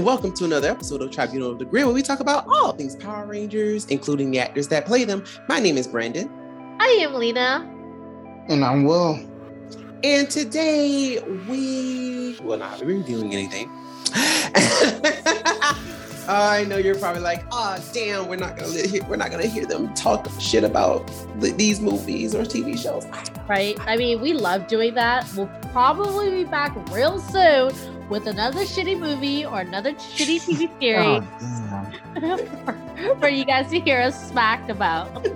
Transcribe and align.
and 0.00 0.06
welcome 0.06 0.32
to 0.32 0.46
another 0.46 0.70
episode 0.70 1.02
of 1.02 1.10
Tribunal 1.10 1.50
of 1.50 1.58
the 1.58 1.66
Grid, 1.66 1.84
where 1.84 1.92
we 1.92 2.00
talk 2.00 2.20
about 2.20 2.46
all 2.48 2.72
things 2.72 2.96
Power 2.96 3.26
Rangers, 3.26 3.84
including 3.88 4.30
the 4.30 4.38
actors 4.38 4.66
that 4.68 4.86
play 4.86 5.04
them. 5.04 5.22
My 5.46 5.60
name 5.60 5.76
is 5.76 5.86
Brandon. 5.86 6.30
I 6.80 6.86
am 7.02 7.12
Lena. 7.12 7.70
And 8.48 8.64
I'm 8.64 8.84
Will. 8.84 9.20
And 10.02 10.30
today 10.30 11.20
we 11.46 12.38
will 12.40 12.56
not 12.56 12.80
be 12.80 12.86
reviewing 12.86 13.34
anything. 13.34 13.70
I 16.26 16.64
know 16.66 16.78
you're 16.78 16.94
probably 16.94 17.20
like, 17.20 17.44
oh 17.52 17.78
damn, 17.92 18.26
we're 18.26 18.36
not 18.36 18.56
gonna 18.56 18.86
hear, 18.86 19.04
we're 19.04 19.16
not 19.16 19.30
gonna 19.30 19.48
hear 19.48 19.66
them 19.66 19.92
talk 19.92 20.26
shit 20.40 20.64
about 20.64 21.06
the, 21.40 21.50
these 21.50 21.78
movies 21.78 22.34
or 22.34 22.44
TV 22.44 22.78
shows. 22.78 23.04
Right? 23.46 23.78
I 23.80 23.98
mean, 23.98 24.22
we 24.22 24.32
love 24.32 24.66
doing 24.66 24.94
that. 24.94 25.30
We'll 25.36 25.50
probably 25.72 26.30
be 26.30 26.44
back 26.44 26.74
real 26.90 27.20
soon 27.20 27.99
with 28.10 28.26
another 28.26 28.62
shitty 28.62 28.98
movie 28.98 29.46
or 29.46 29.60
another 29.60 29.92
shitty 29.92 30.40
TV 30.44 30.80
series 30.80 31.22
oh, 32.22 32.36
for, 33.14 33.20
for 33.20 33.28
you 33.28 33.44
guys 33.44 33.70
to 33.70 33.80
hear 33.80 34.00
us 34.00 34.28
smacked 34.28 34.68
about. 34.68 35.26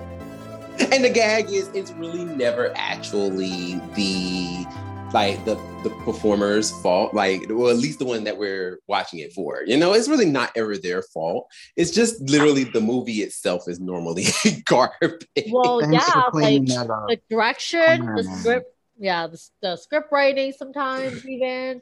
And 0.93 1.05
the 1.05 1.11
gag 1.11 1.51
is, 1.51 1.69
it's 1.69 1.93
really 1.93 2.25
never 2.25 2.73
actually 2.75 3.81
the 3.95 4.67
like 5.13 5.43
the 5.45 5.55
the 5.85 5.91
performer's 6.05 6.73
fault 6.83 7.15
like 7.15 7.45
well 7.49 7.71
at 7.71 7.77
least 7.77 8.01
the 8.01 8.05
one 8.05 8.25
that 8.25 8.37
we're 8.37 8.81
watching 8.89 9.21
it 9.21 9.33
for. 9.33 9.63
You 9.65 9.77
know 9.77 9.93
it's 9.93 10.09
really 10.09 10.29
not 10.29 10.51
ever 10.57 10.77
their 10.77 11.03
fault. 11.03 11.47
It's 11.77 11.93
just 11.93 12.21
literally 12.23 12.65
the 12.65 12.81
movie 12.81 13.23
itself 13.23 13.69
is 13.69 13.79
normally 13.79 14.25
garbage. 14.65 15.29
Well 15.53 15.81
Thanks 15.81 16.09
yeah 16.09 16.23
like 16.33 16.67
the 16.67 17.21
direction 17.31 18.17
the 18.17 18.25
script 18.25 18.75
yeah 18.99 19.29
the, 19.29 19.41
the 19.63 19.77
script 19.77 20.11
writing 20.11 20.53
sometimes 20.53 21.25
even 21.25 21.81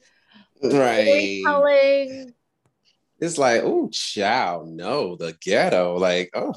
right 0.63 1.43
telling 1.45 2.35
it's 3.21 3.39
like 3.39 3.63
oh 3.65 3.89
chow 3.91 4.65
no 4.67 5.17
the 5.17 5.37
ghetto 5.41 5.97
like 5.97 6.31
oh 6.35 6.55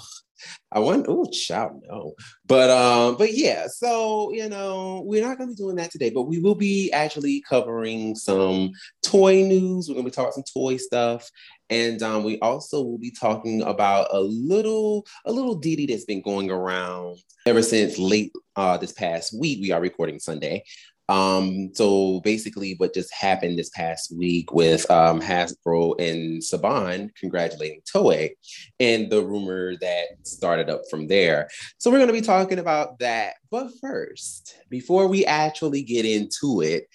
I 0.71 0.79
want 0.79 1.05
oh 1.07 1.25
child 1.31 1.81
no. 1.87 2.13
But 2.45 2.69
um, 2.69 3.17
but 3.17 3.33
yeah, 3.33 3.67
so 3.67 4.31
you 4.33 4.49
know, 4.49 5.03
we're 5.05 5.25
not 5.25 5.37
gonna 5.37 5.51
be 5.51 5.55
doing 5.55 5.75
that 5.77 5.91
today, 5.91 6.09
but 6.09 6.23
we 6.23 6.39
will 6.39 6.55
be 6.55 6.91
actually 6.91 7.41
covering 7.47 8.15
some 8.15 8.71
toy 9.03 9.43
news. 9.43 9.87
We're 9.87 9.95
gonna 9.95 10.05
be 10.05 10.11
talking 10.11 10.33
some 10.33 10.43
toy 10.53 10.77
stuff. 10.77 11.29
And 11.69 12.03
um, 12.03 12.23
we 12.23 12.37
also 12.39 12.83
will 12.83 12.99
be 12.99 13.09
talking 13.11 13.63
about 13.63 14.07
a 14.11 14.19
little 14.19 15.05
a 15.25 15.31
little 15.31 15.55
ditty 15.55 15.87
that's 15.87 16.05
been 16.05 16.21
going 16.21 16.51
around 16.51 17.17
ever 17.45 17.63
since 17.63 17.97
late 17.97 18.31
uh, 18.55 18.77
this 18.77 18.91
past 18.91 19.37
week. 19.37 19.59
We 19.61 19.71
are 19.71 19.81
recording 19.81 20.19
Sunday. 20.19 20.63
Um, 21.07 21.71
so 21.73 22.19
basically, 22.21 22.75
what 22.77 22.93
just 22.93 23.13
happened 23.13 23.59
this 23.59 23.69
past 23.69 24.15
week 24.15 24.53
with 24.53 24.89
um, 24.89 25.21
Hasbro 25.21 25.99
and 25.99 26.41
Saban 26.41 27.13
congratulating 27.15 27.81
Toei 27.93 28.31
and 28.79 29.09
the 29.09 29.23
rumor 29.23 29.75
that 29.77 30.05
started 30.23 30.69
up 30.69 30.81
from 30.89 31.07
there. 31.07 31.49
So 31.77 31.91
we're 31.91 31.97
going 31.97 32.07
to 32.07 32.13
be 32.13 32.21
talking 32.21 32.59
about 32.59 32.99
that. 32.99 33.35
But 33.51 33.69
first, 33.79 34.57
before 34.69 35.07
we 35.07 35.25
actually 35.25 35.83
get 35.83 36.05
into 36.05 36.61
it, 36.61 36.87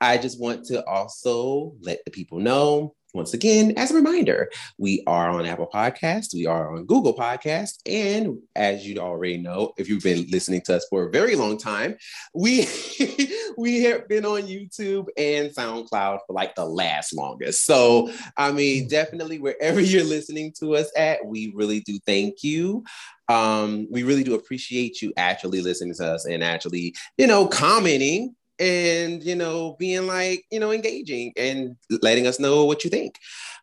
I 0.00 0.18
just 0.18 0.40
want 0.40 0.64
to 0.66 0.84
also 0.86 1.74
let 1.80 2.04
the 2.04 2.10
people 2.10 2.40
know 2.40 2.94
once 3.14 3.34
again, 3.34 3.74
as 3.76 3.90
a 3.90 3.94
reminder, 3.94 4.50
we 4.78 5.02
are 5.06 5.28
on 5.30 5.44
Apple 5.44 5.68
Podcast, 5.72 6.32
we 6.32 6.46
are 6.46 6.74
on 6.74 6.86
Google 6.86 7.14
Podcast, 7.14 7.78
and 7.86 8.38
as 8.56 8.86
you 8.86 8.98
already 8.98 9.36
know, 9.36 9.72
if 9.76 9.88
you've 9.88 10.02
been 10.02 10.26
listening 10.30 10.62
to 10.62 10.76
us 10.76 10.86
for 10.88 11.06
a 11.06 11.10
very 11.10 11.36
long 11.36 11.58
time, 11.58 11.96
we 12.34 12.66
we 13.58 13.82
have 13.82 14.08
been 14.08 14.24
on 14.24 14.42
YouTube 14.42 15.08
and 15.18 15.50
SoundCloud 15.50 16.20
for 16.26 16.32
like 16.32 16.54
the 16.54 16.64
last 16.64 17.14
longest. 17.14 17.66
So, 17.66 18.10
I 18.36 18.50
mean, 18.50 18.88
definitely 18.88 19.38
wherever 19.38 19.80
you're 19.80 20.04
listening 20.04 20.54
to 20.60 20.76
us 20.76 20.90
at, 20.96 21.24
we 21.26 21.52
really 21.54 21.80
do 21.80 21.98
thank 22.06 22.42
you. 22.42 22.82
Um, 23.28 23.86
we 23.90 24.02
really 24.02 24.24
do 24.24 24.34
appreciate 24.34 25.00
you 25.00 25.12
actually 25.16 25.60
listening 25.60 25.94
to 25.94 26.14
us 26.14 26.26
and 26.26 26.42
actually, 26.42 26.94
you 27.16 27.26
know, 27.26 27.46
commenting 27.46 28.34
and 28.58 29.22
you 29.22 29.34
know 29.34 29.76
being 29.78 30.06
like 30.06 30.44
you 30.50 30.60
know 30.60 30.70
engaging 30.72 31.32
and 31.36 31.76
letting 32.02 32.26
us 32.26 32.38
know 32.38 32.64
what 32.64 32.84
you 32.84 32.90
think. 32.90 33.18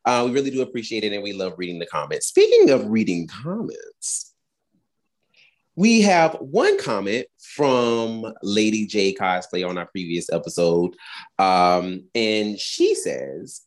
Uh, 0.05 0.23
we 0.25 0.31
really 0.31 0.49
do 0.49 0.61
appreciate 0.61 1.03
it 1.03 1.13
and 1.13 1.23
we 1.23 1.33
love 1.33 1.53
reading 1.57 1.79
the 1.79 1.85
comments. 1.85 2.27
Speaking 2.27 2.69
of 2.69 2.89
reading 2.89 3.27
comments 3.27 4.29
we 5.79 6.01
have 6.01 6.35
one 6.41 6.77
comment 6.77 7.25
from 7.37 8.25
lady 8.43 8.85
j 8.85 9.13
cosplay 9.13 9.65
on 9.65 9.77
our 9.77 9.85
previous 9.85 10.29
episode. 10.29 10.93
Um, 11.37 12.03
and 12.13 12.59
she 12.59 12.95
says 12.95 13.61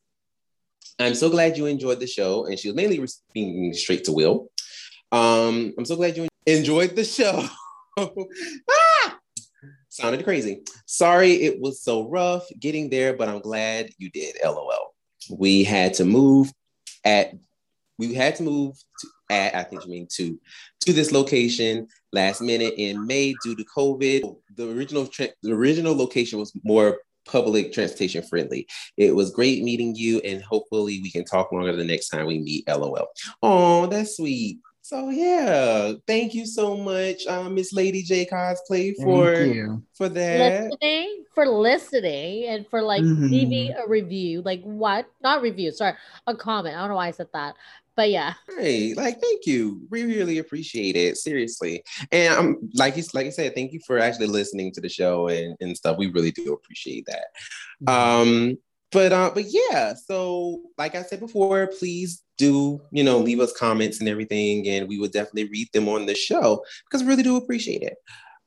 i'm 0.99 1.15
so 1.15 1.31
glad 1.31 1.57
you 1.57 1.65
enjoyed 1.65 2.01
the 2.01 2.07
show 2.07 2.45
and 2.45 2.59
she 2.59 2.69
was 2.69 2.77
mainly 2.77 3.05
speaking 3.07 3.73
straight 3.73 4.05
to 4.05 4.13
will. 4.13 4.51
Um, 5.11 5.73
i'm 5.79 5.87
so 5.87 5.97
glad 5.97 6.19
you 6.19 6.29
enjoyed 6.47 6.97
the 6.97 7.05
show! 7.05 7.47
sounded 9.93 10.25
crazy. 10.25 10.63
Sorry 10.87 11.33
it 11.33 11.61
was 11.61 11.83
so 11.83 12.09
rough 12.09 12.47
getting 12.59 12.89
there, 12.89 13.15
but 13.15 13.29
I'm 13.29 13.41
glad 13.41 13.91
you 13.99 14.11
did. 14.11 14.37
LOL. 14.45 14.95
We 15.31 15.65
had 15.65 15.95
to 15.95 16.05
move 16.05 16.53
at 17.05 17.35
we 17.99 18.15
had 18.15 18.37
to 18.37 18.43
move 18.43 18.75
to, 18.99 19.09
at 19.31 19.55
I 19.55 19.63
think 19.63 19.85
you 19.85 19.91
mean 19.91 20.09
to 20.15 20.39
to 20.81 20.93
this 20.93 21.13
location 21.13 21.89
last 22.13 22.41
minute 22.41 22.75
in 22.77 23.07
May 23.07 23.35
due 23.43 23.55
to 23.55 23.65
COVID. 23.77 24.37
The 24.57 24.71
original 24.71 25.07
tra- 25.07 25.29
the 25.43 25.53
original 25.53 25.95
location 25.95 26.39
was 26.39 26.53
more 26.65 26.99
public 27.25 27.73
transportation 27.73 28.23
friendly. 28.23 28.67
It 28.97 29.15
was 29.15 29.31
great 29.31 29.63
meeting 29.63 29.95
you, 29.95 30.21
and 30.21 30.43
hopefully 30.43 31.01
we 31.03 31.11
can 31.11 31.25
talk 31.25 31.53
longer 31.53 31.77
the 31.77 31.85
next 31.85 32.09
time 32.09 32.27
we 32.27 32.39
meet. 32.39 32.67
LOL. 32.67 33.09
Oh, 33.43 33.87
that's 33.87 34.17
sweet. 34.17 34.59
So 34.85 35.11
yeah, 35.11 35.93
thank 36.09 36.35
you 36.35 36.45
so 36.45 36.77
much, 36.77 37.25
um, 37.29 37.55
Miss 37.55 37.73
Lady 37.73 38.03
J 38.03 38.27
Cosplay 38.27 38.95
for 39.01 39.81
for 39.95 40.09
that. 40.09 40.65
Listening, 40.65 41.25
for 41.37 41.47
listening 41.47 42.49
and 42.49 42.67
for 42.67 42.83
like 42.83 43.03
mm-hmm. 43.03 43.29
leaving 43.29 43.73
a 43.75 43.87
review. 43.87 44.43
Like 44.43 44.61
what? 44.65 45.07
Not 45.23 45.41
review, 45.41 45.71
sorry, 45.71 45.95
a 46.27 46.35
comment. 46.35 46.77
I 46.77 46.81
don't 46.81 46.89
know 46.89 46.97
why 46.97 47.07
I 47.07 47.13
said 47.13 47.29
that. 47.33 47.55
But 47.95 48.11
yeah. 48.11 48.35
Hey, 48.59 48.95
like 48.95 49.21
thank 49.21 49.47
you. 49.47 49.83
We 49.89 50.03
really 50.03 50.39
appreciate 50.39 50.97
it. 50.97 51.17
Seriously. 51.17 51.85
And 52.11 52.35
I'm 52.35 52.47
um, 52.47 52.71
like 52.75 52.97
you 52.97 53.05
like 53.15 53.27
I 53.27 53.31
said, 53.31 53.55
thank 53.55 53.73
you 53.73 53.81
for 53.87 54.01
actually 54.01 54.27
listening 54.27 54.73
to 54.73 54.81
the 54.81 54.89
show 54.89 55.29
and, 55.29 55.57
and 55.61 55.77
stuff. 55.77 55.97
We 55.97 56.11
really 56.11 56.33
do 56.33 56.55
appreciate 56.55 57.07
that. 57.07 57.27
Mm-hmm. 57.85 57.89
Um 57.89 58.59
but 58.93 59.13
uh, 59.13 59.31
but 59.35 59.45
yeah, 59.49 59.95
so 59.95 60.63
like 60.79 60.95
I 60.95 61.03
said 61.03 61.21
before, 61.21 61.69
please 61.79 62.23
do 62.39 62.81
you 62.91 63.03
know 63.03 63.19
leave 63.19 63.41
us 63.41 63.57
comments 63.57 64.01
and 64.01 64.09
everything, 64.09 64.69
and 64.69 64.89
we 64.89 64.99
will 64.99 65.09
definitely 65.09 65.49
read 65.49 65.69
them 65.73 65.89
on 65.89 66.07
the 66.07 66.15
show 66.15 66.65
because 66.85 67.03
we 67.03 67.09
really 67.09 67.23
do 67.23 67.37
appreciate 67.37 67.83
it. 67.83 67.97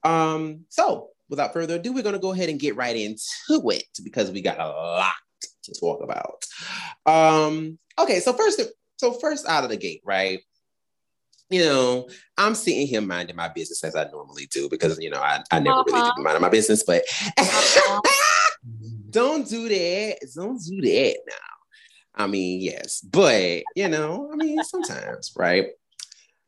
Um, 0.03 0.65
so 0.69 1.09
without 1.29 1.53
further 1.53 1.75
ado, 1.75 1.93
we're 1.93 2.03
gonna 2.03 2.19
go 2.19 2.33
ahead 2.33 2.49
and 2.49 2.59
get 2.59 2.75
right 2.75 2.95
into 2.95 3.69
it 3.69 3.85
because 4.03 4.31
we 4.31 4.41
got 4.41 4.59
a 4.59 4.67
lot 4.67 5.13
to 5.63 5.73
talk 5.79 6.03
about. 6.03 6.43
Um, 7.05 7.79
okay, 7.99 8.19
so 8.19 8.33
first, 8.33 8.61
so 8.97 9.13
first 9.13 9.47
out 9.47 9.63
of 9.63 9.69
the 9.69 9.77
gate, 9.77 10.01
right? 10.05 10.39
you 11.49 11.63
know, 11.63 12.09
I'm 12.37 12.55
sitting 12.55 12.87
here 12.87 13.01
minding 13.01 13.35
my 13.35 13.49
business 13.49 13.83
as 13.83 13.95
I 13.95 14.05
normally 14.11 14.47
do 14.47 14.67
because 14.69 14.99
you 14.99 15.09
know 15.09 15.19
I, 15.19 15.43
I 15.51 15.59
never 15.59 15.79
uh-huh. 15.79 15.93
really 15.93 16.11
do 16.15 16.23
mind 16.23 16.41
my 16.41 16.49
business, 16.49 16.83
but 16.83 17.03
uh-huh. 17.37 18.01
don't 19.15 19.47
do 19.47 19.69
that. 19.69 20.17
Don't 20.35 20.61
do 20.61 20.81
that 20.81 21.17
now. 21.25 22.23
I 22.23 22.27
mean, 22.27 22.61
yes, 22.61 22.99
but 22.99 23.63
you 23.75 23.87
know, 23.87 24.29
I 24.31 24.35
mean, 24.35 24.61
sometimes, 24.63 25.33
right? 25.37 25.67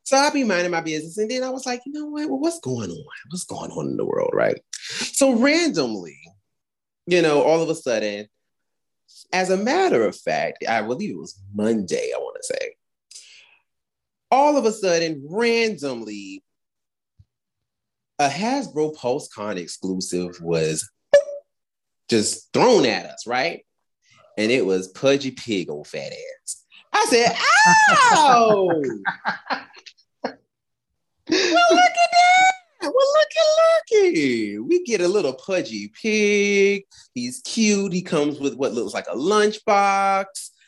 So 0.04 0.18
I'll 0.18 0.32
be 0.32 0.44
minding 0.44 0.72
my 0.72 0.82
business. 0.82 1.18
And 1.18 1.32
then 1.32 1.44
I 1.44 1.50
was 1.50 1.66
like, 1.66 1.82
you 1.86 1.94
know 1.94 2.06
what? 2.06 2.30
Well, 2.30 2.40
what's 2.40 2.60
going 2.60 2.92
on? 2.92 3.06
What's 3.30 3.46
going 3.46 3.72
on 3.72 3.88
in 3.88 3.98
the 3.98 4.06
world, 4.06 4.32
right? 4.34 4.60
So 4.74 5.34
randomly, 5.34 6.18
you 7.08 7.22
know, 7.22 7.42
all 7.42 7.62
of 7.62 7.70
a 7.70 7.76
sudden, 7.76 8.28
as 9.34 9.50
a 9.50 9.58
matter 9.58 10.06
of 10.06 10.16
fact, 10.16 10.64
I 10.68 10.82
believe 10.82 11.12
it 11.12 11.18
was 11.18 11.40
Monday, 11.54 12.12
I 12.16 12.20
want 12.20 12.38
to 12.42 12.54
say. 12.54 12.76
All 14.30 14.58
of 14.58 14.66
a 14.66 14.72
sudden, 14.72 15.26
randomly, 15.30 16.44
a 18.20 18.30
Hasbro 18.30 18.96
PulseCon 18.96 19.58
exclusive 19.58 20.42
was 20.42 20.90
just 22.10 22.52
thrown 22.54 22.86
at 22.86 23.06
us, 23.06 23.28
right? 23.28 23.66
And 24.38 24.52
it 24.52 24.66
was 24.66 24.90
Pudgy 24.90 25.32
Pig, 25.32 25.70
old 25.70 25.88
fat 25.88 26.12
ass. 26.12 26.64
I 26.94 27.06
said, 27.10 27.36
"Ow!" 28.12 28.66
well, 30.24 30.36
look 31.32 31.92
at 31.92 32.12
that. 32.12 32.54
Well, 32.82 32.92
looky, 32.92 34.12
looky. 34.14 34.60
We 34.60 34.84
get 34.84 35.02
a 35.02 35.08
little 35.08 35.34
pudgy 35.34 35.90
pig. 35.90 36.84
He's 37.14 37.42
cute. 37.42 37.92
He 37.92 38.02
comes 38.02 38.40
with 38.40 38.56
what 38.56 38.74
looks 38.74 38.94
like 38.94 39.08
a 39.08 39.16
lunchbox. 39.16 40.26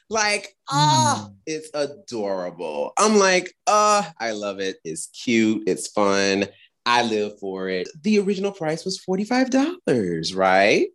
Like, 0.09 0.55
ah, 0.69 1.27
oh, 1.27 1.29
mm. 1.29 1.35
it's 1.45 1.69
adorable. 1.73 2.93
I'm 2.97 3.17
like, 3.17 3.53
ah, 3.67 4.07
oh, 4.07 4.13
I 4.19 4.31
love 4.31 4.59
it. 4.59 4.77
It's 4.83 5.07
cute. 5.07 5.63
It's 5.67 5.87
fun. 5.87 6.47
I 6.85 7.03
live 7.03 7.39
for 7.39 7.69
it. 7.69 7.87
The 8.01 8.19
original 8.19 8.51
price 8.51 8.85
was 8.85 8.99
$45, 9.07 10.35
right? 10.35 10.87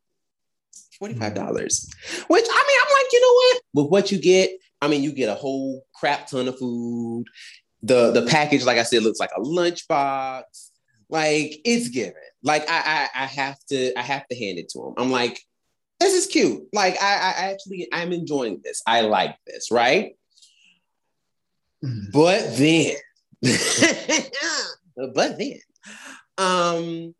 $45. 1.12 1.18
Mm-hmm. 1.18 2.32
Which 2.32 2.44
I 2.48 2.64
mean, 2.66 2.78
I'm 2.82 2.92
like, 2.92 3.12
you 3.12 3.20
know 3.20 3.34
what? 3.34 3.62
With 3.74 3.90
what 3.90 4.12
you 4.12 4.18
get, 4.18 4.50
I 4.80 4.88
mean, 4.88 5.02
you 5.02 5.12
get 5.12 5.28
a 5.28 5.34
whole 5.34 5.84
crap 5.94 6.26
ton 6.28 6.48
of 6.48 6.58
food. 6.58 7.26
The 7.82 8.12
the 8.12 8.26
package, 8.26 8.64
like 8.64 8.78
I 8.78 8.82
said, 8.82 9.02
looks 9.02 9.20
like 9.20 9.30
a 9.36 9.40
lunchbox. 9.40 10.42
Like 11.08 11.60
it's 11.64 11.88
given. 11.88 12.14
Like 12.42 12.68
I, 12.68 13.08
I 13.14 13.22
I 13.22 13.26
have 13.26 13.58
to 13.70 13.98
I 13.98 14.02
have 14.02 14.26
to 14.28 14.36
hand 14.36 14.58
it 14.58 14.68
to 14.70 14.80
him. 14.80 14.94
I'm 14.96 15.10
like, 15.10 15.40
this 16.00 16.14
is 16.14 16.26
cute. 16.26 16.62
Like 16.72 17.00
I, 17.00 17.14
I 17.14 17.50
actually 17.50 17.88
I'm 17.92 18.12
enjoying 18.12 18.60
this. 18.64 18.82
I 18.86 19.02
like 19.02 19.36
this, 19.46 19.70
right? 19.70 20.16
Mm-hmm. 21.84 22.10
But 22.12 22.56
then, 22.56 22.96
but 25.14 25.38
then, 25.38 25.58
um, 26.38 27.14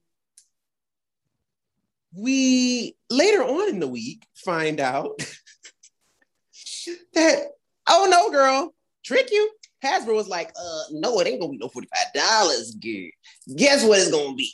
we 2.16 2.96
later 3.10 3.42
on 3.42 3.68
in 3.70 3.80
the 3.80 3.88
week 3.88 4.24
find 4.34 4.80
out 4.80 5.18
that 7.14 7.48
oh 7.88 8.08
no, 8.10 8.30
girl, 8.30 8.74
trick 9.04 9.30
you. 9.30 9.50
Hasbro 9.84 10.14
was 10.14 10.28
like, 10.28 10.50
uh, 10.58 10.82
no, 10.92 11.20
it 11.20 11.26
ain't 11.26 11.40
gonna 11.40 11.52
be 11.52 11.58
no 11.58 11.68
$45 11.68 12.80
gear. 12.80 13.10
Guess 13.54 13.84
what 13.84 13.98
it's 13.98 14.10
gonna 14.10 14.34
be? 14.34 14.50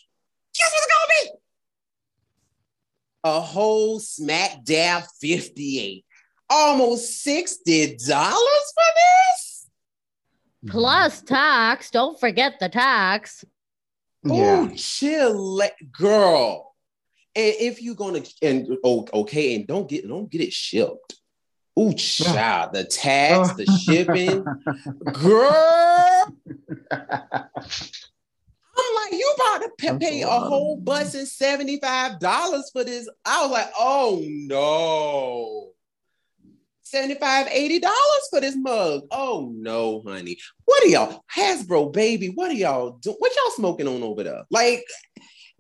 Guess 0.54 0.72
what 0.72 0.82
it's 0.82 0.86
gonna 0.86 1.32
be? 1.32 1.38
A 3.24 3.40
whole 3.40 4.00
smack 4.00 4.64
dab 4.64 5.04
58. 5.20 6.04
Almost 6.48 7.24
$60 7.24 8.08
for 8.08 8.34
this? 8.96 9.68
Plus 10.66 11.22
tax. 11.22 11.90
Don't 11.90 12.18
forget 12.18 12.54
the 12.58 12.68
tax. 12.68 13.44
Yeah. 14.24 14.68
Oh, 14.68 14.74
chill, 14.74 15.62
girl. 15.92 16.69
And 17.36 17.54
if 17.58 17.80
you're 17.80 17.94
gonna 17.94 18.22
and 18.42 18.66
oh, 18.84 19.06
okay, 19.12 19.54
and 19.54 19.66
don't 19.66 19.88
get 19.88 20.08
don't 20.08 20.30
get 20.30 20.40
it 20.40 20.52
shipped. 20.52 21.16
Ooh, 21.78 21.92
child, 21.94 22.70
the 22.74 22.84
tax, 22.84 23.54
the 23.54 23.66
shipping, 23.84 24.44
girl. 25.12 26.34
I'm 28.80 28.94
like, 28.94 29.12
you 29.12 29.34
about 29.36 29.62
to 29.62 29.70
pay, 29.78 29.98
pay 29.98 30.22
a, 30.22 30.28
a 30.28 30.40
whole 30.40 30.76
bus 30.76 31.14
and 31.14 31.26
$75 31.26 32.62
for 32.72 32.84
this. 32.84 33.08
I 33.24 33.42
was 33.42 33.50
like, 33.50 33.70
oh 33.78 34.22
no. 34.24 35.72
$75, 36.92 37.20
$80 37.20 37.82
for 38.30 38.40
this 38.40 38.56
mug. 38.56 39.02
Oh 39.12 39.52
no, 39.54 40.02
honey. 40.04 40.38
What 40.64 40.82
are 40.82 40.88
y'all? 40.88 41.24
Hasbro, 41.36 41.92
baby, 41.92 42.28
what 42.28 42.50
are 42.50 42.54
y'all 42.54 42.98
doing? 43.00 43.16
What 43.18 43.32
y'all 43.36 43.54
smoking 43.54 43.86
on 43.86 44.02
over 44.02 44.24
there? 44.24 44.42
Like, 44.50 44.84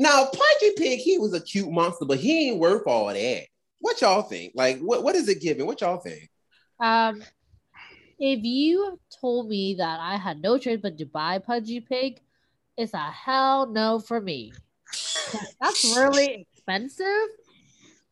now 0.00 0.24
Pudgy 0.24 0.72
Pig, 0.78 0.98
he 0.98 1.18
was 1.18 1.34
a 1.34 1.40
cute 1.40 1.70
monster, 1.70 2.06
but 2.06 2.18
he 2.18 2.48
ain't 2.48 2.58
worth 2.58 2.86
all 2.86 3.08
that. 3.08 3.44
What 3.80 4.00
y'all 4.00 4.22
think? 4.22 4.52
Like, 4.54 4.80
what, 4.80 5.04
what 5.04 5.14
is 5.14 5.28
it 5.28 5.42
giving? 5.42 5.66
What 5.66 5.82
y'all 5.82 5.98
think? 5.98 6.30
Um, 6.80 7.22
if 8.18 8.42
you 8.42 8.98
told 9.20 9.48
me 9.50 9.74
that 9.74 10.00
I 10.00 10.16
had 10.16 10.40
no 10.40 10.56
choice 10.56 10.80
but 10.82 10.96
to 10.96 11.04
buy 11.04 11.38
Pudgy 11.38 11.80
Pig, 11.80 12.18
it's 12.78 12.94
a 12.94 13.10
hell 13.10 13.66
no 13.66 13.98
for 13.98 14.20
me. 14.22 14.54
That's 15.60 15.96
really 15.96 16.46
expensive. 16.52 17.06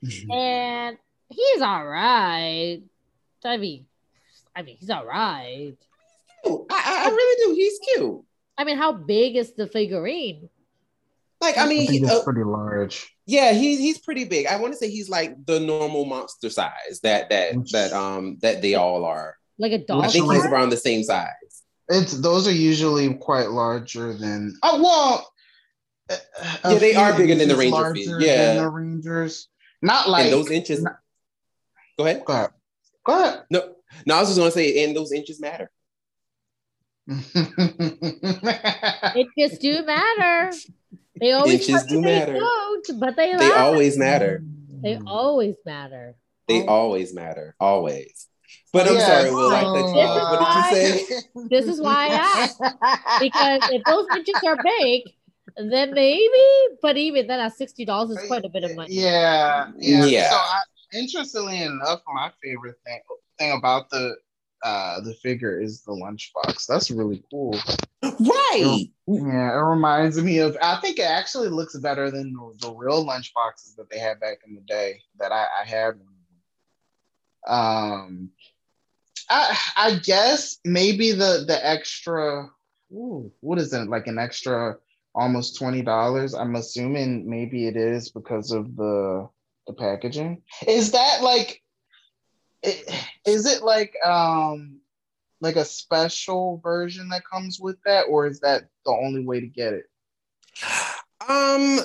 And 0.31 0.97
he's 1.29 1.61
all 1.61 1.85
right. 1.85 2.81
I 3.45 3.57
mean, 3.57 3.87
I 4.55 4.63
mean, 4.63 4.77
he's 4.77 4.91
all 4.91 5.05
right. 5.05 5.75
I, 6.45 6.61
I, 6.71 7.09
really 7.11 7.47
do. 7.47 7.61
He's 7.61 7.81
cute. 7.81 8.25
I 8.57 8.63
mean, 8.63 8.79
how 8.79 8.93
big 8.93 9.35
is 9.35 9.55
the 9.55 9.67
figurine? 9.67 10.49
Like, 11.41 11.57
I 11.57 11.67
mean, 11.67 11.83
I 11.83 11.87
think 11.87 12.09
uh, 12.09 12.23
pretty 12.25 12.43
large. 12.43 13.15
Yeah, 13.27 13.53
he's 13.53 13.79
he's 13.79 13.99
pretty 13.99 14.25
big. 14.25 14.47
I 14.47 14.57
want 14.57 14.73
to 14.73 14.79
say 14.79 14.91
he's 14.91 15.09
like 15.09 15.35
the 15.47 15.61
normal 15.61 16.05
monster 16.05 16.51
size 16.51 17.01
that 17.03 17.31
that 17.31 17.55
that 17.71 17.93
um 17.93 18.39
that 18.43 18.61
they 18.61 18.75
all 18.75 19.05
are. 19.05 19.37
Like 19.59 19.73
a 19.73 19.79
dog. 19.79 20.05
I 20.05 20.09
think 20.09 20.33
he's 20.33 20.45
around 20.45 20.71
the 20.71 20.77
same 20.77 21.05
size. 21.05 21.29
It's 21.89 22.21
those 22.21 22.49
are 22.49 22.53
usually 22.53 23.15
quite 23.15 23.51
larger 23.51 24.15
than 24.15 24.57
oh 24.63 24.83
well. 24.83 25.33
Yeah, 26.65 26.79
they 26.79 26.95
are 26.95 27.17
bigger 27.17 27.35
than 27.35 27.49
the 27.49 27.57
Rangers. 27.57 28.09
Yeah, 28.19 28.55
the 28.55 28.69
Rangers. 28.69 29.49
Not 29.81 30.09
like 30.09 30.25
and 30.25 30.33
those 30.33 30.51
inches. 30.51 30.83
Not, 30.83 30.99
go 31.97 32.07
ahead. 32.07 32.25
Go 32.25 32.33
ahead. 32.33 32.51
Go 33.05 33.23
ahead. 33.23 33.45
No, 33.51 33.75
no, 34.07 34.17
I 34.17 34.21
was 34.21 34.31
just 34.31 34.39
gonna 34.39 34.51
say, 34.51 34.85
and 34.85 34.97
those 34.97 35.13
inches 35.13 35.41
matter. 35.41 35.71
it 37.07 37.17
just 39.39 39.61
do 39.61 39.85
matter. 39.85 40.51
They 41.21 41.33
always 41.33 41.69
inches 41.69 41.85
do 41.85 42.01
matter, 42.01 42.41
but 42.99 43.17
they 43.17 43.37
they 43.37 43.51
mm. 43.51 43.57
always 43.59 43.99
matter. 43.99 44.43
They 44.83 44.99
always 45.07 45.57
matter. 45.67 46.15
They 46.47 46.65
always 46.65 47.15
matter. 47.15 47.55
Always. 47.59 48.27
But 48.73 48.89
I'm 48.89 49.01
sorry, 49.01 49.31
Will. 49.31 49.51
I 49.51 49.63
cut 49.63 49.75
you 49.75 50.01
off. 50.01 50.41
Uh, 50.41 50.45
what 50.45 50.71
did 50.71 50.79
you 50.79 51.09
say? 51.09 51.21
This 51.51 51.67
is 51.67 51.81
why 51.81 52.09
I 52.09 52.15
asked. 52.15 52.61
because 53.21 53.71
if 53.71 53.83
those 53.85 54.07
inches 54.15 54.35
are 54.47 54.57
big, 54.63 55.03
then 55.57 55.93
maybe. 55.95 56.77
But 56.81 56.97
even 56.97 57.27
then, 57.27 57.41
at 57.41 57.57
sixty 57.57 57.85
dollars 57.85 58.11
is 58.11 58.27
quite 58.27 58.45
a 58.45 58.49
bit 58.49 58.65
of 58.65 58.77
money. 58.77 58.95
Yeah, 58.95 59.71
yeah. 59.79 60.05
yeah. 60.05 60.31
So, 60.31 60.37
I, 60.37 60.61
interestingly 60.95 61.63
enough, 61.63 62.01
my 62.07 62.31
favorite 62.43 62.77
thing 62.87 63.01
thing 63.39 63.53
about 63.53 63.91
the 63.91 64.17
uh 64.65 65.01
the 65.01 65.15
figure 65.15 65.61
is 65.61 65.83
the 65.83 65.93
lunchbox. 65.93 66.67
That's 66.67 66.91
really 66.91 67.23
cool. 67.31 67.59
Right. 68.03 68.89
Yeah, 69.07 69.59
it 69.59 69.63
reminds 69.63 70.21
me 70.21 70.39
of. 70.39 70.57
I 70.63 70.81
think 70.81 70.99
it 70.99 71.03
actually 71.03 71.49
looks 71.49 71.77
better 71.79 72.11
than 72.11 72.33
the, 72.33 72.67
the 72.67 72.75
real 72.75 73.05
lunchboxes 73.07 73.77
that 73.77 73.89
they 73.91 73.99
had 73.99 74.21
back 74.21 74.39
in 74.47 74.55
the 74.55 74.61
day 74.61 75.01
that 75.19 75.33
I, 75.33 75.47
I 75.63 75.65
had. 75.65 75.95
Um, 77.47 78.31
I 79.31 79.57
I 79.77 79.99
guess 80.03 80.59
maybe 80.65 81.13
the 81.13 81.45
the 81.47 81.59
extra. 81.67 82.51
Ooh, 82.93 83.33
what 83.41 83.59
is 83.59 83.73
it 83.73 83.89
like 83.89 84.07
an 84.07 84.19
extra 84.19 84.77
almost 85.15 85.57
twenty 85.57 85.83
dollars? 85.83 86.35
I'm 86.35 86.57
assuming 86.57 87.29
maybe 87.29 87.67
it 87.67 87.77
is 87.77 88.11
because 88.11 88.51
of 88.51 88.77
the 88.77 89.29
the 89.67 89.73
packaging. 89.73 90.43
Is 90.67 90.93
that 90.93 91.23
like? 91.23 91.63
Is 92.63 93.47
it 93.47 93.63
like 93.63 93.95
um 94.05 94.81
like 95.41 95.57
a 95.57 95.65
special 95.65 96.61
version 96.63 97.09
that 97.11 97.25
comes 97.25 97.61
with 97.61 97.77
that, 97.85 98.03
or 98.03 98.27
is 98.27 98.41
that 98.41 98.69
the 98.85 98.93
only 98.93 99.25
way 99.25 99.41
to 99.41 99.47
get 99.47 99.75
it? 99.75 99.85
Um. 101.29 101.81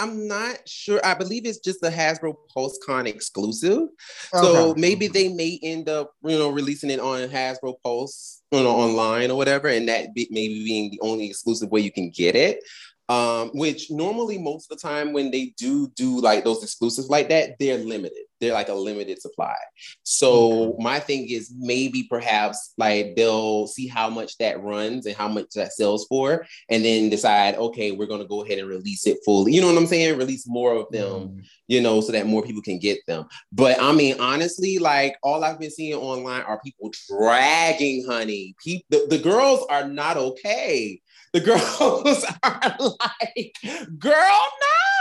I'm 0.00 0.28
not 0.28 0.68
sure. 0.68 1.00
I 1.04 1.14
believe 1.14 1.44
it's 1.44 1.58
just 1.58 1.82
a 1.82 1.90
Hasbro 1.90 2.36
PulseCon 2.56 3.08
exclusive. 3.08 3.88
Okay. 4.32 4.46
So 4.46 4.74
maybe 4.76 5.08
they 5.08 5.28
may 5.28 5.58
end 5.60 5.88
up, 5.88 6.12
you 6.22 6.38
know, 6.38 6.50
releasing 6.50 6.90
it 6.90 7.00
on 7.00 7.28
Hasbro 7.28 7.74
Pulse, 7.82 8.40
you 8.52 8.62
know, 8.62 8.70
online 8.70 9.32
or 9.32 9.36
whatever, 9.36 9.66
and 9.66 9.88
that 9.88 10.14
be, 10.14 10.28
maybe 10.30 10.64
being 10.64 10.90
the 10.92 11.00
only 11.00 11.26
exclusive 11.26 11.70
way 11.70 11.80
you 11.80 11.90
can 11.90 12.10
get 12.10 12.36
it 12.36 12.60
um, 13.08 13.50
which 13.54 13.90
normally 13.90 14.38
most 14.38 14.70
of 14.70 14.78
the 14.78 14.88
time 14.88 15.12
when 15.12 15.30
they 15.30 15.54
do 15.56 15.88
do 15.96 16.20
like 16.20 16.44
those 16.44 16.62
exclusives 16.62 17.08
like 17.08 17.28
that, 17.30 17.58
they're 17.58 17.78
limited. 17.78 18.24
They're 18.40 18.52
like 18.52 18.68
a 18.68 18.74
limited 18.74 19.20
supply. 19.20 19.56
So 20.04 20.72
mm-hmm. 20.72 20.82
my 20.82 21.00
thing 21.00 21.28
is 21.28 21.52
maybe 21.58 22.04
perhaps 22.04 22.74
like 22.76 23.16
they'll 23.16 23.66
see 23.66 23.88
how 23.88 24.10
much 24.10 24.36
that 24.38 24.62
runs 24.62 25.06
and 25.06 25.16
how 25.16 25.26
much 25.26 25.50
that 25.54 25.72
sells 25.72 26.06
for, 26.06 26.46
and 26.68 26.84
then 26.84 27.08
decide, 27.08 27.56
okay, 27.56 27.92
we're 27.92 28.06
gonna 28.06 28.26
go 28.26 28.44
ahead 28.44 28.58
and 28.58 28.68
release 28.68 29.06
it 29.06 29.18
fully. 29.24 29.54
You 29.54 29.62
know 29.62 29.68
what 29.68 29.78
I'm 29.78 29.86
saying? 29.86 30.18
Release 30.18 30.46
more 30.46 30.74
of 30.74 30.90
them, 30.90 31.04
mm-hmm. 31.04 31.40
you 31.66 31.80
know, 31.80 32.00
so 32.00 32.12
that 32.12 32.26
more 32.26 32.42
people 32.42 32.62
can 32.62 32.78
get 32.78 32.98
them. 33.06 33.26
But 33.52 33.80
I 33.80 33.92
mean, 33.92 34.20
honestly, 34.20 34.78
like 34.78 35.16
all 35.22 35.42
I've 35.44 35.58
been 35.58 35.70
seeing 35.70 35.94
online 35.94 36.42
are 36.42 36.60
people 36.60 36.92
dragging 37.08 38.04
honey. 38.06 38.54
People, 38.62 38.84
the, 38.90 39.16
the 39.16 39.22
girls 39.22 39.66
are 39.70 39.88
not 39.88 40.16
okay 40.16 41.00
the 41.32 41.40
girls 41.40 42.24
are 42.42 42.76
like, 42.78 43.54
girl, 43.98 44.46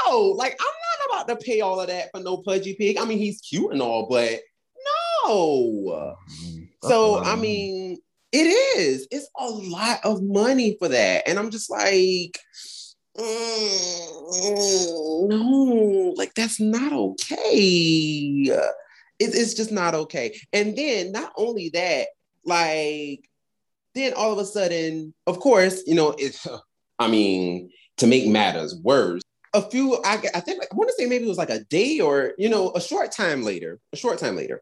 no. 0.05 0.21
Like, 0.35 0.57
I'm 0.59 1.11
not 1.11 1.23
about 1.23 1.39
to 1.39 1.45
pay 1.45 1.61
all 1.61 1.79
of 1.79 1.87
that 1.87 2.09
for 2.13 2.21
no 2.21 2.37
pudgy 2.37 2.75
pig. 2.75 2.97
I 2.97 3.05
mean, 3.05 3.17
he's 3.17 3.41
cute 3.41 3.71
and 3.71 3.81
all, 3.81 4.07
but 4.09 4.39
no. 5.25 6.15
So, 6.83 7.23
I 7.23 7.35
mean, 7.35 7.97
it 8.31 8.47
is. 8.77 9.07
It's 9.11 9.29
a 9.37 9.47
lot 9.47 9.99
of 10.03 10.21
money 10.21 10.75
for 10.79 10.89
that. 10.89 11.27
And 11.27 11.39
I'm 11.39 11.49
just 11.49 11.69
like, 11.69 12.39
mm, 13.17 15.29
no, 15.29 16.13
like, 16.15 16.33
that's 16.33 16.59
not 16.59 16.93
okay. 16.93 18.51
It, 19.19 19.19
it's 19.19 19.55
just 19.55 19.71
not 19.71 19.95
okay. 19.95 20.39
And 20.53 20.77
then, 20.77 21.11
not 21.11 21.33
only 21.35 21.69
that, 21.69 22.07
like, 22.45 23.27
then 23.97 24.13
all 24.13 24.31
of 24.31 24.37
a 24.37 24.45
sudden, 24.45 25.13
of 25.25 25.39
course, 25.39 25.83
you 25.85 25.95
know, 25.95 26.15
it's, 26.17 26.47
I 26.99 27.07
mean, 27.07 27.71
to 27.97 28.07
make 28.07 28.27
matters 28.27 28.75
worse, 28.75 29.21
a 29.53 29.61
few, 29.61 29.95
I, 30.03 30.21
I 30.35 30.39
think, 30.39 30.63
I 30.63 30.75
want 30.75 30.89
to 30.89 30.95
say 30.97 31.07
maybe 31.07 31.25
it 31.25 31.29
was 31.29 31.37
like 31.37 31.49
a 31.49 31.63
day 31.63 31.99
or, 31.99 32.33
you 32.37 32.49
know, 32.49 32.71
a 32.75 32.81
short 32.81 33.11
time 33.11 33.43
later, 33.43 33.79
a 33.93 33.97
short 33.97 34.19
time 34.19 34.35
later, 34.35 34.61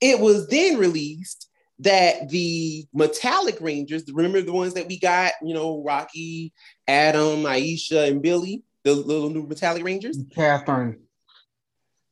it 0.00 0.20
was 0.20 0.48
then 0.48 0.78
released 0.78 1.48
that 1.80 2.28
the 2.30 2.86
metallic 2.94 3.60
rangers, 3.60 4.04
remember 4.12 4.40
the 4.40 4.52
ones 4.52 4.74
that 4.74 4.88
we 4.88 4.98
got, 4.98 5.32
you 5.42 5.54
know, 5.54 5.82
Rocky, 5.84 6.52
Adam, 6.88 7.42
Aisha, 7.44 8.08
and 8.08 8.22
Billy, 8.22 8.62
the 8.82 8.94
little 8.94 9.30
new 9.30 9.46
metallic 9.46 9.84
rangers? 9.84 10.18
Catherine. 10.34 11.00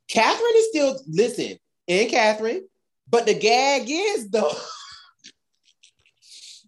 Catherine 0.08 0.52
is 0.56 0.68
still, 0.68 1.00
listen, 1.08 1.58
and 1.88 2.10
Catherine, 2.10 2.68
But 3.08 3.26
the 3.26 3.34
gag 3.34 3.86
is 3.88 4.28
though, 4.28 4.52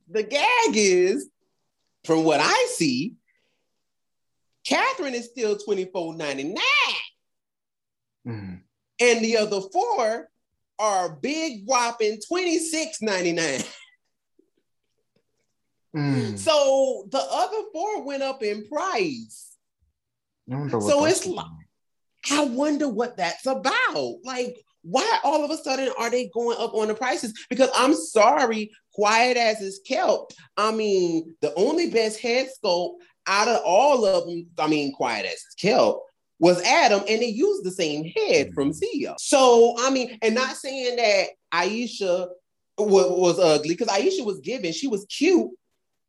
the 0.08 0.22
gag 0.22 0.74
is, 0.74 1.28
from 2.04 2.24
what 2.24 2.40
I 2.40 2.68
see, 2.74 3.14
Catherine 4.66 5.14
is 5.14 5.26
still 5.26 5.56
$24.99. 5.56 6.56
Mm. 8.26 8.60
And 9.00 9.24
the 9.24 9.36
other 9.36 9.60
four 9.72 10.28
are 10.78 11.16
big 11.16 11.64
whopping 11.66 12.20
$26.99. 12.30 13.72
Mm. 15.96 16.38
So 16.38 17.06
the 17.10 17.18
other 17.30 17.62
four 17.72 18.02
went 18.02 18.22
up 18.22 18.42
in 18.42 18.66
price. 18.68 19.56
So 20.48 21.04
it's 21.06 21.26
like, 21.26 21.46
I 22.30 22.44
wonder 22.44 22.88
what 22.88 23.16
that's 23.16 23.46
about. 23.46 24.16
Like, 24.22 24.56
why 24.82 25.18
all 25.24 25.44
of 25.44 25.50
a 25.50 25.56
sudden 25.56 25.90
are 25.98 26.10
they 26.10 26.30
going 26.32 26.56
up 26.60 26.74
on 26.74 26.88
the 26.88 26.94
prices? 26.94 27.34
Because 27.50 27.70
I'm 27.74 27.94
sorry, 27.94 28.72
quiet 28.96 29.36
as 29.36 29.60
is 29.60 29.80
kept. 29.86 30.34
I 30.56 30.72
mean, 30.72 31.36
the 31.42 31.54
only 31.54 31.90
best 31.90 32.18
head 32.18 32.48
sculpt 32.48 32.94
out 33.26 33.46
of 33.46 33.60
all 33.64 34.06
of 34.06 34.26
them, 34.26 34.46
I 34.58 34.66
mean, 34.66 34.92
quiet 34.92 35.26
as 35.26 35.34
it's 35.34 35.54
kept, 35.54 35.98
was 36.38 36.62
Adam, 36.62 37.00
and 37.00 37.20
they 37.22 37.26
used 37.26 37.62
the 37.62 37.70
same 37.70 38.04
head 38.04 38.54
from 38.54 38.70
mm-hmm. 38.70 39.04
Zeo. 39.04 39.14
So, 39.18 39.76
I 39.78 39.90
mean, 39.90 40.18
and 40.22 40.34
not 40.34 40.56
saying 40.56 40.96
that 40.96 41.26
Aisha 41.52 42.28
was, 42.78 43.10
was 43.10 43.38
ugly, 43.38 43.74
because 43.74 43.88
Aisha 43.88 44.24
was 44.24 44.40
given, 44.40 44.72
she 44.72 44.88
was 44.88 45.06
cute, 45.06 45.50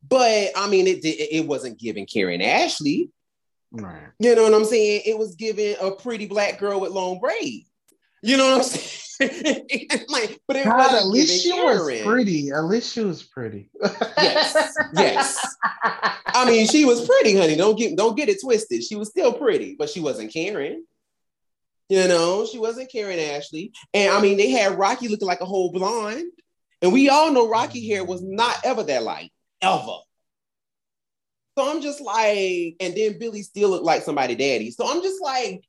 but 0.08 0.51
I 0.56 0.70
mean, 0.70 0.88
it, 0.88 1.03
it, 1.03 1.36
it 1.39 1.48
wasn't 1.48 1.79
given 1.79 2.06
Karan 2.06 2.41
Ashley. 2.41 3.10
Right. 3.72 4.08
You 4.20 4.34
know 4.34 4.44
what 4.44 4.53
I'm 4.53 4.65
saying? 4.65 5.01
It 5.06 5.17
was 5.17 5.36
given 5.36 5.75
a 5.82 5.91
pretty 5.91 6.25
black 6.25 6.58
girl 6.58 6.79
with 6.79 6.91
long 6.91 7.20
braids. 7.20 7.70
You 8.22 8.38
know 8.38 8.58
what 8.58 8.58
I'm 8.58 8.64
saying? 8.64 9.04
like, 10.10 10.40
but 10.48 10.58
it 10.58 10.66
God, 10.66 10.94
at 10.94 11.08
least 11.08 11.44
she 11.44 11.52
was 11.52 12.02
pretty. 12.04 12.52
At 12.52 12.66
least 12.66 12.94
she 12.94 13.04
was 13.04 13.24
pretty. 13.34 13.70
yes, 13.82 14.78
yes. 14.94 15.56
I 16.28 16.46
mean, 16.46 16.68
she 16.68 16.86
was 16.86 17.06
pretty, 17.06 17.36
honey. 17.36 17.56
Don't 17.56 17.78
get 17.78 17.96
don't 17.96 18.16
get 18.16 18.30
it 18.30 18.42
twisted. 18.42 18.84
She 18.84 18.96
was 18.96 19.10
still 19.10 19.34
pretty, 19.34 19.76
but 19.78 19.90
she 19.90 20.00
wasn't 20.00 20.32
Karan. 20.32 20.86
You 21.90 22.08
know, 22.08 22.46
she 22.46 22.60
wasn't 22.60 22.92
Karan 22.92 23.18
Ashley. 23.18 23.72
And 23.94 24.14
I 24.14 24.22
mean, 24.22 24.38
they 24.38 24.52
had 24.52 24.78
Rocky 24.78 25.08
looking 25.08 25.28
like 25.28 25.42
a 25.42 25.46
whole 25.46 25.72
blonde. 25.72 26.32
And 26.82 26.94
we 26.94 27.10
all 27.10 27.32
know 27.32 27.50
Rocky 27.50 27.88
hair 27.88 28.04
was 28.04 28.22
not 28.22 28.58
ever 28.64 28.84
that 28.84 29.04
light, 29.04 29.32
ever. 29.62 29.98
So 31.58 31.72
I'm 31.72 31.82
just 31.82 32.02
like, 32.02 32.76
and 32.80 32.96
then 32.96 33.18
Billy 33.18 33.42
still 33.42 33.70
looked 33.70 33.86
like 33.86 34.04
somebody 34.04 34.36
daddy. 34.36 34.70
So 34.70 34.88
I'm 34.88 35.02
just 35.02 35.20
like, 35.22 35.64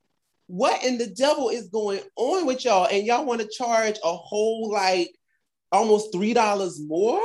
what 0.49 0.83
in 0.83 0.97
the 0.97 1.05
devil 1.05 1.49
is 1.49 1.67
going 1.67 1.99
on 2.15 2.47
with 2.47 2.65
y'all? 2.65 2.87
And 2.91 3.05
y'all 3.05 3.23
want 3.23 3.39
to 3.39 3.47
charge 3.47 3.97
a 4.03 4.15
whole 4.15 4.71
like 4.71 5.11
almost 5.71 6.11
three 6.11 6.33
dollars 6.33 6.81
more? 6.81 7.21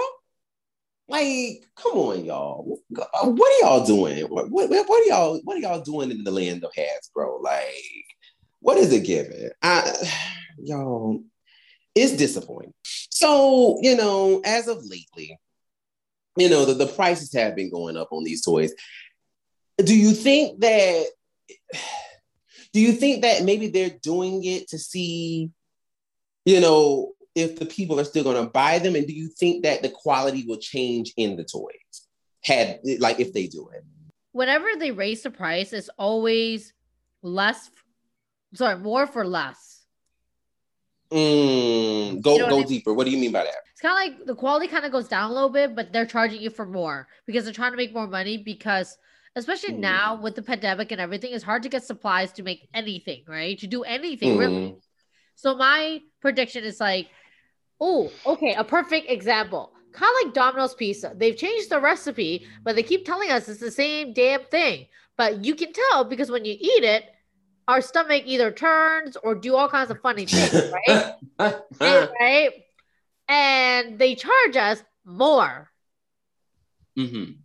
Like, 1.09 1.65
come 1.75 1.99
on, 1.99 2.25
y'all. 2.27 2.79
What 2.91 3.09
are 3.23 3.67
y'all 3.67 3.87
doing? 3.87 4.25
What, 4.25 4.51
what, 4.51 4.69
what 4.69 5.03
are 5.03 5.07
y'all 5.07 5.41
what 5.45 5.57
are 5.57 5.61
y'all 5.61 5.81
doing 5.81 6.11
in 6.11 6.23
the 6.23 6.31
land 6.31 6.65
of 6.65 6.73
Hasbro? 6.73 7.43
Like, 7.43 8.05
what 8.61 8.77
is 8.77 8.93
it 8.93 9.07
giving? 9.07 9.49
I 9.63 9.95
y'all, 10.59 11.23
it's 11.95 12.13
disappointing. 12.13 12.75
So, 12.83 13.79
you 13.81 13.97
know, 13.97 14.43
as 14.45 14.69
of 14.69 14.85
lately, 14.85 15.41
you 16.37 16.51
know, 16.51 16.67
the, 16.67 16.75
the 16.75 16.93
prices 16.93 17.33
have 17.33 17.57
been 17.57 17.71
going 17.71 17.97
up 17.97 18.09
on 18.11 18.23
these 18.23 18.45
toys. 18.45 18.75
Do 19.79 19.99
you 19.99 20.13
think 20.13 20.61
that 20.61 21.07
do 22.75 22.81
you 22.81 22.93
think 22.93 23.23
that 23.23 23.45
maybe 23.45 23.69
they're 23.69 23.97
doing 24.03 24.43
it 24.45 24.69
to 24.69 24.79
see, 24.79 25.51
you 26.45 26.61
know, 26.61 27.13
if 27.37 27.57
the 27.57 27.67
people 27.67 28.01
are 28.01 28.05
still 28.05 28.25
going 28.25 28.45
to 28.45 28.51
buy 28.51 28.81
them? 28.81 28.97
And 28.97 29.07
do 29.07 29.13
you 29.13 29.29
think 29.29 29.63
that 29.63 29.81
the 29.81 29.89
quality 29.89 30.45
will 30.47 30.59
change 30.59 31.15
in 31.17 31.37
the 31.37 31.45
toys? 31.45 31.71
Had 32.43 32.81
like 32.99 33.21
if 33.21 33.33
they 33.33 33.47
do 33.47 33.71
it. 33.73 33.85
Whenever 34.33 34.67
they 34.77 34.91
raise 34.91 35.23
the 35.23 35.31
price, 35.31 35.73
it's 35.73 35.89
always 35.97 36.75
less, 37.23 37.71
sorry, 38.53 38.77
more 38.77 39.07
for 39.07 39.25
less. 39.25 39.85
Mm, 41.13 42.21
go 42.21 42.35
you 42.35 42.39
know 42.41 42.49
go 42.49 42.57
I 42.57 42.59
mean? 42.59 42.67
deeper. 42.67 42.93
What 42.93 43.05
do 43.05 43.13
you 43.13 43.19
mean 43.19 43.31
by 43.31 43.45
that? 43.45 43.55
It's 43.71 43.81
kind 43.81 44.13
of 44.13 44.19
like 44.19 44.27
the 44.27 44.35
quality 44.35 44.67
kind 44.67 44.85
of 44.85 44.91
goes 44.91 45.07
down 45.07 45.31
a 45.31 45.33
little 45.33 45.49
bit, 45.49 45.77
but 45.77 45.93
they're 45.93 46.07
charging 46.07 46.43
you 46.43 46.51
for 46.51 46.67
more 46.67 47.07
because 47.25 47.45
they're 47.45 47.55
trying 47.55 47.71
to 47.71 47.77
make 47.77 47.95
more 47.95 48.09
money 48.09 48.37
because 48.37 48.99
especially 49.37 49.75
mm. 49.75 49.79
now 49.81 50.21
with 50.21 50.35
the 50.35 50.43
pandemic 50.43 50.93
and 50.93 51.01
everything, 51.01 51.33
it's 51.33 51.45
hard 51.45 51.63
to 51.65 51.69
get 51.69 51.85
supplies 51.85 52.33
to 52.33 52.43
make 52.43 52.69
anything, 52.73 53.23
right? 53.27 53.59
To 53.59 53.67
do 53.67 53.83
anything 53.83 54.37
mm. 54.37 54.39
really. 54.39 54.77
So 55.35 55.57
my 55.57 56.01
prediction 56.21 56.65
is 56.65 56.81
like, 56.81 57.09
oh, 57.81 58.11
okay, 58.25 58.55
a 58.55 58.65
perfect 58.65 59.11
example. 59.11 59.73
Kind 59.93 60.11
of 60.11 60.27
like 60.27 60.35
Domino's 60.35 60.75
pizza. 60.75 61.13
They've 61.17 61.37
changed 61.37 61.71
the 61.71 61.81
recipe, 61.81 62.47
but 62.63 62.77
they 62.77 62.83
keep 62.83 63.05
telling 63.05 63.31
us 63.31 63.49
it's 63.49 63.61
the 63.61 63.71
same 63.71 64.13
damn 64.13 64.45
thing. 64.45 64.87
But 65.17 65.45
you 65.45 65.55
can 65.55 65.73
tell 65.73 66.05
because 66.05 66.31
when 66.31 66.45
you 66.45 66.57
eat 66.59 66.85
it, 66.85 67.05
our 67.67 67.81
stomach 67.81 68.25
either 68.27 68.51
turns 68.51 69.17
or 69.17 69.35
do 69.35 69.55
all 69.57 69.69
kinds 69.69 69.91
of 69.91 70.01
funny 70.01 70.27
things, 70.27 70.73
right? 70.89 71.15
and, 71.39 72.11
right? 72.21 72.51
And 73.29 73.99
they 73.99 74.17
charge 74.17 74.57
us 74.57 74.83
more. 75.05 75.71
Mm-hmm 76.99 77.44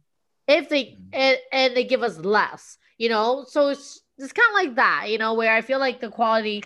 if 0.50 0.68
they 0.68 0.84
mm-hmm. 0.84 1.04
and, 1.14 1.38
and 1.52 1.76
they 1.78 1.86
give 1.86 2.04
us 2.04 2.18
less 2.18 2.78
you 3.00 3.10
know? 3.10 3.46
So 3.48 3.70
it's 3.70 4.02
it's 4.20 4.34
kind 4.34 4.50
of 4.50 4.54
like 4.54 4.76
that 4.76 5.10
you 5.10 5.18
know 5.18 5.34
where 5.34 5.56
i 5.56 5.62
feel 5.62 5.80
like 5.80 6.02
the 6.02 6.10
quality 6.10 6.62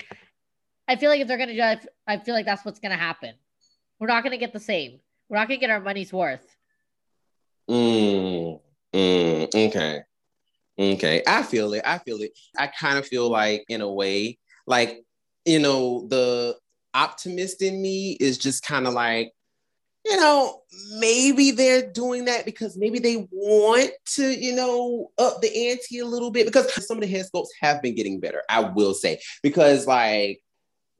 i 0.88 0.96
feel 0.96 1.12
like 1.12 1.22
if 1.22 1.28
they're 1.28 1.38
gonna 1.38 1.54
do 1.54 1.88
i 2.08 2.18
feel 2.18 2.34
like 2.34 2.48
that's 2.48 2.66
what's 2.66 2.80
gonna 2.80 2.98
happen. 2.98 3.36
We're 4.00 4.08
not 4.08 4.24
gonna 4.24 4.38
get 4.38 4.52
the 4.52 4.60
same. 4.60 5.00
We're 5.30 5.38
not 5.38 5.48
gonna 5.48 5.60
get 5.60 5.70
our 5.70 5.80
money's 5.80 6.12
worth. 6.12 6.46
Mm, 7.70 8.60
mm, 8.92 9.56
okay. 9.56 10.02
Okay. 10.78 11.24
I 11.28 11.44
feel 11.44 11.72
it. 11.74 11.84
I 11.86 12.00
feel 12.00 12.18
it. 12.22 12.32
I 12.58 12.68
kind 12.68 12.98
of 12.98 13.08
feel 13.08 13.30
like 13.30 13.64
in 13.70 13.82
a 13.82 13.90
way 13.90 14.40
like 14.66 15.04
you 15.46 15.60
know 15.60 16.08
the 16.08 16.58
optimist 16.94 17.62
in 17.62 17.82
me 17.82 18.18
is 18.20 18.38
just 18.38 18.66
kind 18.66 18.88
of 18.88 18.94
like 18.94 19.32
you 20.06 20.18
know, 20.18 20.62
maybe 20.98 21.52
they're 21.52 21.90
doing 21.92 22.26
that 22.26 22.46
because 22.46 22.78
maybe 22.78 23.00
they 23.00 23.28
want 23.32 23.92
to, 24.06 24.28
you 24.28 24.54
know, 24.54 25.12
up 25.18 25.42
the 25.42 25.70
ante 25.70 26.00
a 26.00 26.06
little 26.06 26.32
bit 26.32 26.46
because 26.46 26.86
some 26.86 26.98
of 26.98 27.02
the 27.02 27.08
head 27.08 27.26
sculpts 27.34 27.48
have 27.62 27.82
been 27.82 27.96
getting 27.96 28.20
better, 28.20 28.44
I 28.50 28.62
will 28.62 28.94
say. 28.94 29.20
Because 29.42 29.88
like 29.88 30.42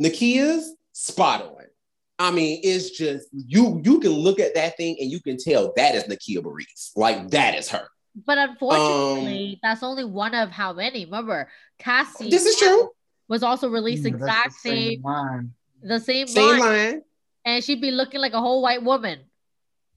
Nakia's 0.02 0.76
spot 0.94 1.42
on. 1.42 1.66
I 2.20 2.32
mean, 2.32 2.62
it's 2.64 2.92
just 2.92 3.28
you 3.34 3.82
you 3.84 4.00
can 4.00 4.12
look 4.12 4.40
at 4.40 4.56
that 4.56 4.78
thing 4.78 4.96
and 5.02 5.12
you 5.12 5.22
can 5.22 5.38
tell 5.38 5.74
that 5.76 5.96
is 5.96 6.04
Nakia 6.04 6.42
Burrise. 6.42 6.92
Like 6.96 7.30
that 7.32 7.56
is 7.56 7.70
her. 7.70 7.88
But 8.26 8.38
unfortunately, 8.38 9.54
um, 9.54 9.60
that's 9.64 9.84
only 9.84 10.06
one 10.06 10.36
of 10.36 10.50
how 10.52 10.74
many. 10.74 11.06
Remember, 11.06 11.50
Cassie 11.80 12.30
This 12.30 12.46
is 12.46 12.56
true. 12.58 12.90
Was 13.28 13.42
also 13.42 13.68
released 13.68 14.06
exact 14.06 14.54
the 14.64 14.70
same, 14.70 14.92
same 14.92 15.02
line. 15.02 15.54
The 15.82 16.00
same, 16.00 16.28
same 16.28 16.60
line. 16.60 16.60
line 16.60 17.02
and 17.46 17.64
she'd 17.64 17.82
be 17.82 17.92
looking 17.92 18.22
like 18.22 18.34
a 18.34 18.40
whole 18.40 18.62
white 18.62 18.84
woman. 18.84 19.20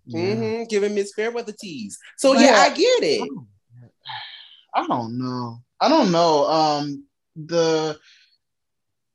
Mm-hmm. 0.08 0.64
Giving 0.64 0.94
Miss 0.94 1.12
Fairweather 1.14 1.54
tease. 1.58 1.98
So 2.16 2.34
but, 2.34 2.42
yeah, 2.42 2.56
I 2.58 2.68
get 2.70 3.02
it. 3.02 3.28
I 4.74 4.86
don't 4.86 5.18
know. 5.18 5.58
I 5.80 5.88
don't 5.88 6.12
know. 6.12 6.46
Um, 6.46 7.04
the 7.34 7.98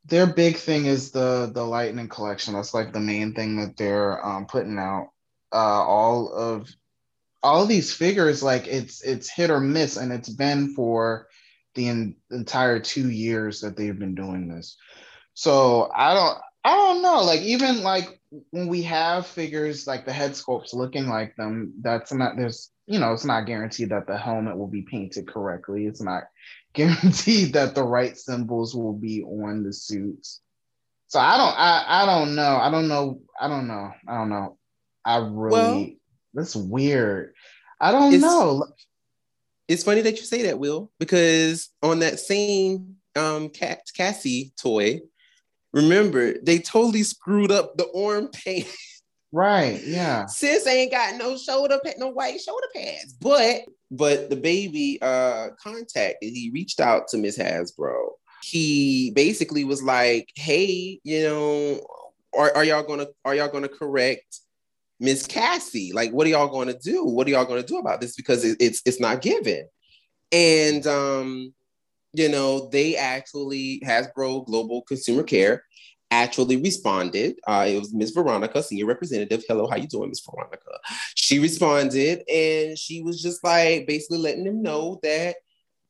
their 0.05 0.27
big 0.27 0.57
thing 0.57 0.85
is 0.85 1.11
the 1.11 1.49
the 1.53 1.63
lightning 1.63 2.09
collection. 2.09 2.53
That's 2.53 2.73
like 2.73 2.91
the 2.91 2.99
main 2.99 3.33
thing 3.33 3.57
that 3.57 3.77
they're 3.77 4.23
um, 4.25 4.45
putting 4.45 4.77
out. 4.77 5.09
Uh, 5.53 5.83
all 5.83 6.31
of 6.33 6.69
all 7.43 7.63
of 7.63 7.69
these 7.69 7.93
figures, 7.93 8.43
like 8.43 8.67
it's 8.67 9.01
it's 9.03 9.29
hit 9.29 9.49
or 9.49 9.59
miss, 9.59 9.97
and 9.97 10.11
it's 10.11 10.29
been 10.29 10.73
for 10.73 11.27
the 11.75 11.87
in, 11.87 12.15
entire 12.31 12.79
two 12.79 13.09
years 13.09 13.61
that 13.61 13.77
they've 13.77 13.97
been 13.97 14.15
doing 14.15 14.47
this. 14.47 14.77
So 15.33 15.89
I 15.95 16.13
don't 16.13 16.37
I 16.63 16.75
don't 16.75 17.01
know. 17.01 17.21
Like 17.23 17.41
even 17.41 17.81
like 17.81 18.19
when 18.51 18.67
we 18.67 18.83
have 18.83 19.25
figures 19.25 19.87
like 19.87 20.05
the 20.05 20.13
head 20.13 20.31
sculpts 20.31 20.73
looking 20.73 21.07
like 21.07 21.35
them, 21.35 21.73
that's 21.81 22.13
not 22.13 22.37
there's 22.37 22.71
you 22.85 22.99
know 22.99 23.13
it's 23.13 23.25
not 23.25 23.45
guaranteed 23.45 23.89
that 23.89 24.07
the 24.07 24.17
helmet 24.17 24.57
will 24.57 24.67
be 24.67 24.83
painted 24.83 25.27
correctly. 25.27 25.85
It's 25.85 26.01
not 26.01 26.23
guaranteed 26.73 27.53
that 27.53 27.75
the 27.75 27.83
right 27.83 28.17
symbols 28.17 28.75
will 28.75 28.93
be 28.93 29.23
on 29.23 29.63
the 29.63 29.73
suits. 29.73 30.41
So 31.07 31.19
I 31.19 31.37
don't 31.37 31.57
I 31.57 32.03
I 32.03 32.05
don't 32.05 32.35
know. 32.35 32.57
I 32.57 32.69
don't 32.69 32.87
know. 32.87 33.21
I 33.39 33.47
don't 33.47 33.67
know. 33.67 33.91
I 34.07 34.17
don't 34.17 34.29
know. 34.29 34.57
I 35.03 35.17
really 35.17 35.51
well, 35.51 35.89
that's 36.33 36.55
weird. 36.55 37.33
I 37.79 37.91
don't 37.91 38.13
it's, 38.13 38.21
know. 38.21 38.67
It's 39.67 39.83
funny 39.83 40.01
that 40.01 40.17
you 40.17 40.25
say 40.25 40.43
that, 40.43 40.59
Will, 40.59 40.91
because 40.99 41.69
on 41.81 41.99
that 41.99 42.19
same 42.19 42.97
um 43.15 43.49
Cassie 43.49 44.53
toy, 44.61 45.01
Remember, 45.73 46.33
they 46.41 46.59
totally 46.59 47.03
screwed 47.03 47.51
up 47.51 47.77
the 47.77 47.89
arm 47.93 48.29
paint. 48.29 48.67
Right. 49.33 49.81
Yeah. 49.85 50.25
Sis 50.25 50.67
ain't 50.67 50.91
got 50.91 51.15
no 51.15 51.37
shoulder 51.37 51.79
pad, 51.83 51.95
no 51.97 52.09
white 52.09 52.41
shoulder 52.41 52.67
pads. 52.75 53.13
But 53.13 53.61
but 53.89 54.29
the 54.29 54.35
baby 54.35 54.99
uh 55.01 55.51
contact, 55.61 56.17
he 56.21 56.51
reached 56.53 56.81
out 56.81 57.07
to 57.09 57.17
Miss 57.17 57.37
Hasbro. 57.37 58.09
He 58.43 59.11
basically 59.15 59.63
was 59.63 59.81
like, 59.81 60.29
hey, 60.35 60.99
you 61.03 61.23
know, 61.23 61.79
are, 62.37 62.53
are 62.55 62.63
y'all 62.65 62.83
gonna 62.83 63.07
are 63.23 63.35
y'all 63.35 63.47
gonna 63.47 63.69
correct 63.69 64.41
Miss 64.99 65.25
Cassie? 65.25 65.93
Like, 65.93 66.11
what 66.11 66.27
are 66.27 66.31
y'all 66.31 66.49
gonna 66.49 66.77
do? 66.77 67.05
What 67.05 67.25
are 67.27 67.29
y'all 67.29 67.45
gonna 67.45 67.63
do 67.63 67.77
about 67.77 68.01
this? 68.01 68.17
Because 68.17 68.43
it, 68.43 68.57
it's 68.59 68.81
it's 68.85 68.99
not 68.99 69.21
given. 69.21 69.65
And 70.33 70.85
um, 70.87 71.53
you 72.13 72.29
know, 72.29 72.69
they 72.69 72.95
actually 72.95 73.81
Hasbro 73.85 74.45
Global 74.45 74.81
Consumer 74.83 75.23
Care 75.23 75.63
actually 76.11 76.57
responded. 76.57 77.35
Uh, 77.47 77.65
it 77.69 77.79
was 77.79 77.93
Miss 77.93 78.11
Veronica, 78.11 78.61
senior 78.61 78.85
representative. 78.85 79.43
Hello, 79.47 79.67
how 79.67 79.77
you 79.77 79.87
doing, 79.87 80.09
Miss 80.09 80.21
Veronica? 80.21 80.79
She 81.15 81.39
responded, 81.39 82.23
and 82.29 82.77
she 82.77 83.01
was 83.01 83.21
just 83.21 83.43
like 83.43 83.87
basically 83.87 84.17
letting 84.17 84.43
them 84.43 84.61
know 84.61 84.99
that 85.03 85.37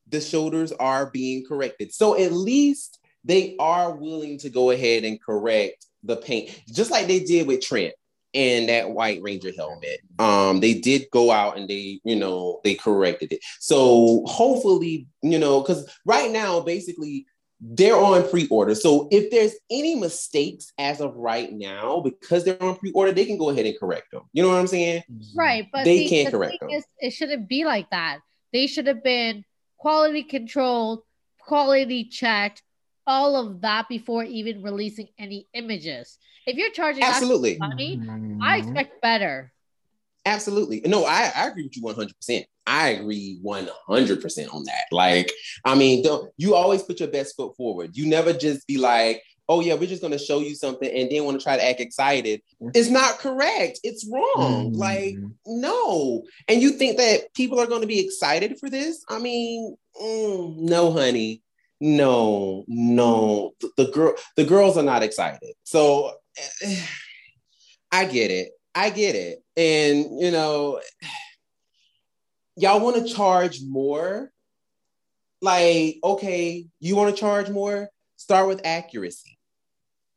the 0.08 0.22
shoulders 0.22 0.72
are 0.74 1.10
being 1.10 1.44
corrected. 1.46 1.94
So 1.94 2.20
at 2.20 2.32
least 2.32 3.00
they 3.24 3.56
are 3.60 3.96
willing 3.96 4.38
to 4.40 4.50
go 4.50 4.72
ahead 4.72 5.04
and 5.04 5.22
correct 5.22 5.88
the 6.04 6.18
paint, 6.18 6.62
just 6.72 6.92
like 6.92 7.08
they 7.08 7.20
did 7.20 7.48
with 7.48 7.62
Trent 7.62 7.94
and 8.33 8.69
that 8.69 8.91
white 8.91 9.21
ranger 9.21 9.51
helmet 9.57 10.00
um 10.19 10.59
they 10.59 10.73
did 10.73 11.05
go 11.11 11.31
out 11.31 11.57
and 11.57 11.69
they 11.69 12.00
you 12.03 12.15
know 12.15 12.61
they 12.63 12.75
corrected 12.75 13.31
it 13.31 13.39
so 13.59 14.23
hopefully 14.25 15.07
you 15.21 15.38
know 15.38 15.61
because 15.61 15.89
right 16.05 16.31
now 16.31 16.59
basically 16.59 17.25
they're 17.61 17.95
on 17.95 18.27
pre-order. 18.27 18.73
So 18.73 19.07
if 19.11 19.29
there's 19.29 19.53
any 19.69 19.95
mistakes 19.95 20.73
as 20.79 21.00
of 21.00 21.15
right 21.15 21.51
now, 21.51 22.01
because 22.01 22.43
they're 22.43 22.61
on 22.61 22.75
pre-order, 22.75 23.11
they 23.11 23.25
can 23.25 23.38
go 23.38 23.50
ahead 23.50 23.67
and 23.67 23.77
correct 23.79 24.11
them. 24.11 24.23
You 24.33 24.41
know 24.41 24.50
what 24.50 24.57
I'm 24.57 24.67
saying? 24.67 25.03
Right, 25.35 25.67
but 25.71 25.85
they 25.85 26.07
can't 26.07 26.31
the 26.31 26.38
correct 26.38 26.59
them. 26.59 26.71
Is, 26.71 26.85
it 27.00 27.11
shouldn't 27.11 27.47
be 27.47 27.63
like 27.63 27.89
that. 27.91 28.19
They 28.51 28.65
should 28.65 28.88
have 28.88 29.03
been 29.03 29.45
quality 29.77 30.23
controlled, 30.23 31.03
quality 31.39 32.05
checked, 32.05 32.63
all 33.05 33.35
of 33.35 33.61
that 33.61 33.88
before 33.88 34.23
even 34.23 34.63
releasing 34.63 35.09
any 35.19 35.47
images. 35.53 36.17
If 36.45 36.57
you're 36.57 36.71
charging 36.71 37.03
absolutely 37.03 37.57
money, 37.57 37.98
mm-hmm. 37.98 38.41
I 38.41 38.57
expect 38.57 39.01
better. 39.01 39.51
Absolutely. 40.25 40.81
No, 40.86 41.05
I, 41.05 41.31
I 41.36 41.48
agree 41.48 41.63
with 41.63 41.77
you 41.77 41.83
100%. 41.83 42.45
I 42.67 42.89
agree 42.89 43.39
100% 43.43 44.53
on 44.53 44.63
that. 44.65 44.86
Like, 44.91 45.31
I 45.65 45.75
mean, 45.75 46.03
don't 46.03 46.31
you 46.38 46.53
always 46.53 46.83
put 46.83 47.00
your 47.00 47.10
best 47.10 47.36
foot 47.36 47.55
forward. 47.57 47.98
You 47.98 48.07
never 48.07 48.33
just 48.33 48.67
be 48.67 48.77
like, 48.77 49.24
oh, 49.50 49.60
yeah, 49.60 49.74
we're 49.74 49.88
just 49.88 50.01
going 50.01 50.17
to 50.17 50.24
show 50.24 50.39
you 50.39 50.55
something 50.55 50.89
and 50.89 51.10
then 51.12 51.25
want 51.25 51.39
to 51.39 51.43
try 51.43 51.57
to 51.57 51.67
act 51.67 51.79
excited. 51.79 52.41
It's 52.74 52.89
not 52.89 53.17
correct. 53.17 53.79
It's 53.83 54.07
wrong. 54.07 54.74
Mm. 54.74 54.77
Like, 54.77 55.15
no. 55.45 56.24
And 56.48 56.62
you 56.62 56.71
think 56.71 56.98
that 56.98 57.33
people 57.33 57.60
are 57.60 57.67
going 57.67 57.81
to 57.81 57.88
be 57.88 58.00
excited 58.00 58.57
for 58.60 58.69
this? 58.69 59.03
I 59.10 59.19
mean, 59.19 59.75
mm, 60.01 60.57
no, 60.57 60.91
honey. 60.91 61.41
No, 61.81 62.63
no. 62.67 63.53
The, 63.60 63.71
the 63.75 63.91
girl, 63.91 64.13
the 64.38 64.45
girls 64.45 64.77
are 64.77 64.83
not 64.83 65.03
excited. 65.03 65.53
So 65.63 66.13
I 67.91 68.05
get 68.05 68.31
it. 68.31 68.51
I 68.73 68.89
get 68.89 69.15
it. 69.15 69.43
And, 69.57 70.19
you 70.21 70.31
know, 70.31 70.79
y'all 72.55 72.79
want 72.79 73.05
to 73.05 73.13
charge 73.13 73.59
more. 73.61 74.31
Like, 75.41 75.97
okay, 76.03 76.67
you 76.79 76.95
want 76.95 77.13
to 77.13 77.19
charge 77.19 77.50
more? 77.50 77.89
Start 78.15 78.47
with 78.47 78.61
accuracy. 78.63 79.38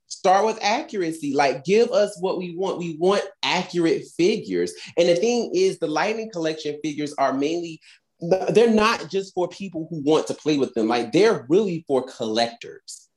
Start 0.07 0.45
with 0.45 0.59
accuracy. 0.63 1.35
Like, 1.35 1.65
give 1.65 1.91
us 1.91 2.17
what 2.21 2.39
we 2.39 2.55
want. 2.55 2.79
We 2.79 2.97
want 2.99 3.25
accurate 3.43 4.05
figures. 4.17 4.73
And 4.97 5.09
the 5.09 5.17
thing 5.17 5.51
is, 5.55 5.79
the 5.79 5.87
Lightning 5.87 6.31
Collection 6.31 6.79
figures 6.83 7.15
are 7.15 7.33
mainly 7.33 7.81
they're 8.21 8.71
not 8.71 9.11
just 9.11 9.35
for 9.35 9.49
people 9.49 9.87
who 9.91 10.01
want 10.03 10.27
to 10.27 10.35
play 10.35 10.57
with 10.57 10.73
them 10.75 10.89
like 10.89 11.13
they're 11.13 11.47
really 11.49 11.85
for 11.87 12.07
collectors 12.07 13.09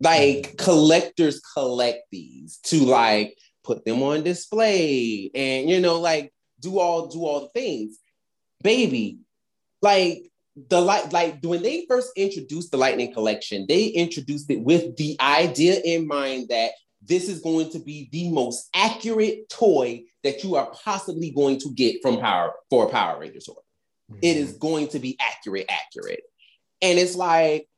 like 0.00 0.56
collectors 0.56 1.40
collect 1.40 2.04
these 2.10 2.58
to 2.64 2.84
like 2.84 3.36
put 3.64 3.84
them 3.84 4.02
on 4.02 4.22
display 4.22 5.30
and 5.34 5.68
you 5.68 5.80
know 5.80 6.00
like 6.00 6.32
do 6.60 6.78
all 6.78 7.06
do 7.06 7.24
all 7.24 7.40
the 7.40 7.60
things. 7.60 7.98
Baby 8.62 9.18
like 9.82 10.30
the 10.68 10.80
light 10.80 11.12
like 11.12 11.38
when 11.42 11.62
they 11.62 11.86
first 11.88 12.10
introduced 12.16 12.70
the 12.70 12.76
lightning 12.76 13.12
collection 13.12 13.66
they 13.68 13.86
introduced 13.86 14.50
it 14.50 14.60
with 14.60 14.96
the 14.96 15.16
idea 15.20 15.80
in 15.84 16.06
mind 16.06 16.48
that 16.48 16.72
this 17.02 17.28
is 17.28 17.40
going 17.40 17.70
to 17.70 17.78
be 17.78 18.08
the 18.12 18.30
most 18.30 18.68
accurate 18.74 19.48
toy 19.48 20.02
that 20.22 20.44
you 20.44 20.56
are 20.56 20.70
possibly 20.84 21.30
going 21.30 21.58
to 21.58 21.72
get 21.72 22.02
from 22.02 22.18
power 22.18 22.52
for 22.68 22.86
a 22.86 22.90
power 22.90 23.18
ranger 23.20 23.40
toy 23.40 23.52
mm-hmm. 23.52 24.18
it 24.20 24.36
is 24.36 24.52
going 24.54 24.88
to 24.88 24.98
be 24.98 25.16
accurate 25.20 25.66
accurate. 25.68 26.22
And 26.82 26.98
it's 26.98 27.14
like 27.14 27.68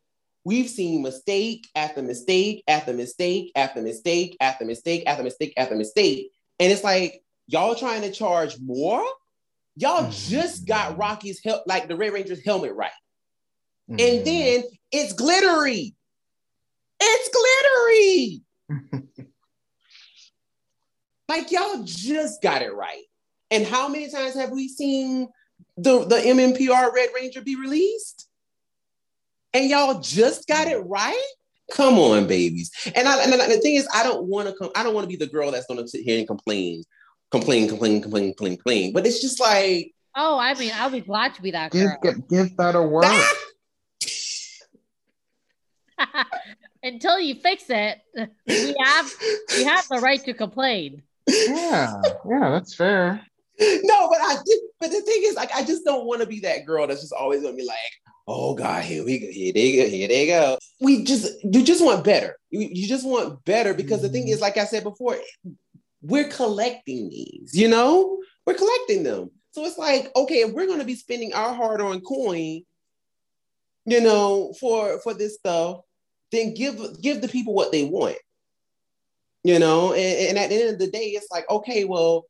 We've 0.44 0.68
seen 0.68 1.02
mistake 1.02 1.68
after 1.76 2.02
mistake 2.02 2.64
after 2.66 2.92
mistake 2.92 3.52
after 3.54 3.80
mistake 3.80 4.36
after 4.40 4.64
mistake 4.64 5.04
after 5.06 5.22
mistake 5.22 5.54
after 5.56 5.76
mistake. 5.76 6.32
And 6.58 6.72
it's 6.72 6.82
like, 6.82 7.22
y'all 7.46 7.74
trying 7.74 8.02
to 8.02 8.10
charge 8.10 8.56
more? 8.60 9.04
Y'all 9.76 10.02
mm-hmm. 10.02 10.30
just 10.30 10.66
got 10.66 10.98
Rocky's 10.98 11.40
help, 11.44 11.62
like 11.66 11.88
the 11.88 11.96
Red 11.96 12.12
Ranger's 12.12 12.44
helmet 12.44 12.74
right. 12.74 12.90
Mm-hmm. 13.90 14.00
And 14.00 14.26
then 14.26 14.64
it's 14.90 15.12
glittery. 15.12 15.94
It's 17.00 18.42
glittery. 18.68 19.08
like 21.28 21.50
y'all 21.50 21.82
just 21.84 22.42
got 22.42 22.62
it 22.62 22.74
right. 22.74 23.04
And 23.50 23.66
how 23.66 23.88
many 23.88 24.10
times 24.10 24.34
have 24.34 24.50
we 24.50 24.68
seen 24.68 25.28
the, 25.76 26.04
the 26.04 26.16
MMPR 26.16 26.92
Red 26.92 27.10
Ranger 27.14 27.42
be 27.42 27.56
released? 27.56 28.28
And 29.54 29.68
y'all 29.68 30.00
just 30.00 30.48
got 30.48 30.68
it 30.68 30.78
right? 30.86 31.32
Come 31.72 31.98
on, 31.98 32.26
babies. 32.26 32.70
And, 32.94 33.08
I, 33.08 33.22
and 33.22 33.32
the 33.32 33.58
thing 33.58 33.76
is, 33.76 33.88
I 33.94 34.02
don't 34.02 34.24
want 34.26 34.48
to 34.48 34.54
come. 34.54 34.70
I 34.76 34.82
don't 34.82 34.94
want 34.94 35.04
to 35.04 35.08
be 35.08 35.16
the 35.16 35.30
girl 35.30 35.50
that's 35.50 35.66
going 35.66 35.80
to 35.80 35.88
sit 35.88 36.02
here 36.02 36.18
and 36.18 36.26
complain, 36.26 36.84
complain, 37.30 37.68
complain, 37.68 38.02
complain, 38.02 38.34
complain, 38.34 38.56
complain. 38.56 38.92
But 38.92 39.06
it's 39.06 39.22
just 39.22 39.40
like, 39.40 39.92
oh, 40.14 40.38
I 40.38 40.54
mean, 40.54 40.72
I'll 40.74 40.90
be 40.90 41.00
glad 41.00 41.34
to 41.34 41.42
be 41.42 41.52
that 41.52 41.70
girl. 41.70 41.96
Give, 42.02 42.28
give 42.28 42.56
that 42.58 42.74
a 42.74 42.82
word. 42.82 43.04
Until 46.82 47.20
you 47.20 47.36
fix 47.36 47.64
it, 47.68 48.00
we 48.46 48.74
have 48.84 49.12
we 49.56 49.64
have 49.64 49.86
the 49.88 50.00
right 50.02 50.22
to 50.24 50.34
complain. 50.34 51.02
Yeah, 51.28 52.02
yeah, 52.28 52.50
that's 52.50 52.74
fair. 52.74 53.24
No, 53.60 54.08
but 54.08 54.18
I 54.20 54.36
did. 54.44 54.60
But 54.80 54.90
the 54.90 55.00
thing 55.02 55.22
is, 55.24 55.36
like, 55.36 55.54
I 55.54 55.62
just 55.64 55.84
don't 55.84 56.06
want 56.06 56.22
to 56.22 56.26
be 56.26 56.40
that 56.40 56.66
girl 56.66 56.86
that's 56.86 57.00
just 57.00 57.12
always 57.12 57.42
gonna 57.42 57.56
be 57.56 57.64
like, 57.64 57.76
oh 58.28 58.54
god 58.54 58.84
here 58.84 59.04
we 59.04 59.18
go 59.18 59.26
here 59.26 59.52
they 59.52 59.76
go 59.76 59.86
here 59.88 60.08
they 60.08 60.26
go 60.26 60.58
we 60.80 61.02
just 61.04 61.32
you 61.42 61.64
just 61.64 61.84
want 61.84 62.04
better 62.04 62.36
you, 62.50 62.68
you 62.70 62.86
just 62.86 63.06
want 63.06 63.44
better 63.44 63.74
because 63.74 63.98
mm-hmm. 63.98 64.06
the 64.06 64.12
thing 64.12 64.28
is 64.28 64.36
mm-hmm. 64.36 64.42
like 64.42 64.56
i 64.56 64.64
said 64.64 64.82
before 64.82 65.16
we're 66.02 66.28
collecting 66.28 67.08
these 67.08 67.50
you 67.54 67.68
know 67.68 68.18
we're 68.46 68.54
collecting 68.54 69.02
them 69.02 69.30
so 69.52 69.64
it's 69.64 69.78
like 69.78 70.10
okay 70.16 70.40
if 70.40 70.52
we're 70.52 70.66
going 70.66 70.78
to 70.78 70.84
be 70.84 70.94
spending 70.94 71.32
our 71.32 71.52
hard-earned 71.52 72.04
coin 72.06 72.62
you 73.86 74.00
know 74.00 74.52
for 74.60 75.00
for 75.00 75.14
this 75.14 75.34
stuff 75.34 75.80
then 76.30 76.54
give 76.54 76.80
give 77.00 77.20
the 77.20 77.28
people 77.28 77.54
what 77.54 77.72
they 77.72 77.84
want 77.84 78.16
you 79.44 79.58
know 79.58 79.92
and, 79.92 80.28
and 80.28 80.38
at 80.38 80.48
the 80.48 80.60
end 80.60 80.70
of 80.70 80.78
the 80.78 80.90
day 80.90 81.06
it's 81.06 81.30
like 81.30 81.48
okay 81.50 81.84
well 81.84 82.24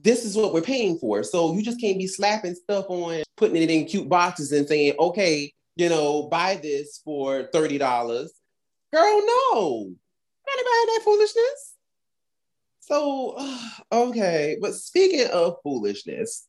this 0.00 0.24
is 0.24 0.36
what 0.36 0.52
we're 0.52 0.62
paying 0.62 0.98
for. 0.98 1.22
So 1.22 1.54
you 1.54 1.62
just 1.62 1.80
can't 1.80 1.98
be 1.98 2.06
slapping 2.06 2.54
stuff 2.54 2.86
on, 2.88 3.22
putting 3.36 3.62
it 3.62 3.70
in 3.70 3.84
cute 3.84 4.08
boxes 4.08 4.52
and 4.52 4.66
saying, 4.66 4.94
okay, 4.98 5.52
you 5.76 5.88
know, 5.88 6.24
buy 6.24 6.58
this 6.62 7.00
for 7.04 7.48
$30. 7.54 7.78
Girl, 7.78 9.22
no. 9.52 9.92
Not 10.46 10.56
buying 10.56 10.86
that 10.86 11.00
foolishness. 11.04 11.74
So, 12.80 13.36
okay. 13.92 14.56
But 14.60 14.74
speaking 14.74 15.26
of 15.32 15.56
foolishness, 15.62 16.46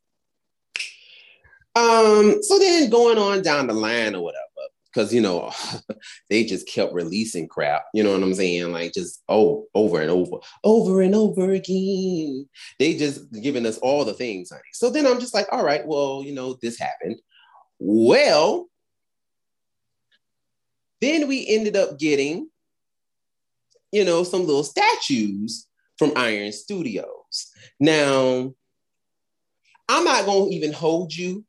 um, 1.76 2.44
so 2.44 2.60
then 2.60 2.90
going 2.90 3.18
on 3.18 3.42
down 3.42 3.68
the 3.68 3.74
line 3.74 4.16
or 4.16 4.24
whatever, 4.24 4.44
because 4.94 5.14
you 5.14 5.22
know 5.22 5.52
they 6.30 6.44
just 6.44 6.68
kept 6.68 6.94
releasing 6.94 7.48
crap 7.48 7.86
you 7.94 8.04
know 8.04 8.12
what 8.12 8.24
i'm 8.24 8.34
saying? 8.34 8.72
Like 8.72 8.94
just 8.94 9.24
oh 9.28 9.66
over 9.74 10.02
and 10.02 10.12
over 10.12 10.38
over 10.64 11.02
and 11.02 11.16
over 11.16 11.52
again. 11.52 12.48
They 12.80 12.96
just 12.96 13.32
giving 13.42 13.66
us 13.66 13.78
all 13.80 14.06
the 14.06 14.14
things 14.14 14.52
honey. 14.52 14.62
So 14.74 14.90
then 14.90 15.06
i'm 15.06 15.20
just 15.20 15.34
like 15.34 15.48
all 15.52 15.66
right 15.66 15.86
well 15.86 16.24
you 16.26 16.34
know 16.34 16.58
this 16.62 16.80
happened. 16.80 17.20
Well 17.80 18.70
then 21.02 21.28
we 21.28 21.46
ended 21.48 21.76
up 21.76 22.00
getting 22.00 22.50
you 23.92 24.06
know 24.06 24.24
some 24.24 24.46
little 24.46 24.64
statues 24.64 25.68
from 25.98 26.14
iron 26.16 26.52
studios. 26.52 27.52
Now 27.80 28.54
i'm 29.90 30.06
not 30.06 30.26
going 30.26 30.50
to 30.50 30.56
even 30.56 30.72
hold 30.72 31.14
you 31.14 31.44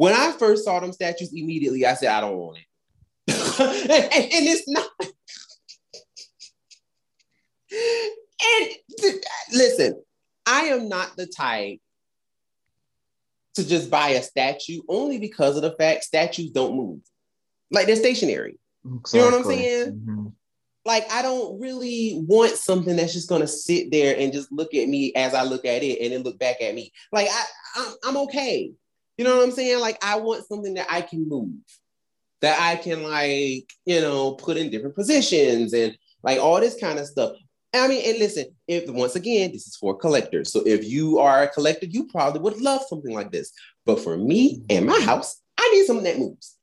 when 0.00 0.14
I 0.14 0.32
first 0.32 0.64
saw 0.64 0.80
them 0.80 0.94
statues, 0.94 1.30
immediately 1.34 1.84
I 1.84 1.92
said, 1.92 2.08
I 2.08 2.22
don't 2.22 2.38
want 2.38 2.56
it. 2.56 2.64
and, 3.60 3.90
and, 3.92 4.32
and, 4.32 4.46
it's 4.48 4.66
not. 4.66 4.88
and 8.42 9.14
listen, 9.52 10.02
I 10.46 10.60
am 10.68 10.88
not 10.88 11.18
the 11.18 11.26
type 11.26 11.80
to 13.56 13.68
just 13.68 13.90
buy 13.90 14.08
a 14.10 14.22
statue 14.22 14.80
only 14.88 15.18
because 15.18 15.56
of 15.56 15.62
the 15.62 15.72
fact 15.72 16.04
statues 16.04 16.50
don't 16.50 16.78
move. 16.78 17.00
Like 17.70 17.86
they're 17.86 17.94
stationary. 17.94 18.58
Exactly. 18.86 19.20
You 19.20 19.24
know 19.26 19.36
what 19.36 19.38
I'm 19.38 19.52
saying? 19.52 19.92
Mm-hmm. 19.92 20.26
like 20.86 21.12
I 21.12 21.20
don't 21.20 21.60
really 21.60 22.24
want 22.26 22.52
something 22.52 22.96
that's 22.96 23.12
just 23.12 23.28
gonna 23.28 23.46
sit 23.46 23.90
there 23.90 24.16
and 24.18 24.32
just 24.32 24.50
look 24.50 24.72
at 24.72 24.88
me 24.88 25.12
as 25.14 25.34
I 25.34 25.42
look 25.42 25.66
at 25.66 25.82
it 25.82 26.00
and 26.00 26.14
then 26.14 26.22
look 26.22 26.38
back 26.38 26.62
at 26.62 26.74
me. 26.74 26.90
Like 27.12 27.28
I, 27.30 27.44
I'm, 27.76 27.94
I'm 28.06 28.16
okay. 28.22 28.72
You 29.20 29.24
know 29.24 29.36
what 29.36 29.44
I'm 29.44 29.52
saying? 29.52 29.80
Like 29.80 30.02
I 30.02 30.16
want 30.16 30.46
something 30.46 30.72
that 30.74 30.86
I 30.88 31.02
can 31.02 31.28
move, 31.28 31.52
that 32.40 32.58
I 32.58 32.76
can 32.76 33.02
like, 33.02 33.70
you 33.84 34.00
know, 34.00 34.32
put 34.32 34.56
in 34.56 34.70
different 34.70 34.94
positions 34.94 35.74
and 35.74 35.94
like 36.22 36.38
all 36.38 36.58
this 36.58 36.80
kind 36.80 36.98
of 36.98 37.06
stuff. 37.06 37.36
I 37.74 37.86
mean, 37.86 38.02
and 38.08 38.18
listen, 38.18 38.46
if 38.66 38.88
once 38.88 39.16
again, 39.16 39.52
this 39.52 39.66
is 39.66 39.76
for 39.76 39.94
collectors. 39.94 40.50
So 40.50 40.62
if 40.64 40.88
you 40.88 41.18
are 41.18 41.42
a 41.42 41.48
collector, 41.48 41.84
you 41.84 42.06
probably 42.06 42.40
would 42.40 42.62
love 42.62 42.80
something 42.88 43.14
like 43.14 43.30
this. 43.30 43.52
But 43.84 44.00
for 44.00 44.16
me 44.16 44.62
and 44.70 44.86
my 44.86 44.98
house, 45.00 45.38
I 45.58 45.70
need 45.74 45.84
something 45.84 46.04
that 46.04 46.18
moves. 46.18 46.56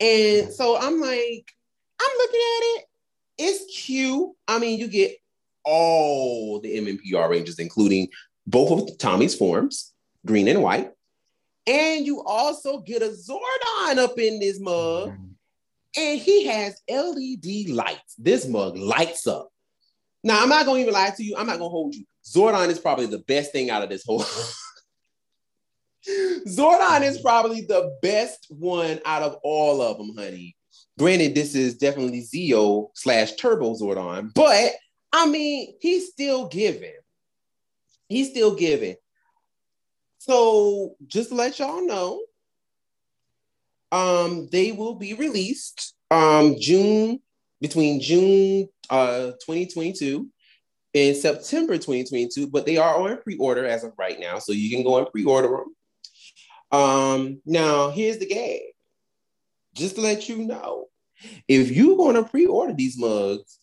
And 0.00 0.50
so 0.50 0.78
I'm 0.80 1.02
like, 1.02 1.52
I'm 2.00 2.16
looking 2.16 2.40
at 2.40 2.62
it 2.62 2.84
it's 3.36 3.84
cute. 3.84 4.30
I 4.48 4.58
mean, 4.58 4.78
you 4.78 4.88
get 4.88 5.16
all 5.66 6.60
the 6.60 6.78
MMPR 6.78 7.28
ranges, 7.28 7.58
including 7.58 8.08
both 8.46 8.90
of 8.90 8.96
Tommy's 8.96 9.34
forms, 9.34 9.92
green 10.24 10.48
and 10.48 10.62
white. 10.62 10.92
And 11.66 12.06
you 12.06 12.22
also 12.22 12.80
get 12.80 13.02
a 13.02 13.08
Zordon 13.08 13.98
up 13.98 14.18
in 14.18 14.38
this 14.40 14.58
mug. 14.60 15.12
And 15.96 16.20
he 16.20 16.46
has 16.46 16.80
LED 16.88 17.70
lights. 17.70 18.14
This 18.16 18.46
mug 18.46 18.76
lights 18.76 19.26
up. 19.26 19.50
Now, 20.22 20.42
I'm 20.42 20.48
not 20.48 20.66
going 20.66 20.78
to 20.78 20.82
even 20.82 20.94
lie 20.94 21.12
to 21.16 21.24
you. 21.24 21.34
I'm 21.36 21.46
not 21.46 21.58
going 21.58 21.68
to 21.68 21.72
hold 21.72 21.94
you. 21.94 22.04
Zordon 22.24 22.68
is 22.68 22.78
probably 22.78 23.06
the 23.06 23.18
best 23.18 23.52
thing 23.52 23.70
out 23.70 23.82
of 23.82 23.88
this 23.88 24.04
whole. 24.04 24.24
Zordon 26.46 27.02
is 27.02 27.20
probably 27.20 27.62
the 27.62 27.96
best 28.02 28.46
one 28.50 29.00
out 29.04 29.22
of 29.22 29.36
all 29.42 29.82
of 29.82 29.98
them, 29.98 30.14
honey. 30.16 30.56
Granted, 30.98 31.34
this 31.34 31.54
is 31.54 31.76
definitely 31.76 32.22
Zeo 32.22 32.88
slash 32.94 33.32
Turbo 33.32 33.74
Zordon, 33.74 34.32
but 34.34 34.72
I 35.12 35.26
mean, 35.26 35.74
he's 35.80 36.08
still 36.08 36.46
giving. 36.46 36.92
He's 38.08 38.30
still 38.30 38.54
giving. 38.54 38.96
So 40.20 40.96
just 41.06 41.30
to 41.30 41.34
let 41.34 41.58
y'all 41.58 41.86
know, 41.86 42.20
um, 43.90 44.50
they 44.52 44.70
will 44.70 44.94
be 44.94 45.14
released 45.14 45.94
um 46.10 46.56
June 46.60 47.20
between 47.60 48.02
June 48.02 48.68
uh 48.90 49.30
2022 49.46 50.28
and 50.94 51.16
September 51.16 51.74
2022, 51.78 52.48
but 52.48 52.66
they 52.66 52.76
are 52.76 52.96
on 52.96 53.22
pre-order 53.22 53.64
as 53.64 53.82
of 53.82 53.94
right 53.96 54.20
now, 54.20 54.38
so 54.38 54.52
you 54.52 54.68
can 54.68 54.84
go 54.84 54.98
and 54.98 55.10
pre-order 55.10 55.48
them. 55.48 56.78
Um, 56.78 57.40
now 57.46 57.88
here's 57.88 58.18
the 58.18 58.26
gag. 58.26 58.60
Just 59.74 59.94
to 59.94 60.02
let 60.02 60.28
you 60.28 60.44
know, 60.44 60.88
if 61.48 61.70
you're 61.70 61.96
going 61.96 62.16
to 62.16 62.24
pre-order 62.24 62.74
these 62.74 62.98
mugs, 62.98 63.58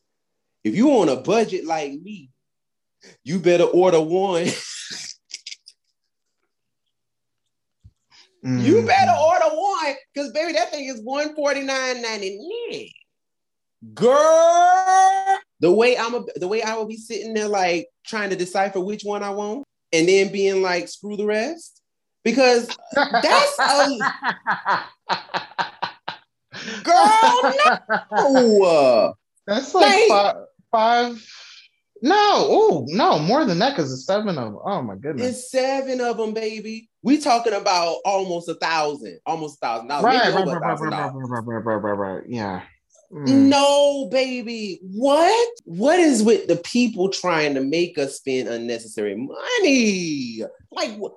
if 0.64 0.76
you 0.76 0.90
on 0.90 1.10
a 1.10 1.18
budget 1.18 1.66
like 1.66 1.92
me, 2.02 2.32
you 3.24 3.38
better 3.38 3.66
order 3.66 4.02
one. 4.02 4.48
mm. 8.48 8.64
You 8.64 8.82
better 8.86 9.12
order 9.12 9.56
one 9.56 9.96
because 10.14 10.32
baby, 10.32 10.54
that 10.54 10.72
thing 10.72 10.86
is 10.86 11.02
$149.99. 11.02 12.92
Girl, 13.94 15.40
the 15.60 15.72
way 15.72 15.98
I'm 15.98 16.16
a, 16.16 16.24
the 16.36 16.48
way 16.48 16.64
I 16.64 16.76
will 16.76 16.88
be 16.88 16.98
sitting 16.98 17.34
there 17.34 17.48
like 17.48 17.88
trying 18.06 18.32
to 18.32 18.36
decipher 18.36 18.80
which 18.80 19.04
one 19.04 19.22
I 19.24 19.30
want 19.30 19.66
and 19.94 20.08
then 20.08 20.32
being 20.32 20.62
like 20.62 20.88
screw 20.88 21.16
the 21.16 21.26
rest 21.26 21.82
because 22.24 22.68
that's 22.94 23.60
a 23.60 24.00
Girl, 26.84 27.54
no. 28.12 29.14
That's 29.46 29.74
like, 29.74 29.86
like 29.86 30.08
five, 30.10 30.36
five. 30.72 31.30
No, 32.02 32.16
oh 32.16 32.86
no, 32.90 33.18
more 33.20 33.46
than 33.46 33.60
that 33.60 33.76
because 33.76 33.92
it's 33.92 34.06
seven 34.06 34.30
of 34.30 34.36
them. 34.36 34.60
Oh 34.64 34.82
my 34.82 34.96
goodness, 34.96 35.28
it's 35.28 35.52
seven 35.52 36.02
of 36.02 36.18
them, 36.18 36.34
baby. 36.34 36.90
We 37.08 37.22
talking 37.22 37.54
about 37.54 38.00
almost 38.04 38.50
a 38.50 38.56
thousand, 38.56 39.22
almost 39.26 39.60
a 39.62 39.66
thousand 39.66 39.88
dollars. 39.88 40.04
Right, 40.04 40.34
right, 40.34 40.46
right, 40.46 40.60
right, 40.60 40.78
right, 40.78 41.14
right, 41.14 41.44
right, 41.46 41.64
right, 41.64 41.76
right, 41.76 41.92
right, 41.94 42.24
yeah. 42.28 42.64
Mm. 43.14 43.48
No, 43.48 44.10
baby. 44.12 44.82
What? 44.82 45.50
What 45.64 46.00
is 46.02 46.22
with 46.22 46.50
the 46.50 46.58
people 46.58 47.08
trying 47.08 47.54
to 47.54 47.62
make 47.62 47.98
us 47.98 48.18
spend 48.18 48.50
unnecessary 48.50 49.16
money? 49.16 50.42
Like, 50.70 50.98
what? 50.98 51.14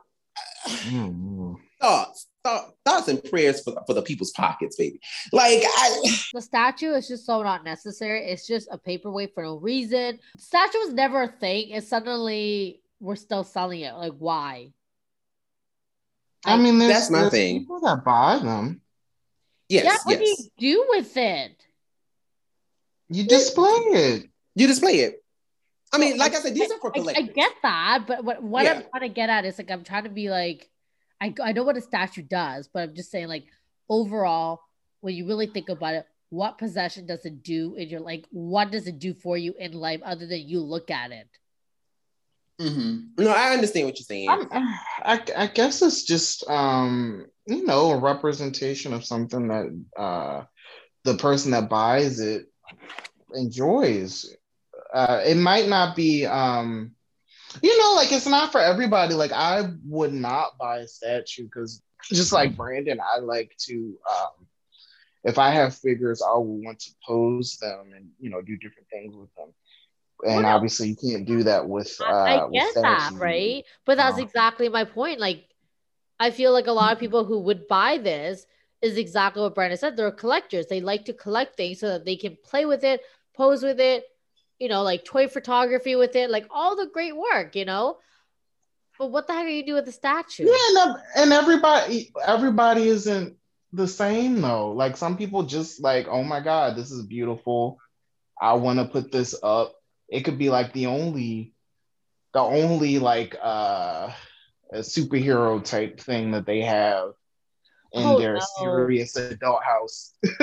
Mm. 0.68 1.56
Thoughts 1.80 2.28
thought, 2.44 2.70
thoughts 2.84 3.08
and 3.08 3.24
prayers 3.24 3.60
for, 3.60 3.74
for 3.84 3.94
the 3.94 4.02
people's 4.02 4.30
pockets, 4.30 4.76
baby. 4.76 5.00
Like 5.32 5.62
I, 5.64 6.18
the 6.32 6.40
statue 6.40 6.92
is 6.92 7.08
just 7.08 7.26
so 7.26 7.42
not 7.42 7.64
necessary. 7.64 8.26
It's 8.26 8.46
just 8.46 8.68
a 8.70 8.78
paperweight 8.78 9.34
for 9.34 9.42
no 9.42 9.56
reason. 9.56 10.20
Statue 10.38 10.78
was 10.78 10.92
never 10.92 11.22
a 11.22 11.28
thing, 11.28 11.72
and 11.72 11.82
suddenly 11.82 12.80
we're 13.00 13.16
still 13.16 13.42
selling 13.42 13.80
it. 13.80 13.94
Like 13.94 14.14
why? 14.18 14.70
I 16.44 16.56
mean, 16.56 16.78
that's 16.78 17.10
my 17.10 17.28
thing. 17.28 17.60
People 17.60 17.80
that 17.80 18.04
buy 18.04 18.38
them. 18.38 18.80
Yes. 19.68 19.84
Yeah. 19.84 19.96
What 20.04 20.20
yes. 20.20 20.36
do 20.36 20.44
you 20.66 20.74
do 20.74 20.86
with 20.90 21.16
it? 21.16 21.66
You 23.08 23.24
display 23.24 23.68
it. 23.68 24.30
You 24.54 24.66
display 24.66 25.00
it. 25.00 25.22
I 25.92 25.98
mean, 25.98 26.18
like 26.18 26.34
I, 26.34 26.38
I 26.38 26.40
said, 26.40 26.54
these 26.54 26.70
I, 26.70 26.76
are 26.76 26.80
for 26.80 26.90
collectors. 26.90 27.24
I, 27.24 27.30
I, 27.30 27.32
get 27.32 27.52
that, 27.62 28.04
but 28.06 28.24
what, 28.24 28.42
what 28.42 28.64
yeah. 28.64 28.74
I'm 28.74 28.82
trying 28.90 29.08
to 29.08 29.14
get 29.14 29.28
at 29.28 29.44
is 29.44 29.58
like 29.58 29.70
I'm 29.70 29.84
trying 29.84 30.04
to 30.04 30.10
be 30.10 30.30
like 30.30 30.70
I, 31.20 31.34
I 31.42 31.52
know 31.52 31.64
what 31.64 31.76
a 31.76 31.80
statue 31.80 32.22
does, 32.22 32.68
but 32.72 32.82
I'm 32.82 32.94
just 32.94 33.10
saying, 33.10 33.28
like, 33.28 33.44
overall, 33.88 34.60
when 35.00 35.14
you 35.14 35.26
really 35.26 35.46
think 35.46 35.68
about 35.68 35.94
it, 35.94 36.06
what 36.30 36.58
possession 36.58 37.06
does 37.06 37.24
it 37.24 37.42
do 37.42 37.74
in 37.74 37.88
your 37.88 37.98
like 37.98 38.24
what 38.30 38.70
does 38.70 38.86
it 38.86 39.00
do 39.00 39.12
for 39.14 39.36
you 39.36 39.52
in 39.58 39.72
life 39.72 40.00
other 40.04 40.28
than 40.28 40.48
you 40.48 40.60
look 40.60 40.88
at 40.88 41.10
it 41.10 41.26
mm-hmm. 42.60 43.22
no 43.22 43.30
i 43.30 43.52
understand 43.52 43.86
what 43.86 43.98
you're 43.98 44.04
saying 44.04 44.28
I, 45.02 45.20
I 45.36 45.46
guess 45.46 45.82
it's 45.82 46.04
just 46.04 46.48
um 46.48 47.26
you 47.46 47.64
know 47.64 47.90
a 47.90 47.98
representation 47.98 48.92
of 48.92 49.04
something 49.04 49.48
that 49.48 49.84
uh 50.00 50.44
the 51.04 51.14
person 51.14 51.52
that 51.52 51.68
buys 51.68 52.20
it 52.20 52.46
enjoys 53.34 54.36
uh 54.92 55.22
it 55.24 55.36
might 55.36 55.68
not 55.68 55.96
be 55.96 56.26
um 56.26 56.94
you 57.62 57.78
know, 57.78 57.94
like 57.94 58.12
it's 58.12 58.26
not 58.26 58.52
for 58.52 58.60
everybody. 58.60 59.14
Like 59.14 59.32
I 59.32 59.70
would 59.84 60.12
not 60.12 60.58
buy 60.58 60.78
a 60.78 60.88
statue 60.88 61.44
because 61.44 61.82
just 62.04 62.32
like 62.32 62.56
Brandon, 62.56 63.00
I 63.00 63.18
like 63.20 63.56
to 63.66 63.98
um 64.08 64.46
if 65.22 65.38
I 65.38 65.50
have 65.50 65.76
figures, 65.76 66.22
I 66.22 66.32
will 66.32 66.62
want 66.62 66.80
to 66.80 66.90
pose 67.06 67.58
them 67.58 67.92
and 67.94 68.08
you 68.18 68.30
know 68.30 68.40
do 68.40 68.56
different 68.56 68.88
things 68.90 69.14
with 69.14 69.34
them. 69.34 69.52
And 70.26 70.44
well, 70.44 70.54
obviously, 70.54 70.88
you 70.88 70.96
can't 70.96 71.26
do 71.26 71.42
that 71.44 71.68
with. 71.68 71.96
Uh, 72.00 72.12
I 72.12 72.48
get 72.52 72.74
that, 72.74 73.12
right? 73.14 73.64
But 73.84 73.96
that's 73.96 74.18
uh, 74.18 74.22
exactly 74.22 74.68
my 74.68 74.84
point. 74.84 75.20
Like, 75.20 75.44
I 76.18 76.30
feel 76.30 76.52
like 76.52 76.66
a 76.66 76.72
lot 76.72 76.92
of 76.92 76.98
people 76.98 77.24
who 77.24 77.40
would 77.40 77.68
buy 77.68 77.98
this 77.98 78.46
is 78.82 78.96
exactly 78.96 79.42
what 79.42 79.54
Brandon 79.54 79.78
said. 79.78 79.96
They're 79.96 80.10
collectors. 80.10 80.66
They 80.66 80.80
like 80.80 81.06
to 81.06 81.12
collect 81.12 81.56
things 81.56 81.80
so 81.80 81.88
that 81.88 82.04
they 82.04 82.16
can 82.16 82.36
play 82.44 82.66
with 82.66 82.84
it, 82.84 83.00
pose 83.34 83.62
with 83.62 83.80
it, 83.80 84.04
you 84.58 84.68
know, 84.68 84.82
like 84.82 85.04
toy 85.04 85.28
photography 85.28 85.96
with 85.96 86.16
it, 86.16 86.30
like 86.30 86.46
all 86.50 86.76
the 86.76 86.86
great 86.86 87.16
work, 87.16 87.56
you 87.56 87.64
know. 87.64 87.98
But 88.98 89.10
what 89.10 89.26
the 89.26 89.32
heck 89.32 89.46
are 89.46 89.48
you 89.48 89.64
do 89.64 89.74
with 89.74 89.86
the 89.86 89.92
statue? 89.92 90.46
Yeah, 90.46 90.84
and, 90.84 90.96
and 91.16 91.32
everybody, 91.32 92.12
everybody 92.22 92.86
isn't 92.88 93.36
the 93.72 93.88
same 93.88 94.42
though. 94.42 94.72
Like 94.72 94.96
some 94.96 95.16
people 95.16 95.44
just 95.44 95.80
like, 95.80 96.06
oh 96.08 96.22
my 96.22 96.40
god, 96.40 96.76
this 96.76 96.90
is 96.90 97.06
beautiful. 97.06 97.78
I 98.40 98.54
want 98.54 98.78
to 98.78 98.84
put 98.84 99.10
this 99.10 99.34
up. 99.42 99.74
It 100.10 100.22
could 100.22 100.38
be 100.38 100.50
like 100.50 100.72
the 100.72 100.86
only, 100.86 101.54
the 102.34 102.40
only 102.40 102.98
like 102.98 103.36
uh, 103.40 104.10
a 104.72 104.78
superhero 104.78 105.64
type 105.64 106.00
thing 106.00 106.32
that 106.32 106.46
they 106.46 106.62
have 106.62 107.12
in 107.92 108.06
oh, 108.06 108.18
their 108.18 108.34
no. 108.34 108.40
serious 108.58 109.16
adult 109.16 109.62
house, 109.62 110.12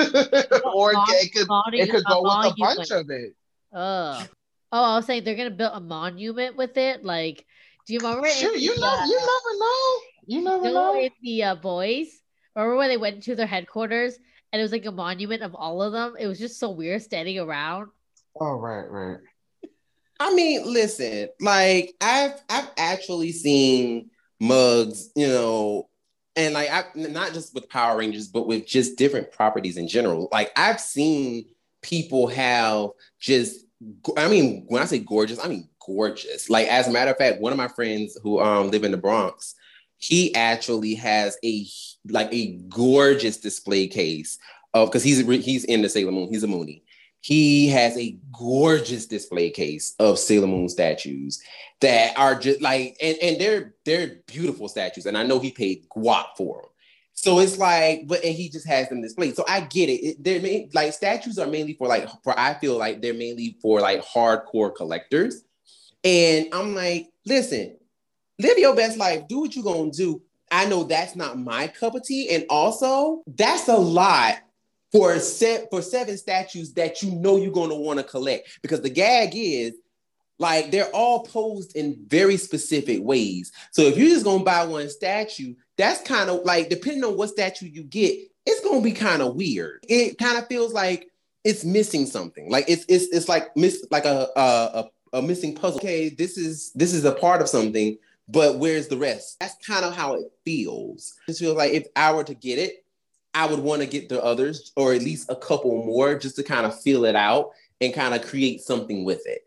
or 0.74 0.94
it 0.94 1.34
could, 1.34 1.48
it 1.74 1.90
could 1.90 2.06
go 2.06 2.24
with 2.24 2.54
a 2.54 2.56
bunch 2.58 2.92
of 2.92 3.10
it. 3.10 3.34
Oh, 3.74 4.26
oh, 4.72 4.84
I 4.84 4.96
was 4.96 5.06
saying 5.06 5.24
they're 5.24 5.36
gonna 5.36 5.52
build 5.52 5.72
a 5.74 5.80
monument 5.80 6.56
with 6.56 6.78
it. 6.78 7.04
Like, 7.04 7.46
do 7.86 7.94
you 7.94 8.00
remember? 8.00 8.28
Sure, 8.30 8.56
you 8.56 8.76
the, 8.76 8.82
know, 8.82 8.88
uh, 8.88 9.06
you 9.06 9.20
never 9.20 9.60
know. 9.60 10.00
You 10.26 10.42
never 10.42 10.74
know. 10.74 11.00
In 11.00 11.12
the 11.22 11.44
uh, 11.44 11.56
boys, 11.56 12.08
remember 12.56 12.78
when 12.78 12.90
they 12.90 12.98
went 12.98 13.24
to 13.24 13.36
their 13.36 13.48
headquarters 13.48 14.18
and 14.52 14.60
it 14.60 14.64
was 14.64 14.72
like 14.72 14.86
a 14.86 14.92
monument 14.92 15.42
of 15.42 15.56
all 15.56 15.82
of 15.82 15.94
them? 15.94 16.16
It 16.20 16.28
was 16.28 16.40
just 16.40 16.60
so 16.60 16.70
weird 16.70 17.02
standing 17.02 17.40
around. 17.40 17.90
Oh 18.40 18.54
right, 18.54 18.90
right. 18.90 19.18
I 20.20 20.34
mean, 20.34 20.72
listen, 20.72 21.30
like 21.40 21.94
I've 22.02 22.42
I've 22.50 22.70
actually 22.78 23.32
seen 23.32 24.10
mugs, 24.40 25.10
you 25.16 25.28
know, 25.28 25.90
and 26.36 26.54
like 26.54 26.70
I 26.72 26.86
not 26.96 27.34
just 27.34 27.54
with 27.54 27.70
Power 27.70 27.98
Rangers, 27.98 28.28
but 28.28 28.48
with 28.48 28.66
just 28.66 28.98
different 28.98 29.32
properties 29.32 29.78
in 29.78 29.88
general. 29.88 30.30
Like 30.32 30.52
I've 30.56 30.80
seen 30.80 31.46
people 31.82 32.28
have 32.28 32.90
just 33.20 33.66
I 34.18 34.28
mean, 34.28 34.66
when 34.68 34.82
I 34.82 34.86
say 34.86 35.00
gorgeous, 35.00 35.44
I 35.44 35.48
mean 35.48 35.70
gorgeous. 35.86 36.50
Like 36.50 36.68
as 36.68 36.88
a 36.88 36.92
matter 36.92 37.12
of 37.12 37.18
fact, 37.18 37.42
one 37.42 37.52
of 37.52 37.58
my 37.58 37.68
friends 37.68 38.18
who 38.24 38.40
um 38.40 38.72
live 38.72 38.84
in 38.84 38.92
the 38.92 38.98
Bronx, 38.98 39.56
he 39.98 40.34
actually 40.36 40.96
has 40.96 41.38
a 41.44 41.66
like 42.10 42.30
a 42.32 42.58
gorgeous 42.70 43.38
display 43.38 43.88
case 43.88 44.40
of 44.74 44.90
because 44.90 45.04
he's 45.04 45.20
he's 45.44 45.66
in 45.66 45.82
the 45.82 45.90
Sailor 45.90 46.12
Moon, 46.12 46.30
he's 46.30 46.44
a 46.44 46.48
Moonie. 46.48 46.82
He 47.22 47.68
has 47.70 47.98
a 47.98 48.18
gorgeous 48.32 49.06
display 49.06 49.50
case 49.50 49.96
of 50.00 50.20
Sailor 50.20 50.48
Moon 50.48 50.70
statues 50.70 51.42
that 51.82 52.18
are 52.18 52.36
just 52.40 52.62
like, 52.62 52.98
and, 53.02 53.18
and 53.22 53.42
they're 53.42 53.74
they're 53.86 54.18
beautiful 54.28 54.68
statues. 54.68 55.06
And 55.06 55.18
I 55.18 55.24
know 55.24 55.40
he 55.40 55.52
paid 55.52 55.88
guap 55.90 56.38
for 56.38 56.62
them. 56.62 56.72
So 57.14 57.40
it's 57.40 57.58
like, 57.58 58.08
but 58.08 58.24
and 58.24 58.36
he 58.36 58.48
just 58.48 58.68
has 58.68 58.90
them 58.90 59.02
displayed. 59.02 59.36
So 59.36 59.44
I 59.48 59.62
get 59.62 59.90
it. 59.90 60.04
it 60.04 60.24
they're 60.24 60.42
main, 60.42 60.70
like 60.74 60.94
statues 60.94 61.40
are 61.40 61.48
mainly 61.48 61.74
for 61.74 61.88
like 61.88 62.08
for 62.24 62.38
I 62.40 62.54
feel 62.56 62.78
like 62.78 63.02
they're 63.02 63.14
mainly 63.14 63.58
for 63.62 63.82
like 63.82 64.06
hardcore 64.06 64.74
collectors. 64.76 65.44
And 66.04 66.48
I'm 66.54 66.76
like, 66.76 67.10
listen, 67.26 67.76
live 68.40 68.58
your 68.60 68.76
best 68.76 68.98
life. 68.98 69.28
Do 69.28 69.40
what 69.40 69.56
you're 69.56 69.66
gonna 69.66 69.92
do. 69.92 70.22
I 70.52 70.66
know 70.66 70.84
that's 70.84 71.16
not 71.16 71.40
my 71.40 71.68
cup 71.68 71.96
of 71.96 72.04
tea. 72.04 72.30
And 72.30 72.46
also, 72.50 73.24
that's 73.28 73.68
a 73.68 73.76
lot 73.76 74.36
for 74.98 75.20
set 75.20 75.70
for 75.70 75.82
seven 75.82 76.18
statues 76.18 76.74
that 76.74 77.04
you 77.04 77.12
know 77.12 77.38
you're 77.38 77.52
going 77.52 77.70
to 77.70 77.76
want 77.76 78.00
to 78.00 78.04
collect 78.04 78.60
because 78.62 78.82
the 78.82 78.90
gag 78.90 79.32
is 79.36 79.74
like 80.40 80.72
they're 80.72 80.90
all 80.94 81.24
posed 81.24 81.76
in 81.76 82.04
very 82.08 82.38
specific 82.38 83.02
ways. 83.02 83.52
So 83.72 83.84
if 83.84 83.98
you're 83.98 84.10
just 84.10 84.24
going 84.24 84.40
to 84.40 84.46
buy 84.46 84.66
one 84.66 84.90
statue, 84.90 85.56
that's 85.78 86.02
kind 86.02 86.30
of 86.30 86.44
like 86.44 86.70
depending 86.70 87.04
on 87.04 87.18
what 87.18 87.30
statue 87.30 87.68
you 87.68 87.84
get, 87.84 88.20
it's 88.46 88.64
going 88.64 88.82
to 88.82 88.84
be 88.84 88.94
kind 88.94 89.22
of 89.22 89.36
weird. 89.36 89.84
It 89.88 90.18
kind 90.18 90.38
of 90.38 90.48
feels 90.48 90.74
like 90.74 91.10
it's 91.44 91.64
missing 91.64 92.06
something. 92.06 92.50
Like 92.50 92.66
it's 92.68 92.86
it's 92.88 93.06
it's 93.06 93.30
like 93.30 93.56
miss 93.56 93.86
like 93.92 94.06
a 94.06 94.28
a, 94.36 94.42
a, 95.14 95.18
a 95.20 95.22
missing 95.22 95.56
puzzle. 95.56 95.80
Okay, 95.80 96.10
this 96.10 96.38
is 96.38 96.72
this 96.74 96.94
is 96.94 97.06
a 97.06 97.14
part 97.14 97.42
of 97.42 97.50
something, 97.50 97.98
but 98.28 98.58
where's 98.58 98.88
the 98.88 98.98
rest? 98.98 99.38
That's 99.40 99.56
kind 99.66 99.86
of 99.86 99.96
how 99.96 100.16
it 100.16 100.32
feels. 100.46 101.16
It 101.28 101.36
feels 101.36 101.58
like 101.58 101.74
if 101.74 101.88
I 101.96 102.14
were 102.14 102.24
to 102.26 102.34
get 102.34 102.60
it, 102.60 102.84
I 103.38 103.46
would 103.46 103.60
want 103.60 103.84
to 103.84 103.88
get 103.88 104.10
the 104.10 104.24
others 104.24 104.72
or 104.76 104.94
at 104.94 105.04
least 105.04 105.30
a 105.30 105.36
couple 105.36 105.84
more 105.84 106.18
just 106.18 106.38
to 106.38 106.44
kind 106.44 106.66
of 106.66 106.82
feel 106.82 107.06
it 107.06 107.16
out 107.16 107.52
and 107.80 107.94
kind 107.94 108.16
of 108.16 108.24
create 108.24 108.62
something 108.62 109.06
with 109.06 109.28
it 109.28 109.42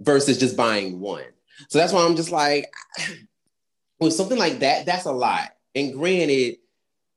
versus 0.00 0.36
just 0.36 0.56
buying 0.56 0.98
one. 0.98 1.22
So 1.68 1.78
that's 1.78 1.92
why 1.92 2.04
I'm 2.04 2.16
just 2.16 2.32
like, 2.32 2.74
with 4.00 4.14
something 4.14 4.36
like 4.36 4.58
that, 4.58 4.84
that's 4.84 5.04
a 5.04 5.12
lot. 5.12 5.54
And 5.76 5.92
granted, 5.92 6.56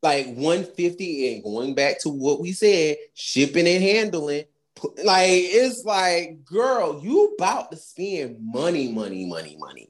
like 0.03 0.27
150 0.27 1.33
and 1.33 1.43
going 1.43 1.73
back 1.73 1.99
to 2.01 2.09
what 2.09 2.39
we 2.39 2.51
said, 2.51 2.97
shipping 3.15 3.67
and 3.67 3.81
handling, 3.81 4.45
like 5.03 5.31
it's 5.31 5.83
like, 5.83 6.45
girl, 6.45 7.01
you 7.03 7.33
about 7.39 7.71
to 7.71 7.77
spend 7.77 8.37
money, 8.39 8.91
money, 8.91 9.25
money, 9.25 9.57
money 9.59 9.89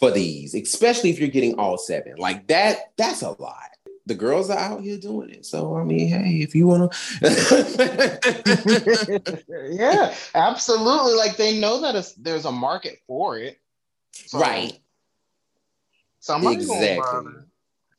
for 0.00 0.10
these, 0.10 0.52
especially 0.56 1.10
if 1.10 1.20
you're 1.20 1.28
getting 1.28 1.60
all 1.60 1.78
seven. 1.78 2.16
Like 2.18 2.48
that, 2.48 2.90
that's 2.96 3.22
a 3.22 3.30
lot. 3.40 3.70
The 4.10 4.16
girls 4.16 4.50
are 4.50 4.58
out 4.58 4.80
here 4.80 4.98
doing 4.98 5.30
it. 5.30 5.46
So 5.46 5.76
I 5.76 5.84
mean, 5.84 6.08
hey, 6.08 6.42
if 6.42 6.52
you 6.52 6.66
want 6.66 6.92
to, 6.92 6.98
yeah, 9.70 10.12
absolutely. 10.34 11.14
Like 11.14 11.36
they 11.36 11.60
know 11.60 11.80
that 11.82 12.12
there's 12.18 12.44
a 12.44 12.50
market 12.50 12.98
for 13.06 13.38
it, 13.38 13.60
so 14.10 14.40
right? 14.40 14.72
Somebody 16.18 16.56
exactly. 16.56 16.96
Gonna 16.96 17.44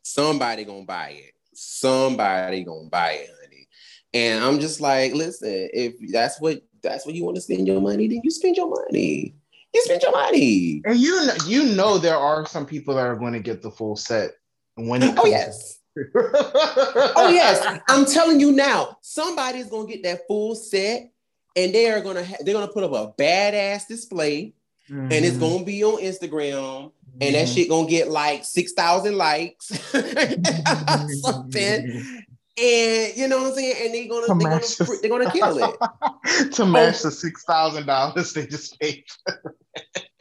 Somebody 0.03 0.65
gonna 0.65 0.83
buy 0.83 1.11
it. 1.11 1.33
Somebody 1.53 2.65
gonna 2.65 2.89
buy 2.89 3.11
it, 3.11 3.29
honey. 3.41 3.69
And 4.13 4.43
I'm 4.43 4.59
just 4.59 4.81
like, 4.81 5.13
listen, 5.13 5.69
if 5.71 5.93
that's 6.11 6.41
what 6.41 6.61
that's 6.83 7.05
what 7.05 7.15
you 7.15 7.23
want 7.23 7.35
to 7.37 7.41
spend 7.41 7.67
your 7.67 7.79
money, 7.79 8.09
then 8.09 8.19
you 8.21 8.31
spend 8.31 8.57
your 8.57 8.69
money 8.69 9.33
you 9.73 9.81
spend 9.83 10.01
your 10.01 10.11
money. 10.11 10.81
And 10.83 10.99
you 10.99 11.25
know, 11.25 11.33
you 11.45 11.75
know 11.75 11.97
there 11.97 12.17
are 12.17 12.45
some 12.45 12.65
people 12.65 12.95
that 12.95 13.05
are 13.05 13.15
going 13.15 13.31
to 13.33 13.39
get 13.39 13.61
the 13.61 13.71
full 13.71 13.95
set 13.95 14.31
when 14.75 15.03
it 15.03 15.15
Oh 15.17 15.25
yes. 15.25 15.79
Oh 16.15 17.29
yes. 17.31 17.79
I'm 17.87 18.05
telling 18.05 18.39
you 18.39 18.51
now, 18.51 18.97
somebody's 19.01 19.67
gonna 19.67 19.87
get 19.87 20.03
that 20.03 20.27
full 20.27 20.55
set 20.55 21.11
and 21.55 21.73
they 21.73 21.89
are 21.89 22.01
gonna 22.01 22.23
ha- 22.23 22.37
they're 22.41 22.53
gonna 22.53 22.67
put 22.67 22.83
up 22.83 22.91
a 22.91 23.13
badass 23.21 23.87
display 23.87 24.53
mm-hmm. 24.89 25.11
and 25.11 25.25
it's 25.25 25.37
gonna 25.37 25.63
be 25.63 25.83
on 25.83 26.01
Instagram 26.01 26.91
and 27.19 27.35
that 27.35 27.45
mm-hmm. 27.45 27.53
shit 27.53 27.69
gonna 27.69 27.89
get 27.89 28.09
like 28.09 28.45
6,000 28.45 29.17
likes 29.17 29.67
something 31.21 32.23
and 32.61 33.17
you 33.17 33.27
know 33.27 33.39
what 33.39 33.47
I'm 33.47 33.53
saying? 33.55 33.75
And 33.81 33.93
they're 33.93 34.07
gonna, 34.07 34.27
they're 34.37 34.49
gonna, 34.49 34.99
they're 35.01 35.09
gonna 35.09 35.31
kill 35.31 35.57
it. 35.57 36.51
to 36.53 36.65
match 36.65 36.97
oh. 36.99 37.03
the 37.03 37.11
six 37.11 37.43
thousand 37.45 37.85
dollars 37.85 38.33
they 38.33 38.45
just 38.45 38.79
paid. 38.79 39.05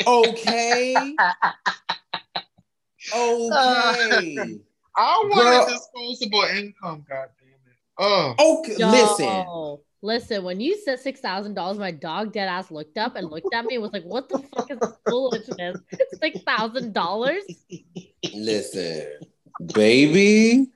okay. 0.07 0.95
okay. 3.15 4.59
I 5.01 5.23
want 5.25 5.41
Girl. 5.41 5.67
a 5.67 5.71
disposable 5.71 6.43
income, 6.57 7.05
god 7.09 7.29
damn 7.39 7.49
it. 7.67 7.79
Oh. 7.99 8.35
Okay, 8.39 8.77
Yo, 8.77 8.91
listen. 8.91 9.79
Listen, 10.03 10.45
when 10.45 10.61
you 10.61 10.79
said 10.79 10.99
six 10.99 11.21
thousand 11.21 11.55
dollars, 11.55 11.79
my 11.79 11.91
dog 11.91 12.33
dead 12.33 12.49
ass 12.49 12.71
looked 12.71 12.97
up 12.97 13.17
and 13.17 13.31
looked 13.31 13.53
at 13.53 13.67
me 13.67 13.75
and 13.75 13.83
was 13.83 13.93
like, 13.93 14.05
"What 14.05 14.31
the 14.31 14.39
fuck 14.39 14.71
is 14.71 14.79
this 14.79 14.97
foolishness? 15.07 15.79
Six 16.21 16.41
thousand 16.43 16.95
dollars?" 16.95 17.43
Listen, 18.35 19.07
baby, 19.75 20.71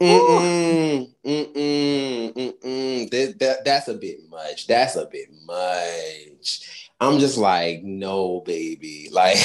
Mm-mm, 0.00 1.10
mm-mm, 1.24 2.34
mm-mm. 2.34 3.10
That, 3.10 3.38
that, 3.38 3.64
that's 3.64 3.88
a 3.88 3.94
bit 3.94 4.18
much. 4.28 4.66
That's 4.66 4.96
a 4.96 5.06
bit 5.06 5.28
much. 5.46 6.90
I'm 7.00 7.18
just 7.18 7.38
like, 7.38 7.82
no, 7.82 8.40
baby. 8.40 9.08
Like, 9.10 9.38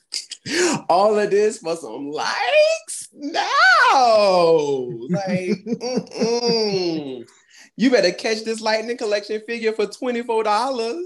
all 0.88 1.16
of 1.16 1.30
this 1.30 1.58
for 1.58 1.76
some 1.76 2.10
likes? 2.10 2.97
No. 3.20 5.06
Like, 5.10 5.50
you 7.76 7.90
better 7.90 8.12
catch 8.12 8.44
this 8.44 8.60
lightning 8.60 8.96
collection 8.96 9.42
figure 9.46 9.72
for 9.72 9.86
$24. 9.86 11.02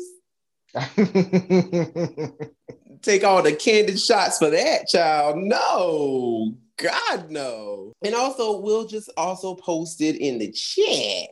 Take 3.03 3.25
all 3.25 3.43
the 3.43 3.55
candid 3.55 3.99
shots 3.99 4.39
for 4.39 4.51
that, 4.51 4.89
child. 4.89 5.39
No. 5.39 6.55
God 6.77 7.31
no. 7.31 7.93
And 8.05 8.15
also, 8.15 8.61
we'll 8.61 8.87
just 8.87 9.11
also 9.17 9.55
post 9.55 10.01
it 10.01 10.17
in 10.17 10.39
the 10.39 10.53
chat 10.53 11.29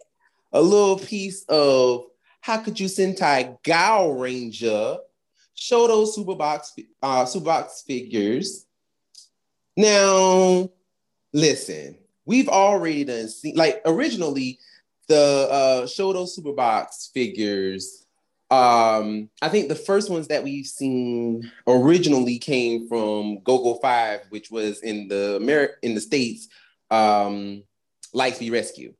a 0.52 0.60
little 0.60 0.98
piece 0.98 1.44
of 1.48 2.06
how 2.40 2.58
could 2.58 2.78
you 2.80 2.86
Sentai 2.86 3.56
Gaoranger 3.62 4.98
show 5.54 5.86
those 5.86 6.16
Superbox 6.16 6.78
uh 7.02 7.24
Superbox 7.24 7.84
figures. 7.86 8.66
Now, 9.76 10.70
listen, 11.32 11.96
we've 12.24 12.48
already 12.48 13.04
done 13.04 13.28
seen 13.28 13.56
like 13.56 13.80
originally 13.84 14.58
the 15.08 15.48
uh 15.50 15.86
Shodo 15.86 16.28
Superbox 16.28 17.12
figures 17.12 18.06
um, 18.50 19.30
I 19.40 19.48
think 19.48 19.68
the 19.68 19.76
first 19.76 20.10
ones 20.10 20.26
that 20.26 20.42
we've 20.42 20.66
seen 20.66 21.50
originally 21.68 22.38
came 22.38 22.88
from 22.88 23.38
GoGo 23.44 23.74
Five, 23.74 24.22
which 24.30 24.50
was 24.50 24.80
in 24.80 25.06
the 25.06 25.36
Amer- 25.40 25.76
in 25.82 25.94
the 25.94 26.00
states, 26.00 26.48
um, 26.90 27.62
Lightspeed 28.12 28.50
Rescue. 28.50 28.94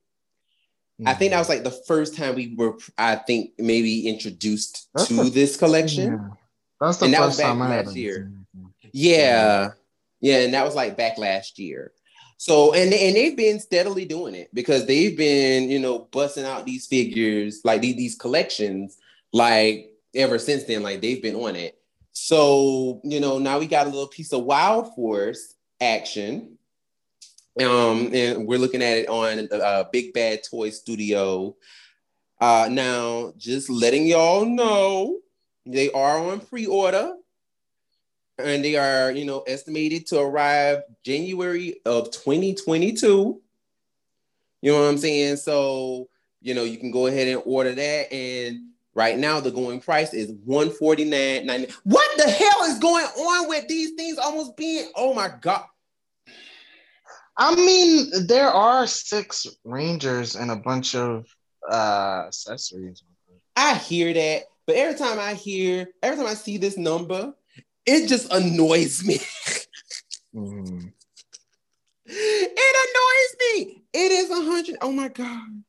I 1.04 1.14
think 1.14 1.32
that 1.32 1.38
was 1.38 1.48
like 1.48 1.64
the 1.64 1.70
first 1.70 2.14
time 2.14 2.34
we 2.34 2.54
were, 2.54 2.76
I 2.98 3.16
think, 3.16 3.52
maybe 3.58 4.06
introduced 4.06 4.88
That's 4.94 5.08
to 5.08 5.22
a, 5.22 5.30
this 5.30 5.56
collection. 5.56 6.12
Yeah. 6.12 6.28
That's 6.78 6.98
the 6.98 7.06
and 7.06 7.14
first 7.14 7.38
that 7.38 7.56
was 7.56 7.58
back 7.58 7.86
last 7.86 7.96
year. 7.96 8.30
Yeah, 8.82 8.90
yeah, 8.92 9.68
and 10.22 10.54
that 10.54 10.64
was 10.64 10.74
like 10.74 10.96
back 10.96 11.18
last 11.18 11.58
year. 11.58 11.92
So 12.36 12.72
and 12.72 12.92
and 12.92 13.16
they've 13.16 13.36
been 13.36 13.60
steadily 13.60 14.04
doing 14.04 14.34
it 14.34 14.48
because 14.54 14.86
they've 14.86 15.16
been 15.16 15.70
you 15.70 15.78
know 15.78 16.08
busting 16.10 16.44
out 16.44 16.64
these 16.64 16.86
figures 16.86 17.60
like 17.64 17.80
these, 17.80 17.96
these 17.96 18.16
collections 18.16 18.96
like 19.32 19.90
ever 20.14 20.38
since 20.38 20.64
then, 20.64 20.82
like 20.82 21.00
they've 21.00 21.22
been 21.22 21.36
on 21.36 21.56
it. 21.56 21.78
So, 22.12 23.00
you 23.04 23.20
know, 23.20 23.38
now 23.38 23.58
we 23.58 23.66
got 23.66 23.86
a 23.86 23.90
little 23.90 24.08
piece 24.08 24.32
of 24.32 24.44
Wild 24.44 24.94
Force 24.94 25.54
action. 25.80 26.58
Um, 27.60 28.10
and 28.12 28.46
we're 28.46 28.58
looking 28.58 28.82
at 28.82 28.98
it 28.98 29.08
on 29.08 29.48
uh, 29.52 29.84
Big 29.92 30.12
Bad 30.12 30.40
Toy 30.48 30.70
Studio. 30.70 31.56
Uh, 32.40 32.68
now, 32.70 33.34
just 33.36 33.68
letting 33.68 34.06
y'all 34.06 34.46
know, 34.46 35.18
they 35.66 35.90
are 35.92 36.18
on 36.18 36.40
pre-order, 36.40 37.14
and 38.40 38.64
they 38.64 38.76
are, 38.76 39.10
you 39.10 39.24
know, 39.24 39.40
estimated 39.40 40.06
to 40.08 40.20
arrive 40.20 40.82
January 41.04 41.80
of 41.84 42.10
2022. 42.10 43.40
You 44.62 44.72
know 44.72 44.80
what 44.80 44.88
I'm 44.88 44.98
saying? 44.98 45.36
So, 45.36 46.08
you 46.42 46.54
know, 46.54 46.64
you 46.64 46.78
can 46.78 46.90
go 46.90 47.06
ahead 47.06 47.28
and 47.28 47.42
order 47.44 47.74
that, 47.74 48.12
and 48.12 48.70
Right 48.94 49.16
now, 49.16 49.38
the 49.38 49.52
going 49.52 49.80
price 49.80 50.12
is 50.12 50.32
one 50.44 50.70
forty 50.70 51.04
nine 51.04 51.46
ninety. 51.46 51.72
What 51.84 52.10
the 52.16 52.28
hell 52.28 52.64
is 52.64 52.78
going 52.80 53.06
on 53.06 53.48
with 53.48 53.68
these 53.68 53.92
things 53.92 54.18
almost 54.18 54.56
being? 54.56 54.90
Oh 54.96 55.14
my 55.14 55.30
god! 55.40 55.64
I 57.36 57.54
mean, 57.54 58.26
there 58.26 58.50
are 58.50 58.88
six 58.88 59.46
Rangers 59.64 60.34
and 60.34 60.50
a 60.50 60.56
bunch 60.56 60.96
of 60.96 61.26
uh 61.70 62.24
accessories. 62.26 63.04
I 63.54 63.76
hear 63.76 64.12
that, 64.12 64.42
but 64.66 64.74
every 64.74 64.98
time 64.98 65.20
I 65.20 65.34
hear, 65.34 65.86
every 66.02 66.16
time 66.16 66.26
I 66.26 66.34
see 66.34 66.58
this 66.58 66.76
number, 66.76 67.32
it 67.86 68.08
just 68.08 68.32
annoys 68.32 69.04
me. 69.04 69.18
mm. 70.34 70.92
It 72.06 72.76
annoys 72.86 73.66
me. 73.66 73.84
It 73.92 74.12
is 74.12 74.30
a 74.30 74.42
hundred. 74.42 74.78
Oh 74.80 74.92
my 74.92 75.08
god. 75.08 75.62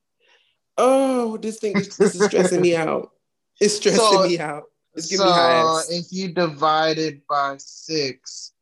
Oh, 0.78 1.38
this 1.38 1.60
thing 1.60 1.78
is, 1.78 1.96
this 1.98 2.16
is 2.16 2.26
stressing 2.26 2.62
me 2.62 2.76
out. 2.76 3.12
It's 3.60 3.76
stressing 3.76 4.00
so, 4.00 4.28
me 4.28 4.40
out. 4.40 4.64
It's 4.96 5.08
giving 5.08 5.26
so 5.26 5.32
me 5.32 5.38
hives. 5.38 5.90
if 5.90 6.06
you 6.12 6.34
divide 6.34 6.98
it 6.98 7.28
by 7.28 7.56
six, 7.58 8.54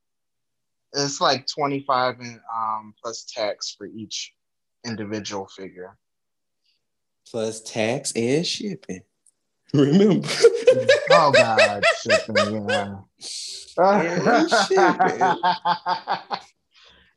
it's 0.93 1.21
like 1.21 1.47
25 1.47 2.19
and 2.19 2.39
um 2.53 2.93
plus 3.01 3.23
tax 3.23 3.75
for 3.77 3.87
each 3.87 4.33
individual 4.85 5.47
figure. 5.47 5.97
Plus 7.29 7.61
tax 7.61 8.11
and 8.13 8.45
shipping. 8.45 9.01
Remember. 9.73 10.27
oh 11.11 11.31
God, 11.33 11.83
shipping, 12.01 12.69
yeah. 12.69 12.95
shipping. 14.67 15.21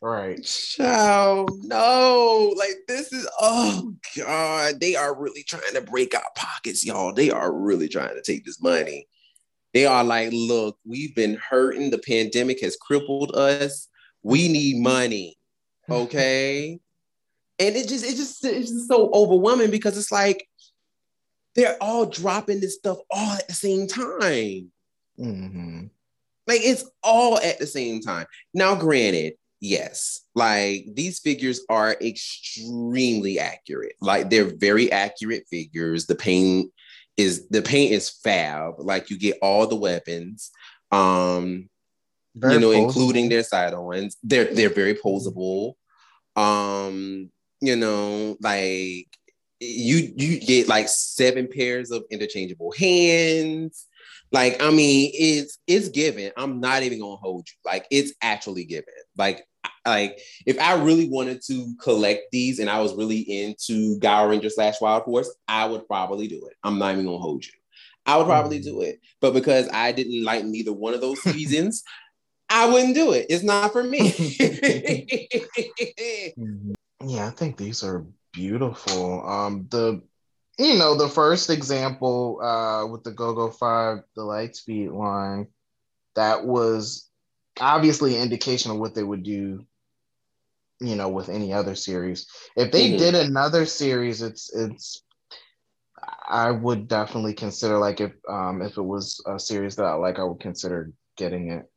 Right. 0.05 0.43
Child, 0.43 1.51
no. 1.63 2.53
Like 2.59 2.75
this 2.89 3.13
is 3.13 3.29
oh 3.41 3.95
God. 4.17 4.81
They 4.81 4.97
are 4.97 5.15
really 5.15 5.45
trying 5.45 5.75
to 5.75 5.81
break 5.81 6.13
our 6.13 6.25
pockets, 6.35 6.85
y'all. 6.85 7.15
They 7.15 7.31
are 7.31 7.53
really 7.53 7.87
trying 7.89 8.17
to 8.17 8.23
take 8.23 8.45
this 8.45 8.61
money. 8.61 9.07
They 9.75 9.87
are 9.87 10.03
like, 10.03 10.31
look, 10.33 10.77
we've 10.85 11.15
been 11.15 11.37
hurting. 11.37 11.91
The 11.91 11.99
pandemic 11.99 12.61
has 12.63 12.77
crippled 12.77 13.37
us. 13.37 13.87
We 14.25 14.49
need 14.49 14.83
money. 14.83 15.39
Okay. 15.89 16.81
and 17.61 17.77
it 17.77 17.89
just, 17.89 18.05
it 18.05 18.17
just, 18.17 18.45
it's 18.45 18.71
just 18.71 18.89
so 18.89 19.09
overwhelming 19.15 19.71
because 19.71 19.97
it's 19.97 20.11
like 20.11 20.49
they're 21.55 21.77
all 21.81 22.07
dropping 22.07 22.61
this 22.61 22.77
stuff 22.77 22.99
all 23.11 23.33
at 23.33 23.49
the 23.49 23.55
same 23.55 23.87
time. 23.87 24.73
Mm-hmm. 25.19 25.87
Like 26.47 26.61
it's 26.63 26.85
all 27.03 27.39
at 27.39 27.59
the 27.59 27.67
same 27.67 28.01
time. 28.01 28.27
Now, 28.53 28.75
granted, 28.75 29.35
yes, 29.61 30.21
like 30.35 30.87
these 30.93 31.21
figures 31.21 31.61
are 31.69 31.93
extremely 32.01 33.39
accurate. 33.39 33.95
Like 34.01 34.31
they're 34.31 34.53
very 34.57 34.91
accurate 34.91 35.45
figures. 35.51 36.07
The 36.07 36.15
paint 36.15 36.73
is 37.17 37.49
the 37.49 37.63
paint 37.63 37.93
is 37.93 38.11
fab. 38.11 38.75
Like 38.79 39.11
you 39.11 39.19
get 39.19 39.39
all 39.43 39.67
the 39.67 39.77
weapons. 39.77 40.51
Um, 40.91 41.69
very 42.35 42.55
you 42.55 42.61
know, 42.61 42.71
posable. 42.71 42.85
including 42.85 43.29
their 43.29 43.43
side 43.43 43.75
ons. 43.75 44.17
They're 44.23 44.53
they're 44.53 44.71
very 44.71 44.95
posable. 44.95 45.75
Um, 46.35 47.31
you 47.61 47.77
know, 47.77 48.37
like 48.41 49.07
you 49.63 50.13
you 50.17 50.41
get 50.41 50.69
like 50.69 50.89
seven 50.89 51.49
pairs 51.49 51.91
of 51.91 52.05
interchangeable 52.11 52.73
hands. 52.73 53.87
Like, 54.31 54.63
I 54.63 54.71
mean, 54.71 55.11
it's 55.15 55.59
it's 55.67 55.89
given. 55.89 56.33
I'm 56.37 56.61
not 56.61 56.83
even 56.83 57.01
gonna 57.01 57.17
hold 57.17 57.47
you. 57.49 57.55
Like, 57.65 57.87
it's 57.91 58.15
actually 58.23 58.65
given. 58.65 58.95
Like, 59.17 59.47
like 59.87 60.19
if 60.47 60.59
I 60.59 60.83
really 60.83 61.09
wanted 61.09 61.43
to 61.47 61.75
collect 61.81 62.33
these 62.33 62.59
and 62.59 62.71
I 62.71 62.81
was 62.81 62.95
really 62.95 63.21
into 63.21 63.99
Gaoranger 64.01 64.51
slash 64.51 64.81
Wild 64.81 65.05
Force, 65.05 65.33
I 65.47 65.67
would 65.67 65.87
probably 65.87 66.29
do 66.29 66.47
it. 66.47 66.57
I'm 66.65 66.79
not 66.79 66.93
even 66.93 67.05
gonna 67.05 67.19
hold 67.19 67.45
you. 67.45 67.53
I 68.07 68.17
would 68.17 68.27
probably 68.27 68.61
mm. 68.61 68.65
do 68.65 68.81
it. 68.83 69.01
But 69.21 69.35
because 69.35 69.69
I 69.73 69.93
didn't 69.93 70.25
like 70.25 70.45
neither 70.45 70.73
one 70.73 70.95
of 70.95 71.01
those 71.01 71.23
seasons, 71.23 71.85
I 72.49 72.69
wouldn't 72.69 72.95
do 72.95 73.13
it. 73.13 73.27
It's 73.29 73.45
not 73.45 73.73
for 73.73 73.83
me. 73.83 73.99
yeah, 77.05 77.27
I 77.27 77.31
think 77.31 77.57
these 77.57 77.85
are 77.85 78.05
beautiful. 78.33 79.29
Um 79.29 79.67
the 79.71 80.03
you 80.59 80.79
know, 80.79 80.97
the 80.97 81.09
first 81.09 81.51
example 81.51 82.41
uh 82.43 82.87
with 82.87 83.05
the 83.05 83.13
GoGo 83.13 83.51
5, 83.51 83.99
the 84.15 84.23
Lightspeed 84.23 84.93
line, 84.93 85.49
that 86.15 86.45
was 86.45 87.09
obviously 87.61 88.17
an 88.17 88.23
indication 88.23 88.71
of 88.71 88.79
what 88.79 88.95
they 88.95 89.03
would 89.03 89.23
do 89.23 89.65
you 90.83 90.97
know 90.97 91.09
with 91.09 91.29
any 91.29 91.53
other 91.53 91.75
series 91.75 92.27
if 92.57 92.73
they 92.73 92.89
mm-hmm. 92.89 92.99
did 92.99 93.15
another 93.15 93.65
series 93.65 94.21
it's 94.21 94.53
it's 94.55 95.03
i 96.29 96.51
would 96.51 96.89
definitely 96.89 97.35
consider 97.35 97.79
like 97.79 98.01
if 98.01 98.13
um 98.29 98.61
if 98.63 98.77
it 98.77 98.83
was 98.83 99.23
a 99.27 99.39
series 99.39 99.77
that 99.77 99.85
i 99.85 99.95
like 99.95 100.19
i 100.19 100.25
would 100.25 100.41
consider 100.41 100.93
getting 101.17 101.51
it 101.51 101.71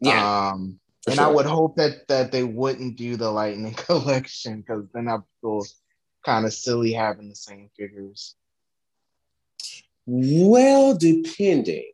yeah 0.00 0.50
um 0.50 0.78
and 1.06 1.16
sure. 1.16 1.24
i 1.24 1.28
would 1.28 1.46
hope 1.46 1.76
that 1.76 2.06
that 2.08 2.32
they 2.32 2.44
wouldn't 2.44 2.96
do 2.96 3.16
the 3.16 3.30
lightning 3.30 3.74
collection 3.86 4.60
because 4.60 4.84
then 4.92 5.08
i 5.08 5.16
feel 5.40 5.64
kind 6.24 6.44
of 6.44 6.52
silly 6.52 6.92
having 6.92 7.28
the 7.28 7.36
same 7.36 7.70
figures 7.76 8.34
well 10.06 10.96
depending 10.96 11.90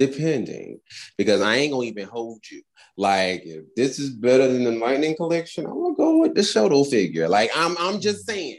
depending, 0.00 0.80
because 1.18 1.42
I 1.42 1.56
ain't 1.56 1.72
gonna 1.72 1.84
even 1.84 2.08
hold 2.08 2.40
you. 2.50 2.62
Like, 2.96 3.42
if 3.44 3.66
this 3.76 3.98
is 3.98 4.10
better 4.10 4.50
than 4.50 4.64
the 4.64 4.72
Lightning 4.72 5.14
Collection, 5.14 5.66
I'm 5.66 5.80
gonna 5.80 5.94
go 5.94 6.18
with 6.18 6.34
the 6.34 6.40
Shodo 6.40 6.88
figure. 6.88 7.28
Like, 7.28 7.50
I'm 7.54 7.76
I'm 7.78 8.00
just 8.00 8.26
saying, 8.26 8.58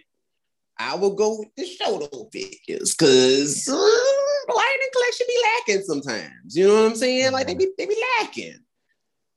I 0.78 0.96
will 0.96 1.16
go 1.16 1.40
with 1.40 1.50
the 1.58 1.64
Shodo 1.64 2.32
figures 2.32 2.96
because 2.96 3.68
uh, 3.68 4.54
Lightning 4.56 4.90
Collection 4.94 5.26
be 5.28 5.44
lacking 5.44 5.84
sometimes. 5.84 6.56
You 6.56 6.68
know 6.68 6.84
what 6.84 6.92
I'm 6.92 6.96
saying? 6.96 7.32
Like 7.32 7.48
they 7.48 7.56
be 7.56 7.70
they 7.78 7.88
be 7.88 8.02
lacking. 8.20 8.60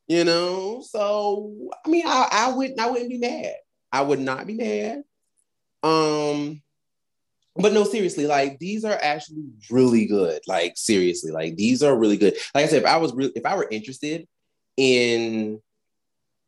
You 0.06 0.24
know, 0.24 0.82
so 0.86 1.70
I 1.84 1.88
mean, 1.88 2.04
I, 2.06 2.28
I 2.30 2.52
wouldn't 2.52 2.78
I 2.78 2.90
wouldn't 2.90 3.08
be 3.08 3.18
mad. 3.18 3.54
I 3.90 4.02
would 4.02 4.20
not 4.20 4.46
be 4.46 4.54
mad. 4.54 5.02
Um, 5.82 6.62
but 7.56 7.72
no, 7.72 7.84
seriously, 7.84 8.26
like 8.26 8.58
these 8.58 8.84
are 8.84 8.98
actually 9.00 9.44
really 9.70 10.06
good. 10.06 10.40
Like 10.46 10.72
seriously, 10.76 11.30
like 11.30 11.56
these 11.56 11.82
are 11.82 11.96
really 11.96 12.16
good. 12.16 12.34
Like 12.54 12.64
I 12.64 12.68
said, 12.68 12.82
if 12.82 12.88
I 12.88 12.96
was 12.96 13.14
really, 13.14 13.32
if 13.36 13.46
I 13.46 13.56
were 13.56 13.68
interested 13.70 14.26
in 14.76 15.62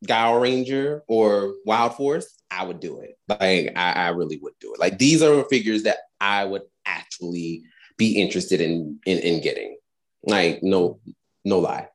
Gaoranger 0.04 1.02
or 1.06 1.54
Wild 1.64 1.94
Force, 1.94 2.42
I 2.50 2.64
would 2.64 2.80
do 2.80 3.00
it. 3.00 3.16
Like 3.28 3.72
I, 3.76 3.92
I 3.92 4.08
really 4.08 4.38
would 4.42 4.54
do 4.60 4.74
it. 4.74 4.80
Like 4.80 4.98
these 4.98 5.22
are 5.22 5.44
figures 5.44 5.84
that 5.84 5.98
I 6.20 6.44
would 6.44 6.62
actually 6.84 7.62
be 7.96 8.20
interested 8.20 8.60
in 8.60 8.98
in, 9.06 9.18
in 9.18 9.40
getting. 9.40 9.76
Like 10.24 10.62
no, 10.62 10.98
no 11.44 11.60
lie. 11.60 11.88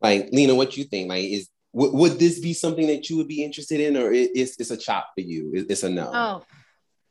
Like 0.00 0.28
Lena, 0.32 0.54
what 0.54 0.76
you 0.76 0.84
think? 0.84 1.08
Like 1.08 1.24
is 1.24 1.48
w- 1.74 1.94
would 1.96 2.18
this 2.18 2.38
be 2.38 2.52
something 2.52 2.86
that 2.88 3.08
you 3.08 3.16
would 3.16 3.28
be 3.28 3.44
interested 3.44 3.80
in, 3.80 3.96
or 3.96 4.12
it's 4.12 4.58
it's 4.58 4.70
a 4.70 4.76
chop 4.76 5.10
for 5.14 5.22
you? 5.22 5.52
It's 5.68 5.82
a 5.82 5.90
no. 5.90 6.10
Oh 6.12 6.44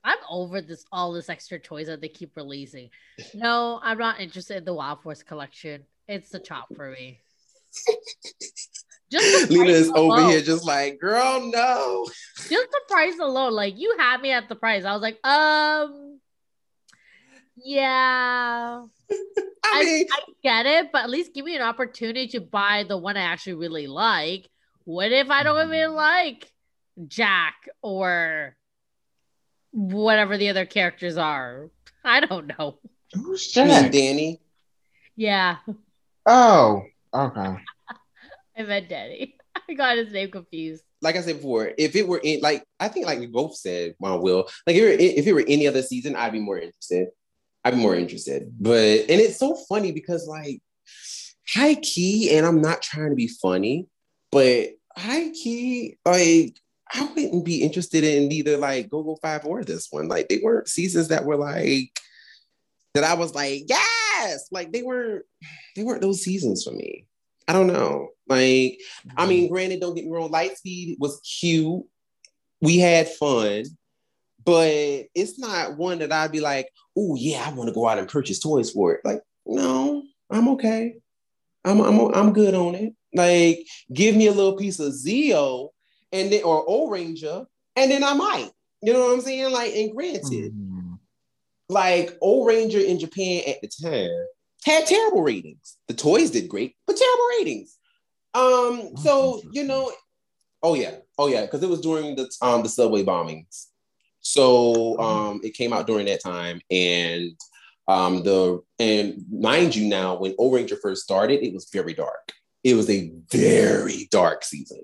I'm 0.05 0.19
over 0.29 0.61
this 0.61 0.85
all 0.91 1.11
this 1.11 1.29
extra 1.29 1.59
toys 1.59 1.87
that 1.87 1.99
they 1.99 2.07
keep 2.09 2.37
releasing. 2.37 2.91
No, 3.33 3.79
I'm 3.81 3.97
not 3.97 4.19
interested 4.19 4.57
in 4.57 4.63
the 4.63 4.73
Wild 4.73 5.01
Force 5.01 5.23
collection. 5.23 5.83
It's 6.07 6.31
a 6.35 6.39
chop 6.39 6.67
for 6.75 6.91
me. 6.91 7.19
Just 9.11 9.49
Lena 9.49 9.69
is 9.69 9.87
alone. 9.87 10.19
over 10.19 10.29
here 10.29 10.41
just 10.41 10.65
like, 10.65 10.99
girl, 10.99 11.41
no. 11.51 12.05
Just 12.37 12.49
the 12.49 12.81
price 12.87 13.17
alone. 13.19 13.53
Like 13.53 13.77
you 13.77 13.95
had 13.97 14.21
me 14.21 14.31
at 14.31 14.47
the 14.47 14.55
price. 14.55 14.85
I 14.85 14.93
was 14.93 15.01
like, 15.01 15.19
um, 15.25 16.19
yeah. 17.57 18.83
I, 19.65 19.83
mean, 19.83 20.05
I, 20.11 20.15
I 20.15 20.33
get 20.43 20.65
it, 20.65 20.91
but 20.91 21.03
at 21.03 21.09
least 21.09 21.33
give 21.33 21.45
me 21.45 21.55
an 21.55 21.61
opportunity 21.61 22.27
to 22.29 22.41
buy 22.41 22.85
the 22.87 22.97
one 22.97 23.17
I 23.17 23.21
actually 23.21 23.55
really 23.55 23.87
like. 23.87 24.49
What 24.83 25.11
if 25.11 25.29
I 25.29 25.43
don't 25.43 25.67
even 25.67 25.91
mm. 25.91 25.95
like 25.95 26.51
Jack 27.07 27.67
or 27.81 28.55
whatever 29.75 30.37
the 30.37 30.49
other 30.49 30.65
characters 30.65 31.17
are. 31.17 31.69
I 32.03 32.21
don't 32.21 32.47
know. 32.57 32.79
Who's 33.13 33.51
that? 33.53 33.91
Danny. 33.91 34.39
Yeah. 35.15 35.57
Oh, 36.25 36.83
okay. 37.13 37.57
I 38.57 38.63
meant 38.63 38.89
Danny. 38.89 39.35
I 39.69 39.73
got 39.73 39.97
his 39.97 40.11
name 40.11 40.31
confused. 40.31 40.83
Like 41.01 41.17
I 41.17 41.21
said 41.21 41.37
before, 41.37 41.71
if 41.77 41.95
it 41.95 42.07
were 42.07 42.21
in 42.23 42.39
like 42.41 42.63
I 42.79 42.87
think 42.87 43.05
like 43.05 43.19
we 43.19 43.27
both 43.27 43.55
said, 43.55 43.95
well, 43.99 44.21
Will, 44.21 44.47
like 44.65 44.75
if 44.75 44.81
it, 44.81 44.85
were, 44.85 45.19
if 45.19 45.27
it 45.27 45.33
were 45.33 45.45
any 45.47 45.67
other 45.67 45.81
season, 45.81 46.15
I'd 46.15 46.31
be 46.31 46.39
more 46.39 46.57
interested. 46.57 47.09
I'd 47.65 47.71
be 47.71 47.77
more 47.77 47.95
interested. 47.95 48.49
But 48.59 49.01
and 49.09 49.19
it's 49.19 49.39
so 49.39 49.55
funny 49.67 49.91
because 49.91 50.27
like 50.27 50.61
high 51.47 51.75
key, 51.75 52.37
and 52.37 52.45
I'm 52.45 52.61
not 52.61 52.81
trying 52.81 53.09
to 53.09 53.15
be 53.15 53.27
funny, 53.27 53.87
but 54.31 54.69
high 54.95 55.31
key, 55.31 55.97
like 56.05 56.57
I 56.93 57.09
wouldn't 57.15 57.43
be 57.43 57.63
interested 57.63 58.03
in 58.03 58.31
either 58.31 58.57
like 58.57 58.89
GoGo 58.89 59.17
Five 59.21 59.45
or 59.45 59.63
this 59.63 59.87
one. 59.89 60.07
Like 60.07 60.29
they 60.29 60.39
weren't 60.43 60.69
seasons 60.69 61.07
that 61.07 61.25
were 61.25 61.37
like 61.37 61.89
that 62.93 63.03
I 63.03 63.15
was 63.15 63.33
like, 63.33 63.63
yes, 63.67 64.47
like 64.51 64.71
they 64.71 64.83
weren't 64.83 65.25
they 65.75 65.83
weren't 65.83 66.01
those 66.01 66.21
seasons 66.21 66.63
for 66.63 66.71
me. 66.71 67.07
I 67.47 67.53
don't 67.53 67.67
know. 67.67 68.09
Like, 68.27 68.79
I 69.17 69.27
mean, 69.27 69.45
mm-hmm. 69.45 69.53
granted, 69.53 69.79
don't 69.79 69.95
get 69.95 70.05
me 70.05 70.11
wrong, 70.11 70.31
Lightspeed 70.31 70.97
was 70.99 71.19
cute. 71.21 71.83
We 72.61 72.77
had 72.77 73.07
fun, 73.07 73.65
but 74.45 74.69
it's 75.15 75.39
not 75.39 75.77
one 75.77 75.99
that 75.99 76.11
I'd 76.11 76.31
be 76.31 76.39
like, 76.39 76.69
oh 76.97 77.15
yeah, 77.15 77.43
I 77.45 77.53
want 77.53 77.67
to 77.67 77.73
go 77.73 77.87
out 77.87 77.97
and 77.97 78.07
purchase 78.07 78.39
toys 78.39 78.71
for 78.71 78.93
it. 78.93 79.01
Like, 79.03 79.21
no, 79.45 80.03
I'm 80.29 80.47
okay. 80.49 80.95
I'm 81.63 81.81
I'm 81.81 82.13
I'm 82.13 82.33
good 82.33 82.53
on 82.53 82.75
it. 82.75 82.93
Like, 83.13 83.65
give 83.91 84.15
me 84.15 84.27
a 84.27 84.31
little 84.31 84.55
piece 84.55 84.79
of 84.79 84.93
Zeo 84.93 85.69
and 86.11 86.31
then 86.31 86.43
or 86.43 86.65
Ohranger, 86.67 87.45
and 87.75 87.91
then 87.91 88.03
I 88.03 88.13
might. 88.13 88.51
You 88.81 88.93
know 88.93 88.99
what 88.99 89.13
I'm 89.13 89.21
saying? 89.21 89.51
Like, 89.51 89.73
and 89.73 89.91
granted, 89.95 90.53
mm-hmm. 90.53 90.93
like 91.69 92.17
Ohranger 92.19 92.83
in 92.83 92.99
Japan 92.99 93.41
at 93.47 93.61
the 93.61 93.69
time 93.81 94.27
had 94.63 94.85
terrible 94.85 95.23
ratings. 95.23 95.77
The 95.87 95.93
toys 95.93 96.31
did 96.31 96.49
great, 96.49 96.75
but 96.85 96.97
terrible 96.97 97.27
ratings. 97.39 97.77
Um, 98.35 98.97
so 98.97 99.41
you 99.51 99.63
know, 99.63 99.91
oh 100.61 100.75
yeah, 100.75 100.95
oh 101.17 101.27
yeah, 101.27 101.41
because 101.41 101.63
it 101.63 101.69
was 101.69 101.81
during 101.81 102.15
the 102.15 102.29
um 102.41 102.61
the 102.61 102.69
subway 102.69 103.03
bombings. 103.03 103.67
So 104.25 104.99
um, 104.99 105.39
it 105.43 105.53
came 105.53 105.71
out 105.71 105.85
during 105.85 106.07
that 106.07 106.23
time, 106.23 106.59
and 106.71 107.39
um, 107.87 108.23
the 108.23 108.59
and 108.79 109.23
mind 109.31 109.75
you, 109.75 109.87
now 109.87 110.17
when 110.17 110.35
Ohranger 110.37 110.77
first 110.81 111.03
started, 111.03 111.45
it 111.45 111.53
was 111.53 111.69
very 111.71 111.93
dark. 111.93 112.33
It 112.63 112.73
was 112.73 112.89
a 112.89 113.11
very 113.31 114.07
dark 114.09 114.43
season, 114.43 114.81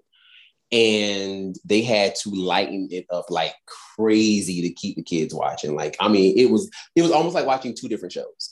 and 0.71 1.55
they 1.65 1.81
had 1.81 2.13
to 2.17 2.29
lighten 2.29 2.89
it 2.91 3.07
up 3.09 3.31
like 3.31 3.55
crazy 3.97 4.61
to 4.61 4.73
keep 4.75 4.95
the 4.95 5.01
kids 5.01 5.33
watching. 5.33 5.75
Like, 5.75 5.97
I 5.99 6.07
mean, 6.07 6.37
it 6.37 6.51
was 6.51 6.69
it 6.95 7.01
was 7.01 7.11
almost 7.11 7.33
like 7.33 7.47
watching 7.47 7.75
two 7.75 7.89
different 7.89 8.13
shows. 8.13 8.51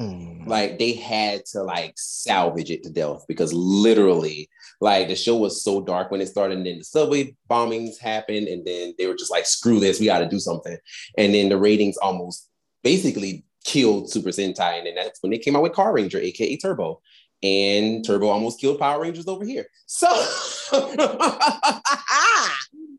Mm. 0.00 0.46
Like 0.46 0.78
they 0.78 0.94
had 0.94 1.44
to 1.52 1.62
like 1.62 1.92
salvage 1.96 2.70
it 2.70 2.82
to 2.84 2.90
death 2.90 3.26
because 3.28 3.52
literally, 3.52 4.48
like 4.80 5.08
the 5.08 5.16
show 5.16 5.36
was 5.36 5.62
so 5.62 5.82
dark 5.82 6.10
when 6.10 6.22
it 6.22 6.28
started, 6.28 6.56
and 6.56 6.66
then 6.66 6.78
the 6.78 6.84
subway 6.84 7.36
bombings 7.50 7.98
happened, 7.98 8.48
and 8.48 8.64
then 8.64 8.94
they 8.96 9.06
were 9.06 9.14
just 9.14 9.30
like, 9.30 9.44
"Screw 9.44 9.78
this, 9.78 10.00
we 10.00 10.06
got 10.06 10.20
to 10.20 10.28
do 10.28 10.38
something." 10.38 10.78
And 11.18 11.34
then 11.34 11.50
the 11.50 11.58
ratings 11.58 11.98
almost 11.98 12.48
basically 12.82 13.44
killed 13.64 14.10
Super 14.10 14.30
Sentai, 14.30 14.78
and 14.78 14.86
then 14.86 14.94
that's 14.94 15.22
when 15.22 15.32
they 15.32 15.38
came 15.38 15.54
out 15.54 15.62
with 15.62 15.72
Carranger, 15.72 16.22
aka 16.22 16.56
Turbo, 16.56 17.02
and 17.42 18.02
Turbo 18.02 18.28
almost 18.28 18.58
killed 18.58 18.78
Power 18.78 19.02
Rangers 19.02 19.28
over 19.28 19.44
here. 19.44 19.66
So, 19.84 20.08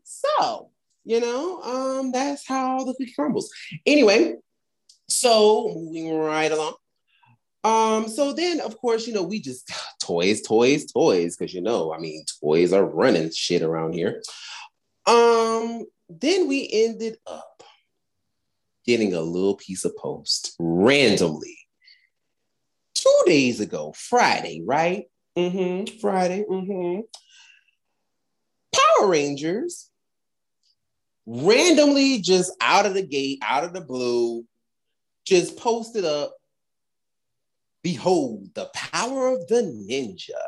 so 0.04 0.70
you 1.04 1.20
know, 1.20 1.62
um, 1.62 2.12
that's 2.12 2.46
how 2.46 2.84
the 2.84 2.94
cookie 2.94 3.12
crumbles. 3.12 3.50
Anyway, 3.86 4.36
so 5.08 5.72
moving 5.74 6.16
right 6.16 6.52
along. 6.52 6.74
Um, 7.64 8.08
so 8.08 8.32
then 8.32 8.60
of 8.60 8.76
course, 8.78 9.06
you 9.06 9.14
know, 9.14 9.22
we 9.22 9.40
just 9.40 9.70
toys, 10.02 10.42
toys, 10.42 10.90
toys, 10.90 11.36
because 11.36 11.54
you 11.54 11.60
know, 11.60 11.92
I 11.92 11.98
mean, 11.98 12.24
toys 12.42 12.72
are 12.72 12.84
running 12.84 13.30
shit 13.30 13.62
around 13.62 13.94
here. 13.94 14.22
Um, 15.06 15.84
then 16.08 16.48
we 16.48 16.68
ended 16.72 17.16
up 17.26 17.62
getting 18.86 19.14
a 19.14 19.20
little 19.20 19.56
piece 19.56 19.84
of 19.84 19.96
post 19.96 20.54
randomly 20.58 21.56
two 22.94 23.22
days 23.26 23.60
ago, 23.60 23.92
Friday, 23.96 24.62
right? 24.64 25.06
Mm-hmm. 25.36 25.98
Friday. 25.98 26.44
Mm-hmm. 26.48 27.00
Power 28.72 29.08
Rangers 29.08 29.90
randomly 31.26 32.20
just 32.20 32.52
out 32.60 32.86
of 32.86 32.94
the 32.94 33.06
gate, 33.06 33.38
out 33.42 33.64
of 33.64 33.72
the 33.72 33.80
blue, 33.80 34.44
just 35.24 35.56
posted 35.56 36.04
up 36.04 36.34
Behold, 37.82 38.54
the 38.54 38.70
power 38.74 39.28
of 39.28 39.46
the 39.48 39.62
ninja. 39.62 40.40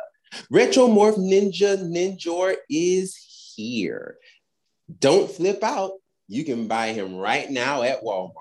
Retromorph 0.53 1.18
Ninja 1.18 1.78
Ninjor 1.78 2.57
is 2.68 3.16
here. 3.57 4.16
Don't 4.99 5.30
flip 5.30 5.62
out. 5.62 5.93
You 6.28 6.45
can 6.45 6.66
buy 6.66 6.89
him 6.89 7.16
right 7.16 7.51
now 7.51 7.82
at 7.82 8.03
Walmart. 8.03 8.32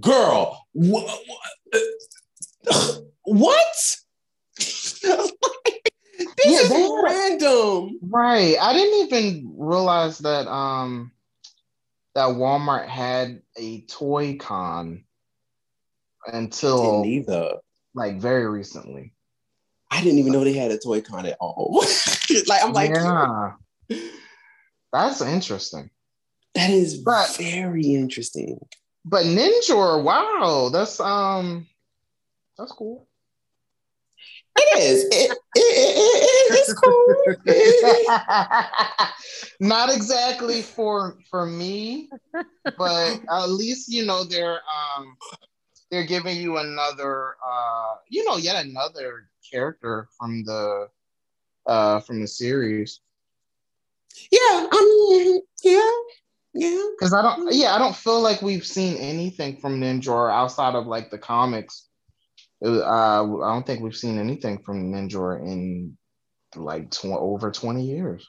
Girl, 0.00 0.66
wh- 0.74 1.08
wh- 2.64 2.98
what? 3.24 3.96
this 4.56 5.02
yeah, 6.44 6.76
is 6.76 6.90
random. 7.04 7.98
Right. 8.02 8.56
I 8.60 8.72
didn't 8.72 9.12
even 9.12 9.54
realize 9.56 10.18
that 10.18 10.48
um 10.48 11.12
that 12.14 12.28
Walmart 12.28 12.88
had 12.88 13.42
a 13.56 13.82
toy 13.82 14.36
con 14.38 15.04
until 16.26 17.02
neither 17.02 17.56
like 17.94 18.18
very 18.18 18.46
recently. 18.46 19.12
I 19.90 20.02
didn't 20.02 20.18
even 20.18 20.32
know 20.32 20.42
they 20.42 20.54
had 20.54 20.70
a 20.70 20.78
toy 20.78 21.02
con 21.02 21.26
at 21.26 21.36
all. 21.38 21.84
like 22.46 22.64
I'm 22.64 22.72
like, 22.72 22.90
yeah, 22.94 23.52
that's 24.92 25.20
interesting. 25.20 25.90
That 26.54 26.70
is 26.70 26.98
but, 26.98 27.36
very 27.36 27.82
interesting. 27.82 28.58
But 29.04 29.24
Ninjor, 29.24 30.02
wow, 30.02 30.70
that's 30.72 31.00
um, 31.00 31.66
that's 32.56 32.72
cool. 32.72 33.06
It 34.56 34.78
is. 34.80 35.04
It, 35.04 35.10
it, 35.10 35.38
it, 35.56 36.52
it's 36.52 36.72
cool. 36.74 37.14
Not 39.68 39.94
exactly 39.94 40.62
for 40.62 41.18
for 41.30 41.46
me, 41.46 42.10
but 42.78 43.20
at 43.30 43.46
least 43.46 43.88
you 43.90 44.04
know 44.04 44.24
they're 44.24 44.60
um 44.96 45.16
they're 45.92 46.04
giving 46.04 46.38
you 46.38 46.56
another 46.56 47.36
uh 47.46 47.94
you 48.08 48.24
know 48.24 48.38
yet 48.38 48.64
another 48.64 49.28
character 49.48 50.08
from 50.18 50.42
the 50.44 50.88
uh 51.66 52.00
from 52.00 52.22
the 52.22 52.26
series. 52.26 53.00
Yeah 54.32 54.66
um 54.72 55.40
yeah 55.62 55.90
yeah. 56.54 56.82
Because 56.98 57.12
i 57.12 57.20
don't 57.22 57.54
yeah 57.54 57.74
i 57.74 57.78
don't 57.78 57.94
feel 57.94 58.20
like 58.20 58.40
we've 58.40 58.66
seen 58.66 58.96
anything 58.96 59.58
from 59.58 59.80
ninja 59.80 60.08
or 60.08 60.30
outside 60.30 60.74
of 60.74 60.86
like 60.86 61.10
the 61.10 61.18
comics. 61.18 61.88
Uh 62.64 63.22
i 63.42 63.52
don't 63.52 63.66
think 63.66 63.82
we've 63.82 63.94
seen 63.94 64.18
anything 64.18 64.58
from 64.62 64.90
Ninjor 64.92 65.46
in 65.46 65.96
like 66.56 66.90
tw- 66.90 67.06
over 67.06 67.50
20 67.50 67.84
years. 67.84 68.26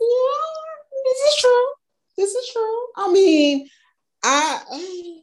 Yeah 0.00 0.06
this 1.04 1.34
is 1.34 1.40
true. 1.40 1.66
This 2.16 2.34
is 2.34 2.50
true. 2.52 2.86
I 2.96 3.12
mean 3.12 3.68
i 4.22 5.22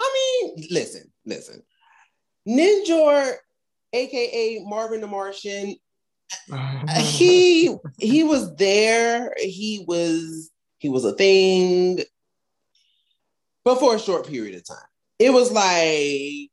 I 0.00 0.12
mean, 0.14 0.66
listen, 0.70 1.12
listen. 1.24 1.62
Ninjor, 2.48 3.34
aka 3.92 4.64
Marvin 4.64 5.00
the 5.00 5.06
Martian, 5.06 5.76
he 6.98 7.74
he 7.98 8.24
was 8.24 8.54
there. 8.56 9.34
He 9.38 9.84
was 9.86 10.50
he 10.78 10.88
was 10.88 11.04
a 11.04 11.12
thing, 11.12 12.00
but 13.64 13.78
for 13.78 13.94
a 13.94 13.98
short 13.98 14.26
period 14.26 14.54
of 14.56 14.66
time. 14.66 14.78
It 15.18 15.32
was 15.32 15.50
like 15.50 16.50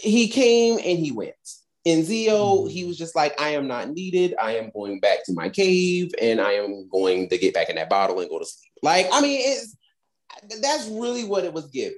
he 0.00 0.28
came 0.28 0.78
and 0.78 0.98
he 0.98 1.12
went. 1.12 1.34
In 1.84 2.00
Zeo, 2.00 2.26
mm-hmm. 2.26 2.68
he 2.68 2.84
was 2.84 2.98
just 2.98 3.14
like, 3.14 3.40
I 3.40 3.50
am 3.50 3.68
not 3.68 3.90
needed. 3.90 4.34
I 4.42 4.56
am 4.56 4.72
going 4.74 4.98
back 4.98 5.24
to 5.26 5.32
my 5.32 5.48
cave 5.48 6.10
and 6.20 6.40
I 6.40 6.54
am 6.54 6.88
going 6.88 7.28
to 7.28 7.38
get 7.38 7.54
back 7.54 7.70
in 7.70 7.76
that 7.76 7.88
bottle 7.88 8.18
and 8.18 8.28
go 8.28 8.40
to 8.40 8.44
sleep. 8.44 8.72
Like, 8.82 9.06
I 9.12 9.20
mean, 9.20 9.40
it's 9.40 9.76
that's 10.60 10.88
really 10.88 11.22
what 11.22 11.44
it 11.44 11.52
was 11.52 11.66
given. 11.66 11.94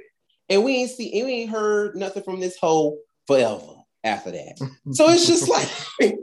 And 0.48 0.64
we 0.64 0.76
ain't 0.76 0.90
see, 0.90 1.18
and 1.18 1.26
we 1.26 1.34
ain't 1.34 1.50
heard 1.50 1.96
nothing 1.96 2.22
from 2.22 2.40
this 2.40 2.56
hoe 2.58 2.96
forever 3.26 3.82
after 4.04 4.30
that. 4.30 4.58
so 4.92 5.08
it's 5.08 5.26
just 5.26 5.48
like, 5.48 5.66
so 5.66 6.14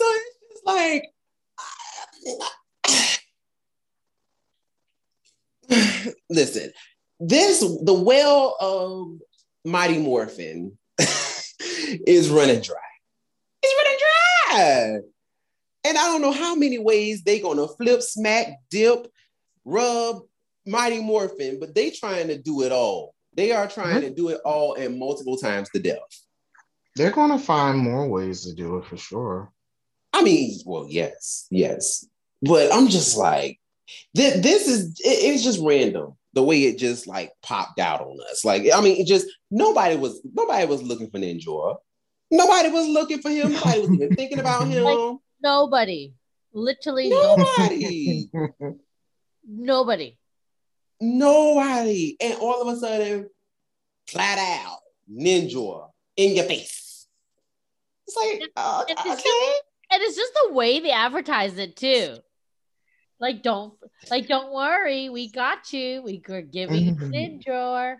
it's 0.00 0.38
just 0.50 0.66
like, 0.66 1.04
listen, 6.30 6.70
this 7.20 7.60
the 7.60 7.94
well 7.94 8.56
of 8.60 9.18
Mighty 9.64 9.98
Morphin 9.98 10.78
is 10.98 12.30
running 12.30 12.60
dry. 12.60 12.76
It's 13.62 13.74
running 13.84 13.98
dry. 13.98 14.98
And 15.84 15.96
I 15.96 16.06
don't 16.06 16.22
know 16.22 16.32
how 16.32 16.54
many 16.54 16.78
ways 16.78 17.22
they 17.22 17.40
gonna 17.40 17.66
flip, 17.66 18.02
smack, 18.02 18.58
dip, 18.70 19.10
rub, 19.64 20.22
Mighty 20.68 21.00
Morphin, 21.00 21.58
but 21.58 21.74
they 21.74 21.90
trying 21.90 22.28
to 22.28 22.38
do 22.38 22.62
it 22.62 22.72
all. 22.72 23.14
They 23.34 23.52
are 23.52 23.68
trying 23.68 23.96
mm-hmm. 23.96 24.08
to 24.08 24.14
do 24.14 24.28
it 24.28 24.40
all 24.44 24.74
and 24.74 24.98
multiple 24.98 25.36
times 25.36 25.68
to 25.70 25.80
death. 25.80 25.98
They're 26.96 27.10
going 27.10 27.30
to 27.30 27.38
find 27.38 27.78
more 27.78 28.08
ways 28.08 28.44
to 28.44 28.54
do 28.54 28.78
it 28.78 28.86
for 28.86 28.96
sure. 28.96 29.52
I 30.12 30.22
mean, 30.22 30.58
well, 30.66 30.86
yes, 30.88 31.46
yes, 31.50 32.06
but 32.42 32.72
I'm 32.72 32.88
just 32.88 33.16
like, 33.16 33.60
this, 34.14 34.40
this 34.40 34.68
is 34.68 35.00
it, 35.00 35.34
it's 35.34 35.44
just 35.44 35.60
random 35.62 36.14
the 36.32 36.42
way 36.42 36.64
it 36.64 36.78
just 36.78 37.06
like 37.06 37.32
popped 37.42 37.78
out 37.78 38.00
on 38.00 38.18
us. 38.30 38.44
Like, 38.44 38.64
I 38.74 38.80
mean, 38.80 39.00
it 39.00 39.06
just 39.06 39.26
nobody 39.50 39.96
was 39.96 40.20
nobody 40.24 40.66
was 40.66 40.82
looking 40.82 41.10
for 41.10 41.18
Ninjor. 41.18 41.76
Nobody 42.30 42.68
was 42.68 42.86
looking 42.88 43.20
for 43.20 43.30
him. 43.30 43.52
Nobody 43.52 43.80
was 43.80 43.92
even 43.92 44.14
thinking 44.16 44.40
about 44.40 44.66
him. 44.68 44.82
Like, 44.82 45.18
nobody, 45.42 46.12
literally 46.52 47.10
nobody. 47.10 48.28
nobody. 49.46 50.16
Nobody. 51.00 52.16
And 52.20 52.34
all 52.38 52.62
of 52.62 52.68
a 52.68 52.78
sudden, 52.78 53.28
flat 54.06 54.38
out, 54.38 54.78
Ninjor 55.10 55.90
in 56.16 56.34
your 56.34 56.44
face. 56.44 57.06
It's 58.06 58.16
like, 58.16 58.50
uh, 58.56 58.84
it's 58.88 59.00
okay. 59.00 59.14
Just, 59.14 59.62
and 59.90 60.02
it's 60.02 60.16
just 60.16 60.32
the 60.46 60.52
way 60.54 60.80
they 60.80 60.90
advertise 60.90 61.58
it 61.58 61.76
too. 61.76 62.16
Like, 63.20 63.42
don't 63.42 63.74
like, 64.10 64.28
don't 64.28 64.52
worry, 64.52 65.08
we 65.08 65.30
got 65.30 65.72
you. 65.72 66.02
We 66.02 66.22
are 66.28 66.42
giving 66.42 66.84
you 66.84 66.92
mm-hmm. 66.94 67.12
Ninjor. 67.12 67.96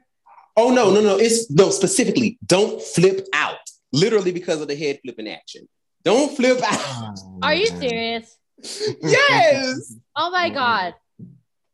Oh 0.56 0.70
no, 0.72 0.92
no, 0.92 1.00
no. 1.00 1.18
It's 1.18 1.50
no 1.50 1.70
specifically, 1.70 2.38
don't 2.44 2.80
flip 2.80 3.26
out. 3.32 3.58
Literally 3.92 4.32
because 4.32 4.60
of 4.60 4.68
the 4.68 4.76
head 4.76 5.00
flipping 5.02 5.28
action. 5.28 5.68
Don't 6.04 6.34
flip 6.36 6.60
out. 6.62 7.18
Are 7.42 7.54
you 7.54 7.66
serious? 7.66 8.36
yes. 9.02 9.94
Oh 10.14 10.30
my 10.30 10.50
god. 10.62 10.94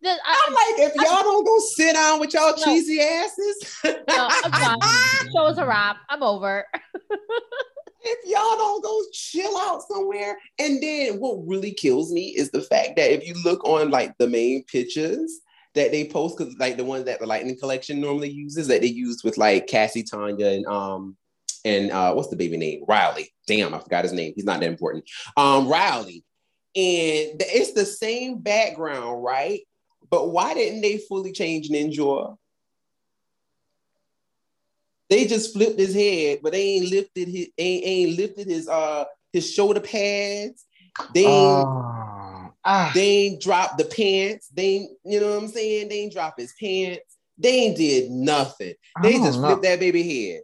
The, 0.05 0.11
I, 0.11 0.45
am 0.47 0.53
like, 0.53 0.91
if 0.91 0.95
y'all 0.97 1.19
I, 1.19 1.23
don't 1.23 1.47
go 1.47 1.59
sit 1.59 1.95
down 1.95 2.21
with 2.21 2.35
y'all 2.35 2.55
no, 2.55 2.63
cheesy 2.63 3.01
asses. 3.01 3.81
no, 3.85 3.95
I'm 4.09 4.51
done. 4.51 4.79
Show 5.33 5.45
us 5.47 5.57
a 5.57 5.67
wrap. 5.67 5.97
I'm 6.11 6.23
over. 6.23 6.67
if 8.03 8.19
y'all 8.27 8.59
don't 8.59 8.85
go 8.85 9.01
chill 9.15 9.57
out 9.57 9.81
somewhere. 9.83 10.37
And 10.59 10.83
then 10.83 11.21
what 11.21 11.47
really 11.47 11.73
kills 11.73 12.13
me 12.13 12.35
is 12.37 12.51
the 12.51 12.61
fact 12.61 12.97
that 12.97 13.15
if 13.15 13.27
you 13.27 13.35
look 13.45 13.65
on 13.65 13.91
like 13.91 14.17
the 14.19 14.29
main 14.29 14.65
pictures 14.65 15.41
that 15.73 15.91
they 15.91 16.07
post, 16.07 16.37
because 16.37 16.55
like 16.59 16.77
the 16.77 16.85
ones 16.85 17.07
that 17.07 17.21
the 17.21 17.27
Lightning 17.27 17.59
Collection 17.59 17.99
normally 17.99 18.31
uses, 18.31 18.67
that 18.69 18.83
they 18.83 18.89
used 18.89 19.25
with 19.25 19.39
like 19.39 19.67
Cassie, 19.69 20.03
Tanya, 20.03 20.49
and 20.49 20.67
um 20.67 21.17
and 21.65 21.91
uh 21.91 22.13
what's 22.13 22.29
the 22.29 22.37
baby 22.37 22.59
name? 22.59 22.85
Riley. 22.87 23.33
Damn, 23.47 23.73
I 23.73 23.79
forgot 23.79 24.05
his 24.05 24.13
name. 24.13 24.35
He's 24.37 24.45
not 24.45 24.61
that 24.61 24.69
important. 24.69 25.05
Um, 25.35 25.67
Riley. 25.67 26.25
And 26.77 27.41
it's 27.41 27.73
the 27.73 27.87
same 27.87 28.41
background, 28.41 29.23
right? 29.23 29.61
But 30.15 30.31
why 30.31 30.55
didn't 30.55 30.81
they 30.81 30.99
fully 30.99 31.33
change 31.33 31.71
Ninjor? 31.71 32.37
They 35.11 35.25
just 35.25 35.53
flipped 35.53 35.77
his 35.77 35.93
head, 35.93 36.39
but 36.41 36.53
they 36.53 36.63
ain't 36.63 36.89
lifted 36.89 37.27
his 37.27 37.49
ain't, 37.59 37.85
ain't 37.85 38.17
lifted 38.17 38.47
his 38.47 38.69
uh 38.69 39.07
his 39.33 39.53
shoulder 39.53 39.81
pads. 39.81 40.67
They 41.13 41.27
ain't, 41.27 41.67
uh, 41.67 42.49
ah. 42.65 42.93
they 42.95 43.09
ain't 43.09 43.43
dropped 43.43 43.77
the 43.77 43.87
pants. 43.87 44.47
They 44.55 44.67
ain't, 44.67 44.91
you 45.05 45.19
know 45.19 45.35
what 45.35 45.43
I'm 45.43 45.49
saying? 45.49 45.89
They 45.89 46.03
ain't 46.03 46.13
drop 46.13 46.39
his 46.39 46.55
pants. 46.61 47.17
They 47.37 47.63
ain't 47.63 47.77
did 47.77 48.13
nothing. 48.13 48.75
They 49.03 49.15
just 49.15 49.41
know. 49.41 49.49
flipped 49.49 49.63
that 49.65 49.81
baby 49.81 50.31
head. 50.31 50.43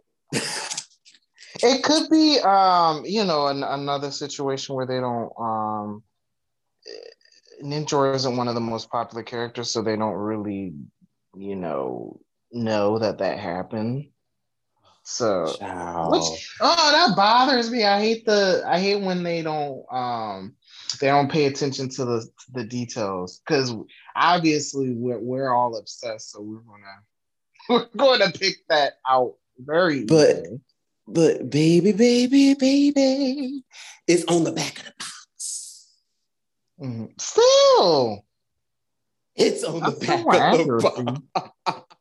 it 1.63 1.81
could 1.81 2.09
be 2.09 2.39
um, 2.41 3.05
you 3.05 3.23
know, 3.23 3.47
an, 3.47 3.63
another 3.63 4.11
situation 4.11 4.75
where 4.75 4.85
they 4.85 4.99
don't 4.99 5.31
um 5.39 6.03
Ninjor 7.61 8.15
isn't 8.15 8.37
one 8.37 8.47
of 8.47 8.55
the 8.55 8.61
most 8.61 8.89
popular 8.89 9.23
characters, 9.23 9.71
so 9.71 9.81
they 9.81 9.95
don't 9.95 10.13
really, 10.13 10.73
you 11.35 11.55
know, 11.55 12.19
know 12.51 12.99
that 12.99 13.19
that 13.19 13.39
happened. 13.39 14.07
So, 15.03 15.45
which, 15.45 16.55
oh, 16.61 16.91
that 16.91 17.15
bothers 17.15 17.71
me. 17.71 17.83
I 17.85 17.99
hate 17.99 18.25
the 18.25 18.63
I 18.67 18.79
hate 18.79 19.01
when 19.01 19.23
they 19.23 19.41
don't 19.41 19.83
um 19.91 20.53
they 20.99 21.07
don't 21.07 21.31
pay 21.31 21.45
attention 21.45 21.89
to 21.89 22.05
the 22.05 22.29
the 22.53 22.63
details 22.63 23.41
because 23.45 23.73
obviously 24.15 24.93
we're 24.93 25.19
we're 25.19 25.51
all 25.53 25.75
obsessed, 25.77 26.31
so 26.31 26.41
we're 26.41 26.59
gonna 26.59 27.01
we're 27.69 27.97
going 27.97 28.19
to 28.19 28.37
pick 28.37 28.57
that 28.69 28.93
out 29.09 29.35
very 29.57 30.05
but 30.05 30.29
easily. 30.29 30.61
but 31.07 31.49
baby 31.49 31.91
baby 31.91 32.53
baby 32.53 33.63
it's 34.07 34.25
on 34.25 34.43
the 34.43 34.51
back 34.51 34.79
of 34.79 34.85
the 34.85 34.93
box. 34.99 35.10
Mm-hmm. 36.81 37.05
Still, 37.19 38.25
it's 39.35 39.63
on 39.63 39.79
the 39.81 39.91
back 39.91 40.59
of 40.59 40.67
the 40.67 41.21
box. 41.65 41.91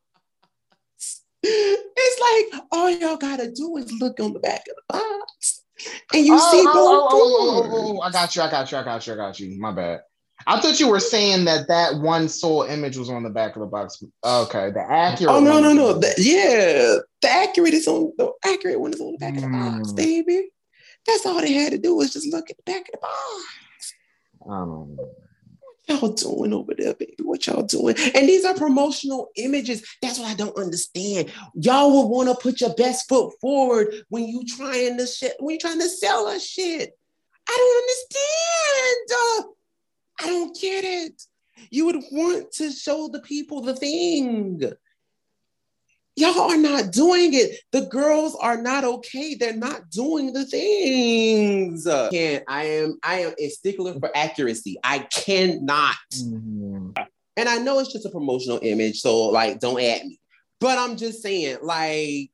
It's 1.42 2.52
like 2.52 2.62
all 2.72 2.90
y'all 2.90 3.16
gotta 3.16 3.50
do 3.50 3.76
is 3.76 3.92
look 4.00 4.20
on 4.20 4.32
the 4.32 4.40
back 4.40 4.60
of 4.68 4.76
the 4.76 4.82
box, 4.88 5.62
and 6.14 6.24
you 6.24 6.34
oh, 6.34 6.50
see 6.50 6.64
oh, 6.66 6.72
both 6.72 7.10
oh, 7.12 7.68
oh, 7.70 7.98
oh, 7.98 8.00
I 8.00 8.10
got 8.10 8.34
you. 8.34 8.42
I 8.42 8.50
got 8.50 8.72
you. 8.72 8.78
I 8.78 8.82
got 8.82 9.06
you. 9.06 9.12
I 9.12 9.16
got 9.16 9.40
you. 9.40 9.60
My 9.60 9.72
bad. 9.72 10.00
I 10.46 10.60
thought 10.60 10.80
you 10.80 10.88
were 10.88 11.00
saying 11.00 11.44
that 11.44 11.68
that 11.68 11.96
one 11.96 12.28
soul 12.28 12.62
image 12.62 12.96
was 12.96 13.10
on 13.10 13.22
the 13.22 13.30
back 13.30 13.56
of 13.56 13.60
the 13.60 13.66
box. 13.66 14.02
Okay, 14.24 14.70
the 14.70 14.80
accurate. 14.80 15.34
Oh 15.34 15.40
no 15.40 15.60
no 15.60 15.72
no! 15.72 15.92
The, 15.92 16.14
yeah, 16.16 16.96
the 17.20 17.28
accurate 17.28 17.74
is 17.74 17.86
on 17.86 18.12
the 18.16 18.32
accurate 18.44 18.80
one 18.80 18.94
is 18.94 19.00
on 19.00 19.12
the 19.12 19.18
back 19.18 19.34
mm. 19.34 19.38
of 19.38 19.42
the 19.42 19.48
box, 19.48 19.90
hmm. 19.90 19.96
baby. 19.96 20.48
That's 21.06 21.26
all 21.26 21.40
they 21.40 21.52
had 21.52 21.72
to 21.72 21.78
do 21.78 21.96
was 21.96 22.12
just 22.12 22.32
look 22.32 22.50
at 22.50 22.56
the 22.56 22.62
back 22.64 22.82
of 22.82 22.92
the 22.92 22.98
box. 22.98 23.44
Don't 24.46 24.96
know 24.96 25.10
y'all 25.90 26.12
doing 26.12 26.52
over 26.52 26.74
there, 26.74 26.94
baby? 26.94 27.16
What 27.22 27.46
y'all 27.46 27.62
doing? 27.62 27.96
And 28.14 28.28
these 28.28 28.44
are 28.44 28.54
promotional 28.54 29.28
images. 29.36 29.82
That's 30.02 30.18
what 30.18 30.30
I 30.30 30.34
don't 30.34 30.56
understand. 30.56 31.32
Y'all 31.54 31.90
will 31.90 32.08
want 32.08 32.28
to 32.28 32.34
put 32.34 32.60
your 32.60 32.74
best 32.74 33.08
foot 33.08 33.34
forward 33.40 33.94
when 34.08 34.26
you 34.26 34.44
trying 34.46 34.98
to 34.98 35.06
shit, 35.06 35.34
when 35.38 35.54
you 35.54 35.58
trying 35.58 35.80
to 35.80 35.88
sell 35.88 36.26
us 36.26 36.44
shit. 36.44 36.92
I 37.48 37.56
don't 37.56 37.82
understand. 37.82 39.50
Uh, 39.50 40.22
I 40.22 40.26
don't 40.28 40.60
get 40.60 40.84
it. 40.84 41.22
You 41.70 41.86
would 41.86 42.02
want 42.10 42.52
to 42.52 42.70
show 42.70 43.08
the 43.08 43.20
people 43.20 43.60
the 43.60 43.76
thing 43.76 44.62
y'all 46.20 46.50
are 46.50 46.56
not 46.56 46.92
doing 46.92 47.34
it. 47.34 47.58
The 47.72 47.86
girls 47.86 48.36
are 48.40 48.60
not 48.60 48.84
okay. 48.84 49.34
They're 49.34 49.56
not 49.56 49.90
doing 49.90 50.32
the 50.32 50.44
things. 50.44 51.84
Can't. 51.84 52.44
I 52.46 52.64
am. 52.64 52.98
I 53.02 53.20
am 53.20 53.34
a 53.38 53.48
stickler 53.48 53.98
for 53.98 54.14
accuracy. 54.16 54.76
I 54.84 55.00
cannot. 55.00 55.96
Mm-hmm. 56.14 56.90
And 57.36 57.48
I 57.48 57.58
know 57.58 57.78
it's 57.78 57.92
just 57.92 58.06
a 58.06 58.10
promotional 58.10 58.60
image, 58.62 59.00
so 59.00 59.28
like, 59.28 59.60
don't 59.60 59.80
add 59.80 60.04
me. 60.04 60.20
But 60.60 60.78
I'm 60.78 60.96
just 60.96 61.22
saying, 61.22 61.58
like, 61.62 62.30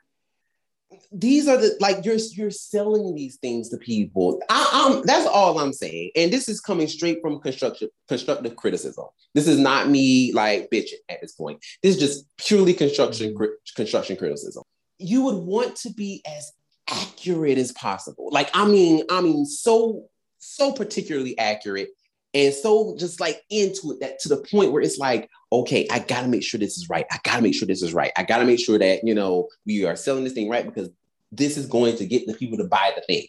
these 1.12 1.48
are 1.48 1.56
the 1.56 1.76
like 1.80 2.04
you're 2.04 2.16
you're 2.32 2.50
selling 2.50 3.14
these 3.14 3.36
things 3.36 3.68
to 3.70 3.76
people. 3.76 4.40
I, 4.48 4.90
am 4.90 5.02
that's 5.04 5.26
all 5.26 5.58
I'm 5.58 5.72
saying. 5.72 6.10
And 6.16 6.32
this 6.32 6.48
is 6.48 6.60
coming 6.60 6.88
straight 6.88 7.18
from 7.20 7.40
constructive 7.40 7.90
constructive 8.08 8.56
criticism. 8.56 9.06
This 9.34 9.48
is 9.48 9.58
not 9.58 9.88
me 9.88 10.32
like 10.32 10.70
bitching 10.70 11.00
at 11.08 11.20
this 11.20 11.32
point. 11.32 11.64
This 11.82 11.96
is 11.96 12.00
just 12.00 12.26
purely 12.38 12.74
construction 12.74 13.34
mm-hmm. 13.34 13.44
construction 13.74 14.16
criticism. 14.16 14.62
You 14.98 15.22
would 15.22 15.36
want 15.36 15.76
to 15.76 15.92
be 15.92 16.22
as 16.26 16.52
accurate 16.88 17.58
as 17.58 17.72
possible. 17.72 18.28
Like 18.30 18.50
I 18.54 18.66
mean, 18.66 19.02
I 19.10 19.20
mean, 19.20 19.46
so 19.46 20.08
so 20.38 20.72
particularly 20.72 21.38
accurate 21.38 21.88
and 22.36 22.52
so 22.52 22.94
just 22.98 23.18
like 23.18 23.42
into 23.48 23.92
it 23.92 24.00
that 24.00 24.20
to 24.20 24.28
the 24.28 24.36
point 24.36 24.70
where 24.70 24.82
it's 24.82 24.98
like 24.98 25.30
okay 25.52 25.86
i 25.90 25.98
gotta 25.98 26.28
make 26.28 26.42
sure 26.42 26.60
this 26.60 26.76
is 26.76 26.90
right. 26.90 27.06
I 27.10 27.18
gotta 27.24 27.42
make 27.42 27.54
sure 27.54 27.66
this 27.66 27.82
is 27.82 27.94
right. 27.94 28.12
I 28.16 28.24
gotta 28.24 28.44
make 28.44 28.60
sure 28.60 28.78
that 28.78 29.04
you 29.04 29.14
know 29.14 29.48
we 29.64 29.86
are 29.86 29.96
selling 29.96 30.22
this 30.22 30.34
thing 30.34 30.48
right 30.48 30.64
because 30.64 30.90
this 31.32 31.56
is 31.56 31.66
going 31.66 31.96
to 31.96 32.06
get 32.06 32.26
the 32.26 32.34
people 32.34 32.58
to 32.58 32.64
buy 32.64 32.92
the 32.94 33.02
thing. 33.02 33.26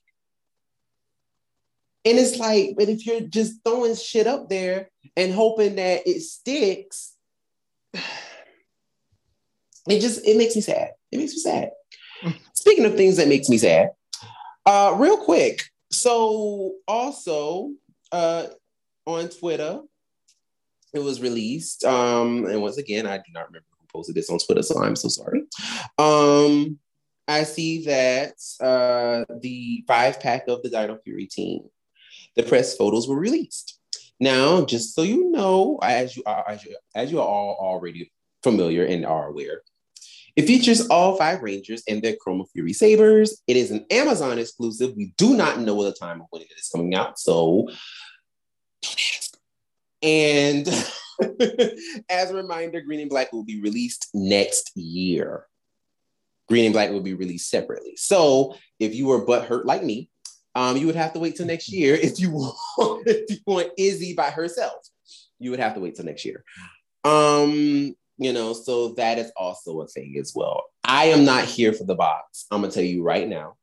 And 2.03 2.19
it's 2.19 2.37
like 2.37 2.75
but 2.77 2.89
if 2.89 3.05
you're 3.05 3.21
just 3.21 3.63
throwing 3.63 3.95
shit 3.95 4.27
up 4.27 4.49
there 4.49 4.89
and 5.15 5.33
hoping 5.33 5.75
that 5.75 6.01
it 6.05 6.21
sticks 6.21 7.15
it 7.93 10.01
just 10.01 10.27
it 10.27 10.37
makes 10.37 10.55
me 10.55 10.61
sad. 10.61 10.91
It 11.13 11.17
makes 11.17 11.31
me 11.31 11.39
sad. 11.39 11.69
Speaking 12.53 12.83
of 12.83 12.95
things 12.95 13.15
that 13.17 13.29
makes 13.29 13.47
me 13.47 13.57
sad 13.57 13.91
uh 14.65 14.95
real 14.97 15.17
quick. 15.17 15.63
So 15.91 16.73
also 16.89 17.71
uh 18.11 18.47
on 19.07 19.29
Twitter. 19.29 19.79
It 20.93 20.99
was 20.99 21.21
released. 21.21 21.83
Um, 21.83 22.45
and 22.45 22.61
once 22.61 22.77
again, 22.77 23.07
I 23.07 23.17
do 23.17 23.31
not 23.33 23.47
remember 23.47 23.67
who 23.79 23.87
posted 23.91 24.15
this 24.15 24.29
on 24.29 24.37
Twitter, 24.39 24.61
so 24.61 24.81
I'm 24.83 24.95
so 24.95 25.07
sorry. 25.07 25.43
Um, 25.97 26.77
I 27.27 27.43
see 27.43 27.85
that 27.85 28.33
uh, 28.61 29.25
the 29.41 29.83
five 29.87 30.19
pack 30.19 30.47
of 30.47 30.61
the 30.61 30.69
Dino 30.69 30.97
Fury 31.03 31.25
team, 31.25 31.63
the 32.35 32.43
press 32.43 32.75
photos 32.75 33.07
were 33.07 33.19
released. 33.19 33.79
Now, 34.19 34.65
just 34.65 34.95
so 34.95 35.03
you 35.03 35.29
know, 35.31 35.79
as 35.81 36.15
you 36.15 36.23
are 36.25 36.43
as 36.47 36.63
you, 36.63 36.75
as 36.95 37.11
you 37.11 37.19
are 37.19 37.27
all 37.27 37.57
already 37.59 38.11
familiar 38.43 38.83
and 38.85 39.05
are 39.05 39.27
aware, 39.27 39.61
it 40.35 40.47
features 40.47 40.87
all 40.87 41.17
five 41.17 41.43
Rangers 41.43 41.83
and 41.87 42.01
their 42.01 42.15
Chroma 42.15 42.45
Fury 42.51 42.73
sabers. 42.73 43.41
It 43.45 43.57
is 43.57 43.71
an 43.71 43.85
Amazon 43.91 44.39
exclusive. 44.39 44.95
We 44.95 45.13
do 45.17 45.35
not 45.35 45.59
know 45.59 45.83
the 45.83 45.91
time 45.91 46.21
of 46.21 46.27
when 46.29 46.41
it 46.41 46.51
is 46.57 46.69
coming 46.73 46.95
out, 46.95 47.19
so 47.19 47.67
and 50.01 50.67
as 52.09 52.31
a 52.31 52.35
reminder, 52.35 52.81
Green 52.81 52.99
and 52.99 53.09
Black 53.09 53.33
will 53.33 53.43
be 53.43 53.61
released 53.61 54.09
next 54.13 54.71
year. 54.75 55.45
Green 56.47 56.65
and 56.65 56.73
Black 56.73 56.91
will 56.91 57.01
be 57.01 57.13
released 57.13 57.49
separately. 57.49 57.95
So 57.97 58.55
if 58.79 58.95
you 58.95 59.07
were 59.07 59.25
butt 59.25 59.45
hurt 59.45 59.65
like 59.65 59.83
me, 59.83 60.09
um, 60.55 60.77
you 60.77 60.87
would 60.87 60.95
have 60.95 61.13
to 61.13 61.19
wait 61.19 61.35
till 61.35 61.45
next 61.45 61.69
year 61.69 61.95
if 61.95 62.19
you 62.19 62.31
want 62.77 63.03
if 63.07 63.29
you 63.29 63.37
want 63.45 63.71
Izzy 63.77 64.13
by 64.13 64.29
herself. 64.29 64.87
You 65.39 65.51
would 65.51 65.59
have 65.59 65.75
to 65.75 65.79
wait 65.79 65.95
till 65.95 66.05
next 66.05 66.25
year. 66.25 66.43
Um, 67.03 67.95
you 68.17 68.33
know, 68.33 68.53
so 68.53 68.93
that 68.93 69.19
is 69.19 69.31
also 69.37 69.81
a 69.81 69.87
thing 69.87 70.17
as 70.19 70.33
well. 70.35 70.63
I 70.83 71.05
am 71.05 71.25
not 71.25 71.45
here 71.45 71.73
for 71.73 71.83
the 71.83 71.95
box. 71.95 72.47
I'm 72.49 72.61
gonna 72.61 72.73
tell 72.73 72.83
you 72.83 73.03
right 73.03 73.27
now. 73.27 73.55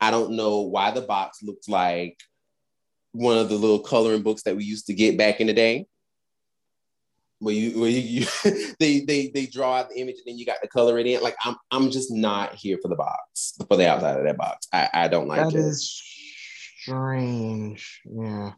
I 0.00 0.10
don't 0.10 0.32
know 0.32 0.62
why 0.62 0.90
the 0.90 1.02
box 1.02 1.42
looks 1.42 1.68
like 1.68 2.18
one 3.12 3.38
of 3.38 3.48
the 3.48 3.54
little 3.54 3.78
coloring 3.78 4.22
books 4.22 4.42
that 4.42 4.56
we 4.56 4.64
used 4.64 4.86
to 4.86 4.94
get 4.94 5.16
back 5.16 5.40
in 5.40 5.46
the 5.46 5.52
day. 5.52 5.86
Where 7.38 7.54
you, 7.54 7.80
where 7.80 7.90
you, 7.90 8.00
you 8.00 8.26
they, 8.78 9.00
they, 9.00 9.30
they 9.34 9.46
draw 9.46 9.76
out 9.76 9.90
the 9.90 10.00
image 10.00 10.16
and 10.16 10.24
then 10.26 10.38
you 10.38 10.46
got 10.46 10.62
to 10.62 10.68
color 10.68 10.98
it 10.98 11.06
in. 11.06 11.20
Like 11.22 11.36
I'm, 11.44 11.56
I'm 11.70 11.90
just 11.90 12.10
not 12.12 12.54
here 12.54 12.78
for 12.80 12.88
the 12.88 12.96
box, 12.96 13.54
for 13.68 13.76
the 13.76 13.88
outside 13.88 14.18
of 14.18 14.24
that 14.24 14.36
box. 14.36 14.68
I, 14.72 14.88
I 14.92 15.08
don't 15.08 15.28
like 15.28 15.40
that 15.40 15.48
it. 15.48 15.52
That 15.54 15.58
is 15.58 16.02
strange. 16.82 18.00
Yeah. 18.04 18.52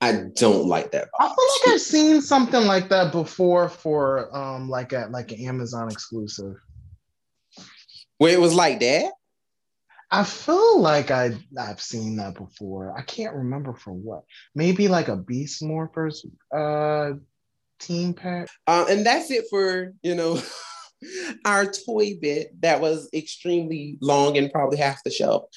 I 0.00 0.12
don't 0.36 0.66
like 0.66 0.92
that. 0.92 1.08
Box. 1.10 1.24
I 1.32 1.34
feel 1.34 1.72
like 1.72 1.74
I've 1.74 1.80
seen 1.80 2.22
something 2.22 2.64
like 2.66 2.88
that 2.90 3.10
before 3.10 3.68
for 3.68 4.34
um 4.36 4.68
like 4.68 4.92
a 4.92 5.08
like 5.10 5.32
an 5.32 5.40
Amazon 5.40 5.90
exclusive. 5.90 6.54
Where 8.18 8.32
it 8.32 8.40
was 8.40 8.54
like 8.54 8.80
that? 8.80 9.12
I 10.10 10.24
feel 10.24 10.80
like 10.80 11.10
I 11.10 11.36
I've 11.58 11.80
seen 11.80 12.16
that 12.16 12.34
before. 12.34 12.96
I 12.96 13.02
can't 13.02 13.34
remember 13.34 13.74
for 13.74 13.92
what. 13.92 14.24
Maybe 14.54 14.88
like 14.88 15.08
a 15.08 15.16
Beast 15.16 15.62
Morphers 15.62 16.24
uh 16.54 17.18
team 17.78 18.14
pack. 18.14 18.48
Uh, 18.66 18.86
and 18.88 19.04
that's 19.04 19.30
it 19.30 19.44
for 19.50 19.92
you 20.02 20.14
know 20.14 20.40
our 21.44 21.66
toy 21.66 22.18
bit 22.20 22.60
that 22.62 22.80
was 22.80 23.08
extremely 23.12 23.98
long 24.00 24.36
and 24.36 24.52
probably 24.52 24.78
half 24.78 25.02
the 25.04 25.10
show. 25.10 25.48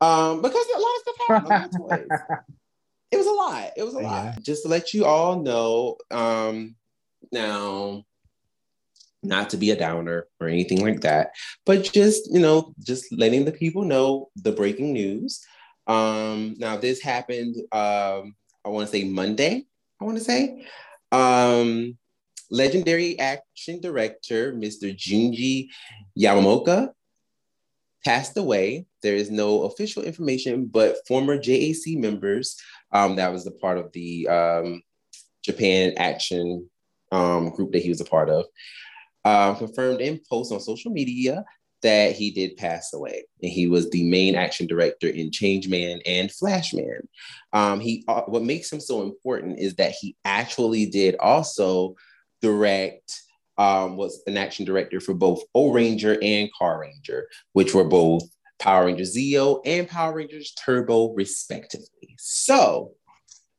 Um, 0.00 0.42
because 0.42 0.66
a 0.74 0.78
lot 0.78 0.94
of 0.94 1.00
stuff 1.00 1.16
happened. 1.28 1.74
Of 1.74 1.88
toys. 1.88 2.20
it 3.10 3.16
was 3.16 3.26
a 3.26 3.30
lot. 3.30 3.70
It 3.76 3.82
was 3.82 3.94
a 3.94 4.00
lot. 4.00 4.42
Just 4.42 4.62
to 4.62 4.68
let 4.68 4.92
you 4.92 5.04
all 5.04 5.42
know, 5.42 5.96
um, 6.10 6.76
now, 7.32 8.04
not 9.26 9.50
to 9.50 9.56
be 9.56 9.70
a 9.70 9.76
downer 9.76 10.26
or 10.40 10.48
anything 10.48 10.82
like 10.82 11.00
that, 11.02 11.32
but 11.64 11.84
just 11.92 12.32
you 12.32 12.40
know, 12.40 12.74
just 12.80 13.12
letting 13.12 13.44
the 13.44 13.52
people 13.52 13.84
know 13.84 14.30
the 14.36 14.52
breaking 14.52 14.92
news. 14.92 15.44
Um, 15.86 16.56
now 16.58 16.76
this 16.76 17.00
happened. 17.00 17.56
Um, 17.72 18.34
I 18.64 18.68
want 18.68 18.88
to 18.88 18.92
say 18.92 19.04
Monday. 19.04 19.64
I 20.00 20.04
want 20.04 20.18
to 20.18 20.24
say. 20.24 20.66
Um, 21.12 21.96
legendary 22.50 23.18
action 23.18 23.80
director 23.80 24.52
Mr. 24.52 24.94
Junji 24.94 25.68
Yamamoto 26.18 26.90
passed 28.04 28.36
away. 28.36 28.86
There 29.02 29.16
is 29.16 29.30
no 29.30 29.62
official 29.64 30.02
information, 30.04 30.66
but 30.66 30.96
former 31.08 31.38
JAC 31.38 31.98
members, 31.98 32.56
um, 32.92 33.16
that 33.16 33.32
was 33.32 33.44
the 33.44 33.50
part 33.50 33.78
of 33.78 33.90
the 33.92 34.28
um, 34.28 34.82
Japan 35.42 35.94
Action 35.96 36.70
um, 37.12 37.50
group 37.50 37.72
that 37.72 37.82
he 37.82 37.88
was 37.88 38.00
a 38.00 38.04
part 38.04 38.30
of, 38.30 38.44
uh, 39.26 39.54
confirmed 39.54 40.00
in 40.00 40.20
posts 40.30 40.52
on 40.52 40.60
social 40.60 40.92
media 40.92 41.44
that 41.82 42.12
he 42.12 42.30
did 42.30 42.56
pass 42.56 42.92
away. 42.92 43.24
And 43.42 43.50
he 43.50 43.66
was 43.66 43.90
the 43.90 44.08
main 44.08 44.36
action 44.36 44.68
director 44.68 45.08
in 45.08 45.32
Changeman 45.32 46.00
and 46.06 46.30
Flashman. 46.30 47.08
Um, 47.52 47.80
he, 47.80 48.04
uh, 48.06 48.22
what 48.26 48.44
makes 48.44 48.72
him 48.72 48.78
so 48.78 49.02
important 49.02 49.58
is 49.58 49.74
that 49.74 49.94
he 50.00 50.14
actually 50.24 50.86
did 50.86 51.16
also 51.16 51.96
direct 52.40 53.20
um, 53.58 53.96
was 53.96 54.22
an 54.28 54.36
action 54.36 54.64
director 54.64 55.00
for 55.00 55.14
both 55.14 55.42
O 55.56 55.72
Ohranger 55.72 56.16
and 56.22 56.48
Carranger, 56.60 57.22
which 57.52 57.74
were 57.74 57.88
both 57.88 58.22
Power 58.60 58.86
Rangers 58.86 59.16
Zeo 59.16 59.60
and 59.66 59.88
Power 59.88 60.14
Rangers 60.14 60.54
Turbo, 60.64 61.14
respectively. 61.14 62.14
So, 62.18 62.92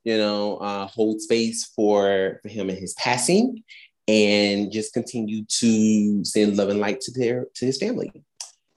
you 0.05 0.17
know, 0.17 0.57
uh, 0.57 0.87
hold 0.87 1.19
space 1.19 1.65
for, 1.75 2.39
for 2.41 2.47
him 2.47 2.69
and 2.69 2.77
his 2.77 2.93
passing, 2.93 3.63
and 4.07 4.71
just 4.71 4.93
continue 4.93 5.45
to 5.45 6.23
send 6.23 6.55
love 6.57 6.69
and 6.69 6.79
light 6.79 7.01
to 7.01 7.11
their 7.11 7.47
to 7.55 7.65
his 7.65 7.77
family 7.77 8.11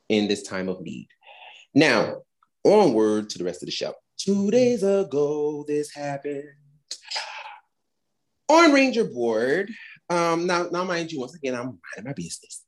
in 0.09 0.28
this 0.28 0.43
time 0.43 0.68
of 0.68 0.81
need. 0.81 1.09
Now, 1.74 2.22
onward 2.64 3.31
to 3.31 3.39
the 3.39 3.45
rest 3.45 3.62
of 3.62 3.66
the 3.66 3.72
show. 3.72 3.95
Two 4.18 4.51
days 4.51 4.83
ago, 4.83 5.64
this 5.66 5.95
happened. 5.95 6.45
On 8.49 8.72
Ranger 8.72 9.05
Board, 9.05 9.70
um, 10.11 10.47
now, 10.47 10.66
now, 10.72 10.83
mind 10.83 11.12
you, 11.12 11.20
once 11.20 11.37
again, 11.37 11.55
I'm 11.55 11.78
minding 11.97 12.05
my 12.05 12.12
business. 12.12 12.64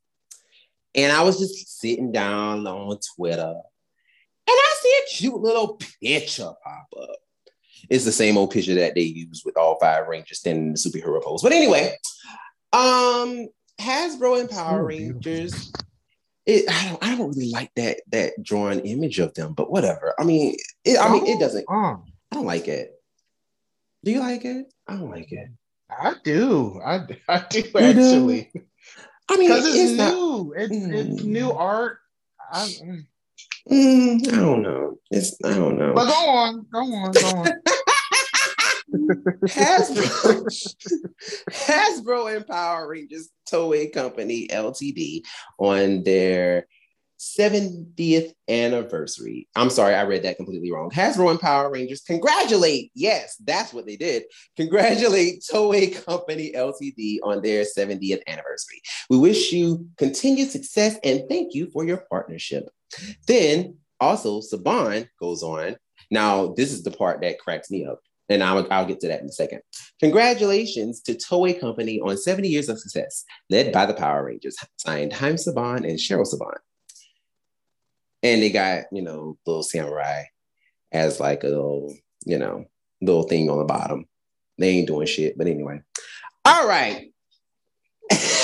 And 0.94 1.10
I 1.10 1.22
was 1.22 1.40
just 1.40 1.80
sitting 1.80 2.12
down 2.12 2.66
on 2.66 2.98
Twitter 3.16 3.54
and 4.46 4.56
I 4.56 4.74
see 4.80 4.94
a 5.00 5.08
cute 5.16 5.40
little 5.40 5.80
picture 6.00 6.52
pop 6.64 6.86
up. 7.00 7.16
It's 7.90 8.04
the 8.04 8.12
same 8.12 8.36
old 8.36 8.50
picture 8.50 8.74
that 8.74 8.94
they 8.94 9.02
use 9.02 9.42
with 9.44 9.56
all 9.56 9.78
five 9.80 10.06
Rangers 10.06 10.38
standing 10.38 10.66
in 10.66 10.72
the 10.72 10.78
superhero 10.78 11.22
pose. 11.22 11.42
But 11.42 11.52
anyway, 11.52 11.96
um, 12.72 13.48
Hasbro 13.80 14.40
and 14.40 14.50
Power 14.50 14.84
Rangers. 14.84 15.72
It, 16.44 16.64
I 16.68 16.88
don't, 16.88 17.04
I 17.04 17.16
don't 17.16 17.28
really 17.28 17.50
like 17.50 17.70
that 17.76 18.00
that 18.10 18.42
drawn 18.42 18.80
image 18.80 19.18
of 19.20 19.32
them, 19.34 19.52
but 19.54 19.70
whatever. 19.70 20.14
I 20.18 20.24
mean, 20.24 20.56
it, 20.84 20.98
I 20.98 21.12
mean, 21.12 21.26
it 21.26 21.38
doesn't. 21.38 21.64
I 21.68 21.96
don't 22.32 22.46
like 22.46 22.66
it. 22.66 22.92
Do 24.04 24.10
you 24.10 24.20
like 24.20 24.44
it? 24.44 24.66
I 24.88 24.96
don't 24.96 25.10
like 25.10 25.30
it. 25.30 25.48
I 25.90 26.14
do. 26.24 26.80
I, 26.84 27.06
I 27.28 27.44
do 27.48 27.62
actually. 27.76 28.50
Do? 28.54 28.62
I 29.30 29.36
mean, 29.36 29.48
because 29.48 29.66
it's, 29.66 29.76
it's, 29.76 29.90
new. 29.92 30.52
Not, 30.54 30.62
it's, 30.62 30.74
mm, 30.74 30.94
it's 30.94 31.22
new 31.22 31.52
art. 31.52 31.98
I, 32.50 32.68
mm, 33.70 34.28
I 34.28 34.36
don't 34.36 34.62
know. 34.62 34.98
It's 35.10 35.36
I 35.44 35.54
don't 35.54 35.78
know. 35.78 35.92
But 35.94 36.06
go 36.06 36.28
on, 36.28 36.66
go 36.72 36.78
on, 36.80 37.12
go 37.12 37.26
on. 37.28 37.46
Hasbro, 39.46 40.46
Hasbro 41.50 42.36
and 42.36 42.46
Power 42.46 42.88
Rangers 42.88 43.30
Toei 43.50 43.92
Company 43.92 44.48
Ltd. 44.48 45.22
on 45.58 46.02
their 46.04 46.66
70th 47.22 48.32
anniversary. 48.48 49.48
I'm 49.54 49.70
sorry, 49.70 49.94
I 49.94 50.02
read 50.02 50.24
that 50.24 50.36
completely 50.36 50.72
wrong. 50.72 50.90
Hasbro 50.90 51.30
and 51.30 51.40
Power 51.40 51.70
Rangers 51.70 52.00
congratulate, 52.00 52.90
yes, 52.94 53.36
that's 53.44 53.72
what 53.72 53.86
they 53.86 53.96
did. 53.96 54.24
Congratulate 54.56 55.44
Toei 55.52 56.04
Company 56.04 56.52
Ltd 56.52 57.18
on 57.22 57.40
their 57.40 57.64
70th 57.64 58.22
anniversary. 58.26 58.82
We 59.08 59.18
wish 59.18 59.52
you 59.52 59.88
continued 59.98 60.50
success 60.50 60.98
and 61.04 61.22
thank 61.28 61.54
you 61.54 61.70
for 61.70 61.84
your 61.84 62.04
partnership. 62.10 62.68
Then 63.28 63.76
also, 64.00 64.40
Saban 64.40 65.08
goes 65.20 65.44
on. 65.44 65.76
Now, 66.10 66.54
this 66.54 66.72
is 66.72 66.82
the 66.82 66.90
part 66.90 67.20
that 67.20 67.38
cracks 67.38 67.70
me 67.70 67.86
up. 67.86 68.00
And 68.28 68.42
I'll, 68.42 68.66
I'll 68.70 68.86
get 68.86 69.00
to 69.00 69.08
that 69.08 69.20
in 69.20 69.26
a 69.26 69.32
second. 69.32 69.60
Congratulations 70.00 71.00
to 71.02 71.14
Toei 71.14 71.58
Company 71.58 72.00
on 72.00 72.16
70 72.16 72.48
years 72.48 72.68
of 72.68 72.78
success, 72.78 73.24
led 73.50 73.72
by 73.72 73.84
the 73.84 73.94
Power 73.94 74.24
Rangers, 74.24 74.56
signed 74.76 75.12
Haim 75.12 75.34
Saban 75.34 75.78
and 75.78 75.98
Cheryl 75.98 76.26
Saban 76.26 76.58
and 78.22 78.42
they 78.42 78.50
got 78.50 78.84
you 78.92 79.02
know 79.02 79.36
little 79.46 79.62
samurai 79.62 80.24
as 80.92 81.20
like 81.20 81.44
a 81.44 81.48
little 81.48 81.94
you 82.24 82.38
know 82.38 82.64
little 83.00 83.24
thing 83.24 83.50
on 83.50 83.58
the 83.58 83.64
bottom. 83.64 84.06
They 84.58 84.68
ain't 84.68 84.86
doing 84.86 85.06
shit, 85.06 85.36
but 85.36 85.46
anyway. 85.46 85.80
All 86.44 86.68
right. 86.68 87.10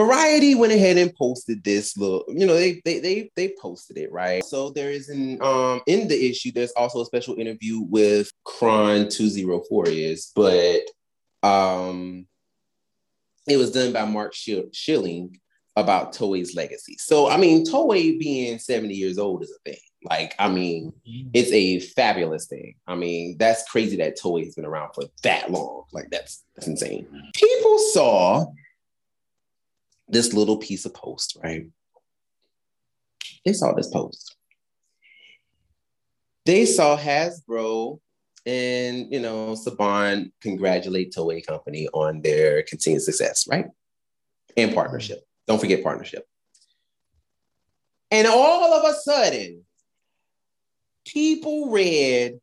Variety 0.00 0.54
went 0.54 0.72
ahead 0.72 0.96
and 0.96 1.14
posted 1.14 1.62
this 1.62 1.94
little, 1.94 2.24
you 2.28 2.46
know, 2.46 2.54
they 2.54 2.80
they 2.86 3.00
they 3.00 3.30
they 3.36 3.54
posted 3.60 3.98
it, 3.98 4.10
right? 4.10 4.42
So 4.42 4.70
there 4.70 4.90
is 4.90 5.10
an 5.10 5.42
um 5.42 5.82
in 5.86 6.08
the 6.08 6.30
issue, 6.30 6.52
there's 6.52 6.72
also 6.72 7.02
a 7.02 7.04
special 7.04 7.36
interview 7.36 7.80
with 7.80 8.32
Kron 8.44 9.10
204 9.10 9.88
is, 9.88 10.32
but 10.34 10.80
um 11.42 12.26
it 13.46 13.58
was 13.58 13.72
done 13.72 13.92
by 13.92 14.06
Mark 14.06 14.34
Schilling 14.34 15.38
about 15.76 16.14
Toei's 16.14 16.54
legacy. 16.54 16.96
So, 16.98 17.28
I 17.28 17.36
mean, 17.36 17.66
Toei 17.66 18.18
being 18.18 18.58
70 18.58 18.94
years 18.94 19.18
old 19.18 19.42
is 19.42 19.50
a 19.50 19.70
thing. 19.70 19.80
Like, 20.02 20.34
I 20.38 20.48
mean, 20.48 20.94
mm-hmm. 21.06 21.28
it's 21.34 21.52
a 21.52 21.80
fabulous 21.80 22.46
thing. 22.46 22.76
I 22.86 22.94
mean, 22.94 23.36
that's 23.38 23.68
crazy 23.68 23.96
that 23.98 24.18
Toei 24.18 24.44
has 24.44 24.54
been 24.54 24.64
around 24.64 24.94
for 24.94 25.04
that 25.24 25.50
long. 25.50 25.84
Like, 25.92 26.08
that's 26.10 26.42
that's 26.54 26.68
insane. 26.68 27.06
People 27.34 27.78
saw 27.92 28.46
this 30.10 30.32
little 30.32 30.58
piece 30.58 30.84
of 30.84 30.94
post, 30.94 31.38
right? 31.42 31.66
They 33.44 33.52
saw 33.52 33.72
this 33.72 33.88
post. 33.88 34.36
They 36.44 36.66
saw 36.66 36.96
Hasbro 36.96 38.00
and 38.46 39.12
you 39.12 39.20
know 39.20 39.54
Saban 39.54 40.32
congratulate 40.40 41.12
Toei 41.12 41.46
Company 41.46 41.88
on 41.92 42.22
their 42.22 42.62
continued 42.62 43.02
success, 43.02 43.46
right? 43.48 43.66
And 44.56 44.74
partnership. 44.74 45.20
Don't 45.46 45.60
forget 45.60 45.82
partnership. 45.82 46.24
And 48.10 48.26
all 48.26 48.74
of 48.74 48.84
a 48.84 48.96
sudden, 48.98 49.64
people 51.06 51.70
read, 51.70 52.40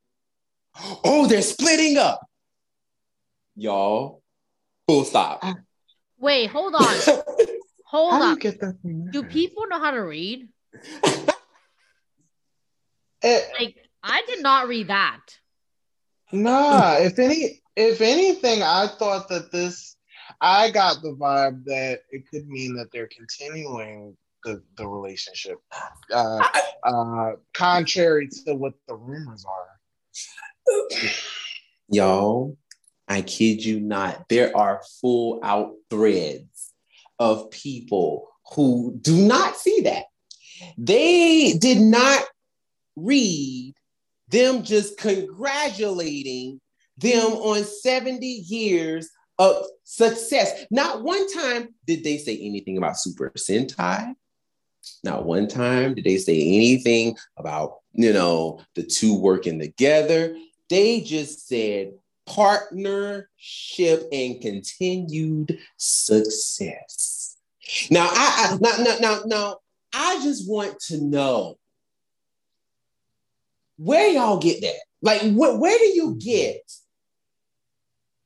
oh, 1.04 1.28
they're 1.28 1.42
splitting 1.42 1.98
up. 1.98 2.26
Y'all, 3.56 4.22
full 4.88 5.04
stop. 5.04 5.44
Wait, 6.20 6.50
hold 6.50 6.76
on. 6.76 6.84
hold 7.88 8.14
how 8.14 8.22
on. 8.22 8.36
Do, 8.36 8.40
get 8.40 8.60
that 8.60 9.12
do 9.12 9.24
people 9.24 9.68
know 9.68 9.80
how 9.80 9.92
to 9.92 10.00
read? 10.00 10.48
it, 10.74 11.36
eh. 13.24 13.42
like, 13.60 13.78
I 14.04 14.24
did 14.28 14.44
not 14.44 14.68
read 14.68 14.90
that. 14.90 15.22
Nah, 16.32 16.98
if 17.00 17.18
any, 17.20 17.62
if 17.76 18.02
anything, 18.02 18.62
I 18.62 18.88
thought 18.88 19.30
that 19.30 19.52
this 19.52 19.98
I 20.42 20.72
got 20.72 21.02
the 21.02 21.16
vibe 21.16 21.64
that 21.66 22.02
it 22.12 22.30
could 22.30 22.48
mean 22.48 22.76
that 22.76 22.92
they're 22.92 23.08
continuing 23.08 24.16
the, 24.44 24.62
the 24.78 24.88
relationship, 24.88 25.58
uh, 26.14 26.44
uh, 26.84 27.32
contrary 27.54 28.30
to 28.46 28.54
what 28.54 28.74
the 28.88 28.96
rumors 28.96 29.46
are. 29.46 29.80
Y'all, 31.90 32.58
I 33.08 33.22
kid 33.22 33.64
you 33.64 33.80
not, 33.80 34.28
there 34.30 34.56
are 34.56 34.82
full 35.02 35.40
out 35.44 35.74
threads 35.90 36.57
of 37.20 37.50
people 37.52 38.28
who 38.54 38.98
do 39.02 39.16
not 39.16 39.58
see 39.58 39.82
that. 39.82 40.06
They 40.78 41.54
did 41.54 41.80
not 41.80 42.24
read 42.96 43.74
them 44.30 44.64
just 44.64 44.98
congratulating 44.98 46.60
them 46.98 47.32
on 47.34 47.64
70 47.64 48.26
years 48.26 49.10
of 49.40 49.64
success. 49.84 50.66
Not 50.72 51.04
one 51.04 51.32
time 51.32 51.76
did 51.86 52.04
they 52.04 52.18
say 52.18 52.38
anything 52.38 52.78
about 52.78 52.98
Super 52.98 53.32
Sentai. 53.38 54.14
Not 55.04 55.26
one 55.26 55.48
time 55.48 55.96
did 55.96 56.06
they 56.06 56.18
say 56.18 56.36
anything 56.36 57.18
about, 57.38 57.78
you 57.94 58.14
know, 58.14 58.62
the 58.76 58.84
two 58.84 59.20
working 59.20 59.60
together. 59.60 60.36
They 60.70 61.02
just 61.02 61.48
said 61.48 61.94
partnership 62.28 64.08
and 64.12 64.40
continued 64.42 65.58
success. 65.78 67.38
Now, 67.90 68.08
I, 68.12 68.52
I 68.52 68.58
now, 68.62 68.84
now, 68.84 68.98
now, 69.00 69.22
now, 69.26 69.58
I 69.94 70.22
just 70.22 70.50
want 70.50 70.80
to 70.82 71.02
know 71.02 71.58
where 73.78 74.10
y'all 74.10 74.40
get 74.40 74.62
that? 74.62 74.76
Like, 75.02 75.22
wh- 75.22 75.60
where 75.60 75.78
do 75.78 75.86
you 75.86 76.16
get? 76.20 76.62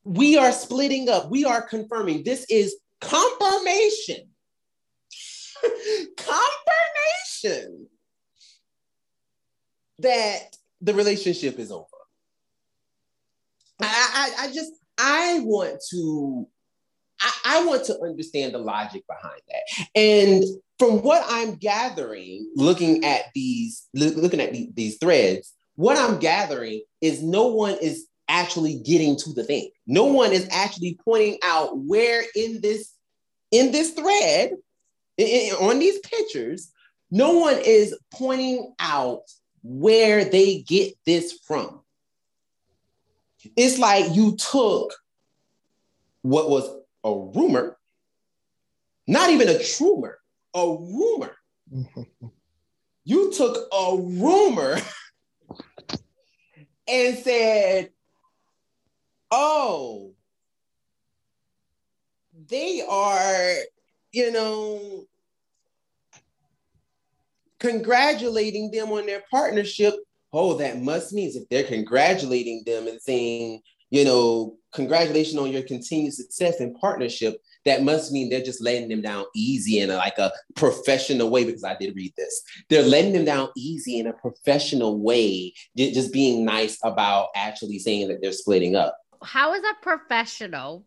We 0.03 0.37
are 0.37 0.51
splitting 0.51 1.09
up. 1.09 1.29
We 1.29 1.45
are 1.45 1.61
confirming. 1.61 2.23
This 2.23 2.45
is 2.49 2.75
confirmation. 2.99 4.29
confirmation 6.17 7.87
that 9.99 10.57
the 10.81 10.93
relationship 10.93 11.59
is 11.59 11.71
over. 11.71 11.85
I, 13.87 14.31
I, 14.39 14.47
just 14.53 14.71
I 14.97 15.39
want 15.43 15.81
to 15.91 16.47
I, 17.21 17.31
I 17.45 17.65
want 17.65 17.85
to 17.85 17.99
understand 18.01 18.53
the 18.53 18.59
logic 18.59 19.03
behind 19.07 19.41
that. 19.49 19.87
And 19.95 20.43
from 20.79 21.01
what 21.03 21.23
I'm 21.27 21.55
gathering, 21.55 22.49
looking 22.55 23.05
at 23.05 23.25
these, 23.35 23.87
looking 23.93 24.41
at 24.41 24.53
these 24.75 24.97
threads, 24.97 25.53
what 25.75 25.97
I'm 25.97 26.19
gathering 26.19 26.81
is 26.99 27.21
no 27.21 27.47
one 27.47 27.77
is 27.81 28.07
actually 28.27 28.81
getting 28.83 29.15
to 29.17 29.33
the 29.33 29.43
thing. 29.43 29.69
No 29.85 30.05
one 30.05 30.31
is 30.31 30.47
actually 30.51 30.97
pointing 31.03 31.37
out 31.43 31.77
where 31.77 32.23
in 32.35 32.61
this 32.61 32.93
in 33.51 33.71
this 33.71 33.91
thread, 33.91 34.53
in, 35.17 35.53
on 35.55 35.77
these 35.79 35.99
pictures, 35.99 36.71
no 37.11 37.33
one 37.33 37.57
is 37.63 37.95
pointing 38.13 38.73
out 38.79 39.23
where 39.61 40.23
they 40.23 40.61
get 40.61 40.93
this 41.05 41.39
from. 41.45 41.81
It's 43.55 43.79
like 43.79 44.15
you 44.15 44.35
took 44.37 44.93
what 46.21 46.49
was 46.49 46.69
a 47.03 47.11
rumor, 47.11 47.77
not 49.07 49.29
even 49.29 49.49
a 49.49 49.59
trumor, 49.59 50.19
a 50.53 50.65
rumor. 50.67 51.35
you 53.03 53.31
took 53.33 53.67
a 53.73 53.97
rumor 53.97 54.77
and 56.87 57.17
said, 57.17 57.89
oh, 59.31 60.13
they 62.49 62.83
are, 62.87 63.55
you 64.11 64.31
know, 64.31 65.05
congratulating 67.59 68.71
them 68.71 68.91
on 68.91 69.05
their 69.05 69.23
partnership. 69.31 69.93
Oh, 70.33 70.53
that 70.55 70.81
must 70.81 71.13
means 71.13 71.35
if 71.35 71.47
they're 71.49 71.63
congratulating 71.63 72.63
them 72.65 72.87
and 72.87 73.01
saying, 73.01 73.61
you 73.89 74.05
know, 74.05 74.57
congratulations 74.71 75.37
on 75.37 75.51
your 75.51 75.63
continued 75.63 76.13
success 76.13 76.59
and 76.59 76.75
partnership. 76.79 77.41
That 77.65 77.83
must 77.83 78.11
mean 78.11 78.29
they're 78.29 78.41
just 78.41 78.63
letting 78.63 78.89
them 78.89 79.01
down 79.01 79.25
easy 79.35 79.79
in 79.79 79.91
a, 79.91 79.97
like 79.97 80.17
a 80.17 80.31
professional 80.55 81.29
way, 81.29 81.43
because 81.43 81.63
I 81.63 81.75
did 81.75 81.95
read 81.95 82.13
this. 82.17 82.41
They're 82.69 82.81
letting 82.81 83.13
them 83.13 83.25
down 83.25 83.49
easy 83.55 83.99
in 83.99 84.07
a 84.07 84.13
professional 84.13 84.99
way, 84.99 85.53
just 85.77 86.11
being 86.11 86.43
nice 86.43 86.79
about 86.83 87.27
actually 87.35 87.77
saying 87.77 88.07
that 88.07 88.19
they're 88.21 88.31
splitting 88.31 88.75
up. 88.75 88.97
How 89.21 89.53
is 89.53 89.61
that 89.61 89.75
professional? 89.81 90.85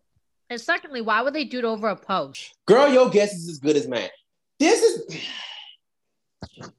And 0.49 0.59
secondly, 0.59 1.01
why 1.01 1.21
would 1.21 1.33
they 1.33 1.45
do 1.45 1.59
it 1.59 1.65
over 1.65 1.87
a 1.87 1.95
post? 1.95 2.53
Girl, 2.65 2.91
your 2.91 3.09
guess 3.09 3.33
is 3.33 3.47
as 3.47 3.59
good 3.59 3.77
as 3.77 3.87
mine. 3.87 4.09
This 4.59 4.81
is 4.81 5.21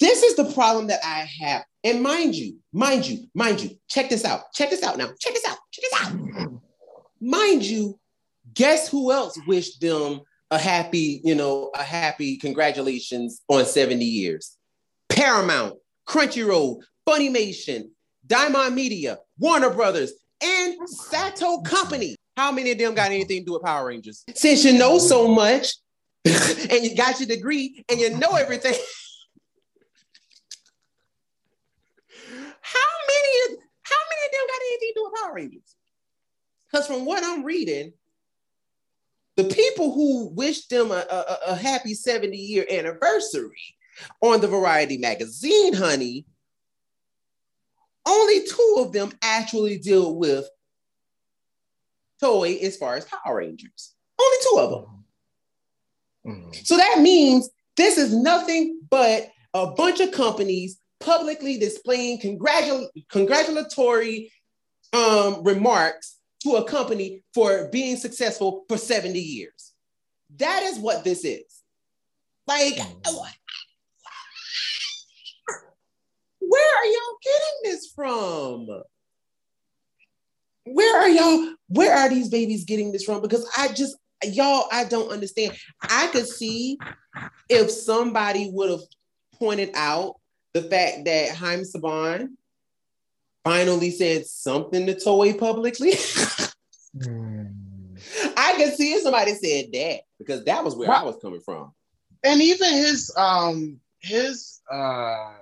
this 0.00 0.22
is 0.22 0.36
the 0.36 0.52
problem 0.52 0.88
that 0.88 1.00
I 1.04 1.28
have. 1.40 1.64
And 1.84 2.02
mind 2.02 2.34
you, 2.34 2.58
mind 2.72 3.06
you, 3.06 3.28
mind 3.34 3.60
you, 3.60 3.70
check 3.88 4.08
this 4.08 4.24
out. 4.24 4.52
Check 4.54 4.70
this 4.70 4.82
out 4.82 4.96
now. 4.96 5.10
Check 5.20 5.34
this 5.34 5.46
out. 5.46 5.58
Check 5.70 5.84
this 5.90 6.00
out. 6.02 6.50
Mind 7.20 7.62
you, 7.62 7.98
guess 8.54 8.88
who 8.88 9.12
else 9.12 9.38
wished 9.46 9.80
them 9.80 10.22
a 10.50 10.58
happy, 10.58 11.20
you 11.24 11.34
know, 11.34 11.70
a 11.74 11.82
happy 11.82 12.36
congratulations 12.38 13.42
on 13.48 13.66
70 13.66 14.04
years? 14.04 14.56
Paramount, 15.10 15.74
Crunchyroll, 16.08 16.80
Funimation, 17.06 17.90
Diamond 18.26 18.74
Media, 18.74 19.18
Warner 19.38 19.70
Brothers, 19.70 20.12
and 20.42 20.88
Sato 20.88 21.60
Company. 21.60 22.16
How 22.36 22.50
many 22.50 22.72
of 22.72 22.78
them 22.78 22.94
got 22.94 23.12
anything 23.12 23.40
to 23.40 23.44
do 23.44 23.52
with 23.52 23.62
Power 23.62 23.86
Rangers? 23.86 24.24
Since 24.34 24.64
you 24.64 24.72
know 24.78 24.98
so 24.98 25.28
much 25.28 25.74
and 26.24 26.84
you 26.84 26.96
got 26.96 27.20
your 27.20 27.28
degree 27.28 27.84
and 27.88 28.00
you 28.00 28.16
know 28.16 28.34
everything. 28.34 28.74
How 32.62 32.78
many, 33.06 33.58
how 34.36 34.44
many 34.44 34.44
of 34.44 34.48
them 34.48 34.48
got 34.48 34.62
anything 34.66 34.88
to 34.88 34.94
do 34.94 35.04
with 35.04 35.22
Power 35.22 35.34
Rangers? 35.34 35.76
Because 36.70 36.86
from 36.86 37.04
what 37.04 37.24
I'm 37.24 37.44
reading, 37.44 37.92
the 39.36 39.44
people 39.44 39.92
who 39.92 40.28
wished 40.28 40.70
them 40.70 40.90
a, 40.90 41.04
a, 41.10 41.38
a 41.48 41.54
happy 41.54 41.94
70 41.94 42.36
year 42.36 42.66
anniversary 42.70 43.62
on 44.20 44.40
the 44.40 44.48
Variety 44.48 44.98
magazine, 44.98 45.74
honey, 45.74 46.26
only 48.06 48.44
two 48.46 48.76
of 48.78 48.92
them 48.92 49.12
actually 49.22 49.78
deal 49.78 50.16
with 50.16 50.48
Toei 52.22 52.60
as 52.62 52.76
far 52.76 52.96
as 52.96 53.06
Power 53.06 53.38
Rangers. 53.38 53.94
Only 54.20 54.36
two 54.42 54.58
of 54.58 54.70
them. 54.70 55.04
Mm-hmm. 56.26 56.50
So 56.64 56.76
that 56.76 57.00
means 57.00 57.50
this 57.76 57.98
is 57.98 58.14
nothing 58.14 58.80
but 58.90 59.30
a 59.52 59.68
bunch 59.68 60.00
of 60.00 60.12
companies 60.12 60.78
publicly 61.04 61.58
displaying 61.58 62.18
congratul- 62.18 62.88
congratulatory 63.08 64.32
um, 64.92 65.42
remarks 65.42 66.16
to 66.42 66.56
a 66.56 66.64
company 66.64 67.22
for 67.34 67.68
being 67.70 67.96
successful 67.96 68.64
for 68.68 68.76
70 68.76 69.18
years. 69.18 69.72
That 70.36 70.62
is 70.62 70.78
what 70.78 71.04
this 71.04 71.24
is. 71.24 71.62
Like, 72.46 72.74
mm. 72.74 73.16
where 76.40 76.76
are 76.76 76.86
y'all 76.86 77.18
getting 77.22 77.72
this 77.72 77.92
from? 77.94 78.82
Where 80.66 81.00
are 81.00 81.08
y'all? 81.08 81.54
Where 81.68 81.94
are 81.94 82.08
these 82.08 82.28
babies 82.28 82.64
getting 82.64 82.92
this 82.92 83.04
from? 83.04 83.20
Because 83.22 83.48
I 83.56 83.68
just, 83.68 83.96
y'all, 84.24 84.66
I 84.72 84.84
don't 84.84 85.10
understand. 85.10 85.56
I 85.82 86.08
could 86.08 86.26
see 86.26 86.78
if 87.48 87.70
somebody 87.70 88.50
would 88.52 88.70
have 88.70 88.80
pointed 89.38 89.70
out 89.74 90.16
the 90.54 90.62
fact 90.62 91.04
that 91.04 91.34
Haim 91.36 91.60
Saban 91.60 92.28
finally 93.44 93.90
said 93.90 94.26
something 94.26 94.86
to 94.86 94.94
Toei 94.94 95.38
publicly. 95.38 95.92
mm. 96.96 97.52
I 98.36 98.54
can 98.56 98.72
see 98.72 98.92
if 98.92 99.02
somebody 99.02 99.34
said 99.34 99.66
that 99.72 100.00
because 100.18 100.44
that 100.44 100.64
was 100.64 100.76
where 100.76 100.90
I 100.90 101.02
was 101.02 101.16
coming 101.20 101.40
from. 101.40 101.72
And 102.22 102.40
even 102.40 102.72
his 102.72 103.12
um 103.16 103.80
his 104.00 104.60
uh 104.70 105.32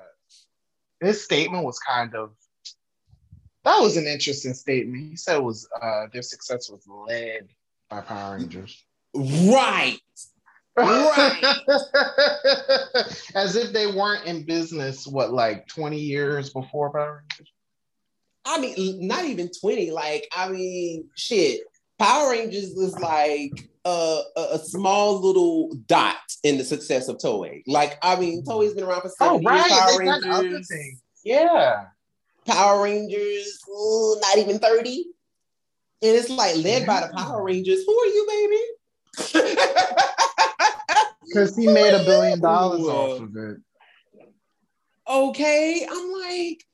his 1.01 1.23
statement 1.23 1.65
was 1.65 1.79
kind 1.79 2.15
of 2.15 2.33
that 3.65 3.79
was 3.79 3.97
an 3.97 4.07
interesting 4.07 4.55
statement. 4.55 5.11
He 5.11 5.17
said 5.17 5.37
it 5.37 5.45
was 5.45 5.69
uh 5.81 6.07
their 6.13 6.23
success 6.23 6.71
was 6.71 6.87
led 6.89 7.49
by 7.91 8.01
Power 8.01 8.37
Rangers. 8.37 8.83
Right. 9.15 9.99
Right. 10.77 11.43
As 13.35 13.57
if 13.57 13.73
they 13.73 13.87
weren't 13.87 14.27
in 14.27 14.45
business, 14.45 15.07
what, 15.07 15.33
like 15.33 15.67
20 15.69 15.99
years 15.99 16.51
before 16.51 16.91
Power 16.91 17.23
Rangers? 17.29 17.53
I 18.45 18.61
mean, 18.61 19.07
not 19.07 19.25
even 19.25 19.51
20. 19.61 19.91
Like, 19.91 20.29
I 20.35 20.49
mean, 20.49 21.09
shit. 21.17 21.61
Power 21.99 22.31
Rangers 22.31 22.73
was 22.75 22.99
like 22.99 23.69
a, 23.85 24.21
a, 24.37 24.59
small 24.59 25.21
little 25.21 25.75
dot 25.87 26.17
in 26.43 26.59
the 26.59 26.65
success 26.65 27.09
of 27.09 27.19
Toei. 27.19 27.63
Like, 27.67 27.99
I 28.03 28.17
mean, 28.17 28.43
mm-hmm. 28.43 28.51
Toei's 28.51 28.75
been 28.75 28.85
around 28.85 29.03
for 29.03 29.11
70 29.11 29.47
oh, 29.47 29.49
right. 29.49 29.71
years. 29.71 30.25
Power 30.25 30.43
Rangers. 30.43 30.71
Yeah. 31.25 31.85
Power 32.47 32.83
Rangers, 32.83 33.61
ooh, 33.69 34.19
not 34.21 34.39
even 34.39 34.59
30. 34.59 35.05
And 36.03 36.17
it's 36.17 36.29
like 36.31 36.57
led 36.57 36.83
yeah. 36.83 36.87
by 36.87 37.07
the 37.07 37.13
Power 37.15 37.45
Rangers. 37.45 37.85
Who 37.87 37.97
are 37.97 38.07
you, 38.07 38.27
baby? 38.29 38.59
Because 41.33 41.57
he 41.57 41.67
made 41.67 41.95
a 41.95 42.05
billion 42.05 42.41
dollars 42.41 42.83
off 42.83 43.21
of 43.21 43.37
it. 43.37 43.57
Okay, 45.09 45.87
I'm 45.91 46.13
like, 46.13 46.65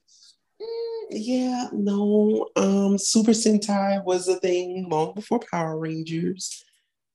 mm, 0.60 1.06
yeah, 1.10 1.68
no. 1.72 2.48
Um, 2.56 2.98
Super 2.98 3.30
Sentai 3.30 4.04
was 4.04 4.28
a 4.28 4.36
thing 4.36 4.88
long 4.88 5.14
before 5.14 5.40
Power 5.50 5.78
Rangers. 5.78 6.64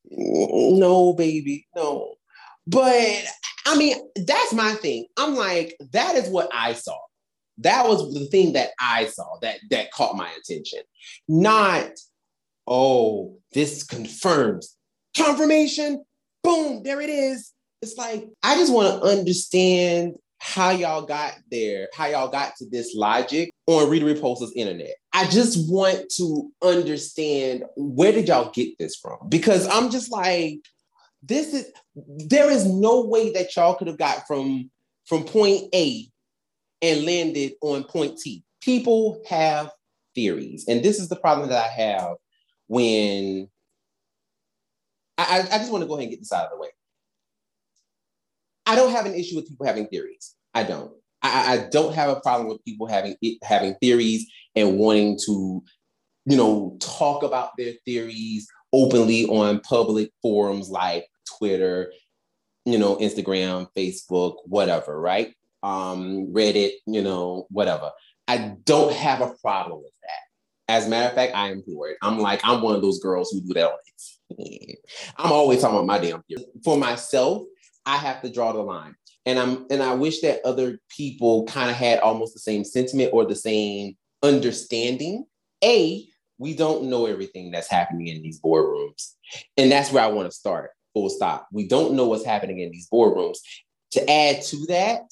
No, 0.09 1.13
baby, 1.13 1.67
no. 1.75 2.15
But 2.65 3.23
I 3.65 3.77
mean, 3.77 3.95
that's 4.15 4.53
my 4.53 4.73
thing. 4.73 5.07
I'm 5.17 5.35
like, 5.35 5.75
that 5.91 6.15
is 6.15 6.29
what 6.29 6.49
I 6.53 6.73
saw. 6.73 6.97
That 7.59 7.87
was 7.87 8.13
the 8.13 8.25
thing 8.27 8.53
that 8.53 8.71
I 8.79 9.05
saw 9.05 9.37
that 9.41 9.59
that 9.69 9.91
caught 9.91 10.15
my 10.15 10.31
attention. 10.31 10.79
Not, 11.27 11.91
oh, 12.67 13.37
this 13.53 13.83
confirms 13.83 14.75
confirmation 15.15 16.03
boom, 16.43 16.83
there 16.83 17.01
it 17.01 17.09
is. 17.09 17.51
It's 17.81 17.97
like, 17.97 18.29
I 18.41 18.55
just 18.55 18.73
want 18.73 19.01
to 19.01 19.07
understand 19.07 20.15
how 20.39 20.71
y'all 20.71 21.05
got 21.05 21.35
there, 21.49 21.87
how 21.93 22.05
y'all 22.07 22.27
got 22.27 22.55
to 22.57 22.69
this 22.69 22.93
logic 22.95 23.49
on 23.67 23.89
Rita 23.89 24.05
Repulsa's 24.05 24.51
internet. 24.55 24.95
I 25.13 25.25
just 25.27 25.71
want 25.71 26.09
to 26.17 26.51
understand 26.61 27.63
where 27.77 28.11
did 28.11 28.27
y'all 28.27 28.51
get 28.51 28.77
this 28.77 28.95
from? 28.95 29.17
Because 29.29 29.67
I'm 29.67 29.89
just 29.89 30.11
like, 30.11 30.59
this 31.21 31.53
is 31.53 31.71
there 31.95 32.51
is 32.51 32.65
no 32.65 33.05
way 33.05 33.31
that 33.31 33.55
y'all 33.55 33.75
could 33.75 33.87
have 33.87 33.97
got 33.97 34.27
from 34.27 34.69
from 35.05 35.23
point 35.23 35.63
A 35.73 36.07
and 36.81 37.05
landed 37.05 37.53
on 37.61 37.85
point 37.85 38.19
T. 38.19 38.43
People 38.61 39.21
have 39.29 39.71
theories. 40.15 40.65
And 40.67 40.83
this 40.83 40.99
is 40.99 41.07
the 41.07 41.15
problem 41.15 41.49
that 41.49 41.63
I 41.63 41.69
have 41.69 42.15
when 42.67 43.49
I, 45.29 45.55
I 45.55 45.57
just 45.57 45.71
want 45.71 45.83
to 45.83 45.87
go 45.87 45.95
ahead 45.95 46.03
and 46.03 46.11
get 46.11 46.19
this 46.19 46.31
out 46.31 46.45
of 46.45 46.51
the 46.51 46.57
way. 46.57 46.69
I 48.65 48.75
don't 48.75 48.91
have 48.91 49.05
an 49.05 49.15
issue 49.15 49.35
with 49.35 49.47
people 49.47 49.65
having 49.65 49.87
theories. 49.87 50.35
I 50.53 50.63
don't. 50.63 50.91
I, 51.21 51.53
I 51.53 51.69
don't 51.69 51.93
have 51.95 52.09
a 52.09 52.19
problem 52.19 52.49
with 52.49 52.63
people 52.65 52.87
having 52.87 53.15
having 53.43 53.75
theories 53.75 54.29
and 54.55 54.77
wanting 54.77 55.17
to, 55.25 55.63
you 56.25 56.37
know, 56.37 56.77
talk 56.79 57.23
about 57.23 57.51
their 57.57 57.73
theories 57.85 58.47
openly 58.73 59.25
on 59.25 59.59
public 59.61 60.11
forums 60.21 60.69
like 60.69 61.07
Twitter, 61.37 61.93
you 62.65 62.77
know, 62.77 62.95
Instagram, 62.97 63.67
Facebook, 63.77 64.35
whatever, 64.45 64.99
right? 64.99 65.33
Um, 65.61 66.27
Reddit, 66.33 66.71
you 66.87 67.01
know, 67.01 67.47
whatever. 67.49 67.91
I 68.27 68.55
don't 68.63 68.93
have 68.93 69.21
a 69.21 69.33
problem 69.41 69.79
with 69.79 69.93
that. 70.01 70.73
As 70.73 70.87
a 70.87 70.89
matter 70.89 71.09
of 71.09 71.15
fact, 71.15 71.35
I 71.35 71.51
am 71.51 71.63
it. 71.67 71.97
I'm 72.01 72.19
like, 72.19 72.41
I'm 72.43 72.61
one 72.61 72.75
of 72.75 72.81
those 72.81 72.99
girls 72.99 73.31
who 73.31 73.41
do 73.41 73.53
that 73.53 73.71
I'm 75.17 75.31
always 75.31 75.61
talking 75.61 75.77
about 75.77 75.87
my 75.87 75.99
damn. 75.99 76.23
For 76.63 76.77
myself, 76.77 77.43
I 77.85 77.97
have 77.97 78.21
to 78.21 78.29
draw 78.29 78.53
the 78.53 78.61
line. 78.61 78.95
And 79.25 79.39
I'm 79.39 79.65
and 79.69 79.81
I 79.81 79.93
wish 79.93 80.21
that 80.21 80.45
other 80.45 80.79
people 80.89 81.45
kind 81.45 81.69
of 81.69 81.77
had 81.77 81.99
almost 81.99 82.33
the 82.33 82.39
same 82.39 82.63
sentiment 82.63 83.11
or 83.13 83.25
the 83.25 83.35
same 83.35 83.95
understanding. 84.21 85.25
A, 85.63 86.05
we 86.37 86.55
don't 86.55 86.85
know 86.85 87.05
everything 87.05 87.51
that's 87.51 87.69
happening 87.69 88.07
in 88.07 88.21
these 88.21 88.41
boardrooms. 88.41 89.13
And 89.55 89.71
that's 89.71 89.91
where 89.91 90.03
I 90.03 90.07
want 90.07 90.29
to 90.29 90.35
start. 90.35 90.71
Full 90.93 91.09
stop. 91.09 91.47
We 91.51 91.67
don't 91.67 91.93
know 91.93 92.07
what's 92.07 92.25
happening 92.25 92.59
in 92.59 92.71
these 92.71 92.89
boardrooms. 92.91 93.37
To 93.91 94.09
add 94.09 94.41
to 94.43 94.65
that, 94.67 95.03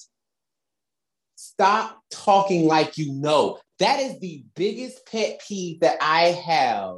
stop 1.35 1.99
talking 2.11 2.67
like 2.67 2.97
you 2.97 3.13
know. 3.13 3.59
That 3.79 3.99
is 3.99 4.19
the 4.19 4.43
biggest 4.55 5.05
pet 5.05 5.41
peeve 5.47 5.79
that 5.79 5.97
I 6.01 6.25
have 6.45 6.97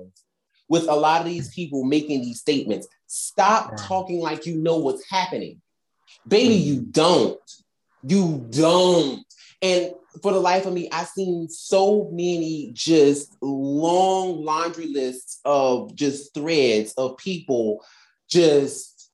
with 0.70 0.88
a 0.88 0.96
lot 0.96 1.22
of 1.22 1.28
these 1.28 1.54
people 1.54 1.84
making 1.84 2.22
these 2.22 2.40
statements. 2.40 2.88
Stop 3.08 3.78
talking 3.78 4.20
like 4.20 4.46
you 4.46 4.56
know 4.56 4.78
what's 4.78 5.10
happening. 5.10 5.62
Baby, 6.28 6.56
mm. 6.56 6.66
you 6.66 6.82
don't. 6.82 7.40
You 8.04 8.46
don't. 8.50 9.24
And 9.62 9.94
for 10.22 10.34
the 10.34 10.40
life 10.40 10.66
of 10.66 10.74
me, 10.74 10.90
I've 10.92 11.08
seen 11.08 11.48
so 11.50 12.10
many 12.12 12.72
just 12.74 13.36
long 13.42 14.44
laundry 14.44 14.88
lists 14.88 15.40
of 15.46 15.96
just 15.96 16.34
threads 16.34 16.94
of 16.98 17.18
people 17.18 17.84
just, 18.30 19.10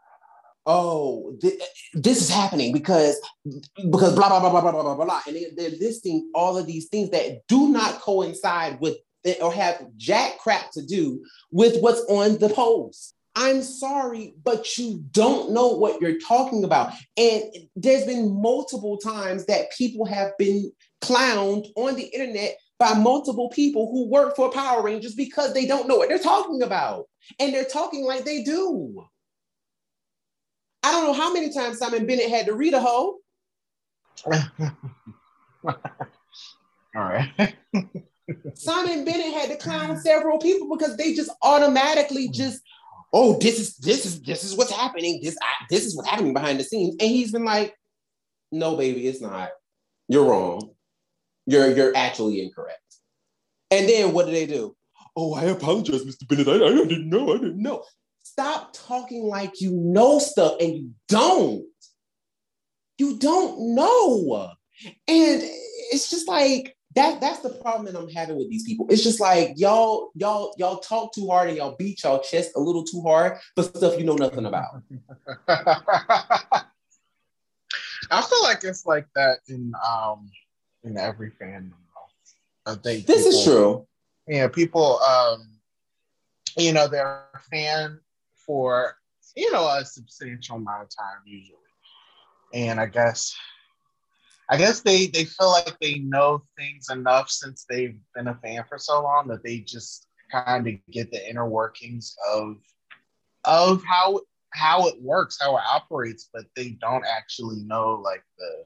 oh, 0.65 1.35
th- 1.39 1.61
this 1.93 2.21
is 2.21 2.29
happening 2.29 2.73
because 2.73 3.19
because 3.45 4.15
blah 4.15 4.29
blah 4.29 4.39
blah 4.39 4.49
blah 4.49 4.61
blah 4.61 4.71
blah 4.71 4.95
blah 4.95 5.05
blah, 5.05 5.21
and 5.27 5.35
they, 5.35 5.45
they're 5.55 5.77
listing 5.79 6.29
all 6.33 6.57
of 6.57 6.67
these 6.67 6.87
things 6.87 7.09
that 7.11 7.45
do 7.47 7.69
not 7.69 8.01
coincide 8.01 8.79
with 8.79 8.97
or 9.41 9.53
have 9.53 9.85
jack 9.97 10.37
crap 10.39 10.71
to 10.71 10.85
do 10.85 11.23
with 11.51 11.79
what's 11.81 12.01
on 12.09 12.37
the 12.39 12.49
polls. 12.49 13.13
I'm 13.35 13.61
sorry, 13.61 14.33
but 14.43 14.77
you 14.77 15.03
don't 15.11 15.51
know 15.51 15.69
what 15.69 16.01
you're 16.01 16.19
talking 16.19 16.63
about. 16.63 16.91
And 17.15 17.43
there's 17.75 18.05
been 18.05 18.41
multiple 18.41 18.97
times 18.97 19.45
that 19.45 19.71
people 19.77 20.05
have 20.05 20.31
been 20.37 20.71
clowned 21.01 21.67
on 21.75 21.95
the 21.95 22.03
internet 22.03 22.57
by 22.79 22.93
multiple 22.93 23.49
people 23.49 23.91
who 23.91 24.09
work 24.09 24.35
for 24.35 24.51
Power 24.51 24.81
Rangers 24.81 25.13
because 25.13 25.53
they 25.53 25.65
don't 25.65 25.87
know 25.87 25.97
what 25.97 26.09
they're 26.09 26.17
talking 26.17 26.61
about. 26.61 27.05
And 27.39 27.53
they're 27.53 27.65
talking 27.65 28.03
like 28.03 28.25
they 28.25 28.43
do. 28.43 29.05
I 30.83 30.91
don't 30.91 31.05
know 31.05 31.13
how 31.13 31.31
many 31.33 31.53
times 31.53 31.77
Simon 31.77 32.05
Bennett 32.07 32.29
had 32.29 32.45
to 32.47 32.53
read 32.53 32.73
a 32.73 32.81
hoe. 32.81 33.19
All 35.65 35.73
right. 36.95 37.55
Simon 38.53 39.05
Bennett 39.05 39.33
had 39.33 39.49
to 39.49 39.57
clown 39.57 39.99
several 39.99 40.37
people 40.39 40.75
because 40.75 40.97
they 40.97 41.13
just 41.13 41.31
automatically 41.41 42.27
hmm. 42.27 42.33
just, 42.33 42.61
oh, 43.13 43.37
this 43.39 43.59
is 43.59 43.77
this 43.77 44.05
is 44.05 44.21
this 44.21 44.43
is 44.43 44.55
what's 44.55 44.71
happening. 44.71 45.19
This 45.23 45.37
I, 45.41 45.65
this 45.69 45.85
is 45.85 45.95
what's 45.95 46.09
happening 46.09 46.33
behind 46.33 46.59
the 46.59 46.63
scenes, 46.63 46.95
and 46.99 47.09
he's 47.09 47.31
been 47.31 47.45
like, 47.45 47.75
no, 48.51 48.75
baby, 48.75 49.07
it's 49.07 49.21
not. 49.21 49.49
You're 50.07 50.25
wrong. 50.25 50.71
You're 51.45 51.71
you're 51.75 51.95
actually 51.95 52.41
incorrect. 52.41 52.79
And 53.71 53.87
then 53.87 54.13
what 54.13 54.25
do 54.25 54.31
they 54.31 54.45
do? 54.45 54.75
Oh, 55.15 55.33
I 55.33 55.43
apologize, 55.43 56.03
Mr. 56.03 56.27
Bennett. 56.27 56.47
I, 56.47 56.65
I 56.65 56.85
didn't 56.85 57.09
know. 57.09 57.33
I 57.33 57.37
didn't 57.37 57.61
know. 57.61 57.83
Stop 58.23 58.73
talking 58.73 59.23
like 59.23 59.59
you 59.61 59.71
know 59.71 60.19
stuff 60.19 60.55
and 60.59 60.73
you 60.73 60.91
don't. 61.07 61.65
You 62.97 63.17
don't 63.17 63.75
know. 63.75 64.51
And 65.07 65.41
it's 65.91 66.09
just 66.09 66.27
like 66.27 66.75
that 66.99 67.21
that's 67.21 67.39
the 67.39 67.49
problem 67.49 67.85
that 67.85 67.97
I'm 67.97 68.09
having 68.09 68.37
with 68.37 68.49
these 68.49 68.63
people. 68.63 68.85
It's 68.89 69.03
just 69.03 69.19
like 69.19 69.53
y'all, 69.55 70.11
y'all, 70.15 70.53
y'all 70.57 70.79
talk 70.79 71.13
too 71.13 71.27
hard 71.27 71.47
and 71.47 71.57
y'all 71.57 71.75
beat 71.77 72.03
y'all 72.03 72.21
chest 72.21 72.51
a 72.55 72.59
little 72.59 72.83
too 72.83 73.01
hard 73.01 73.37
for 73.55 73.63
stuff 73.63 73.97
you 73.97 74.03
know 74.03 74.15
nothing 74.15 74.45
about. 74.45 74.81
I 78.11 78.21
feel 78.21 78.43
like 78.43 78.63
it's 78.63 78.85
like 78.85 79.05
that 79.15 79.39
in 79.47 79.73
um 79.87 80.29
in 80.83 80.97
every 80.97 81.31
fandom. 81.31 81.71
I 82.65 82.75
think 82.75 83.05
this 83.05 83.23
people, 83.23 83.39
is 83.39 83.43
true. 83.45 83.87
Yeah, 84.27 84.47
people 84.49 84.99
um 85.01 85.47
you 86.57 86.73
know 86.73 86.87
they're 86.87 87.23
a 87.33 87.39
fan 87.49 87.99
for 88.45 88.97
you 89.35 89.51
know 89.53 89.67
a 89.67 89.85
substantial 89.85 90.57
amount 90.57 90.83
of 90.83 90.89
time 90.89 91.21
usually. 91.25 91.55
And 92.53 92.79
I 92.79 92.87
guess 92.87 93.35
I 94.49 94.57
guess 94.57 94.81
they 94.81 95.07
they 95.07 95.25
feel 95.25 95.51
like 95.51 95.77
they 95.79 95.99
know 95.99 96.41
things 96.57 96.87
enough 96.89 97.29
since 97.29 97.65
they've 97.69 97.97
been 98.15 98.27
a 98.27 98.35
fan 98.35 98.63
for 98.67 98.77
so 98.77 99.01
long 99.03 99.27
that 99.27 99.43
they 99.43 99.59
just 99.59 100.07
kind 100.31 100.67
of 100.67 100.73
get 100.91 101.11
the 101.11 101.29
inner 101.29 101.47
workings 101.47 102.15
of 102.31 102.57
of 103.45 103.83
how 103.83 104.21
how 104.51 104.87
it 104.87 104.99
works, 105.01 105.37
how 105.39 105.55
it 105.57 105.63
operates, 105.71 106.29
but 106.33 106.45
they 106.55 106.69
don't 106.81 107.05
actually 107.05 107.61
know 107.63 108.01
like 108.03 108.23
the 108.37 108.65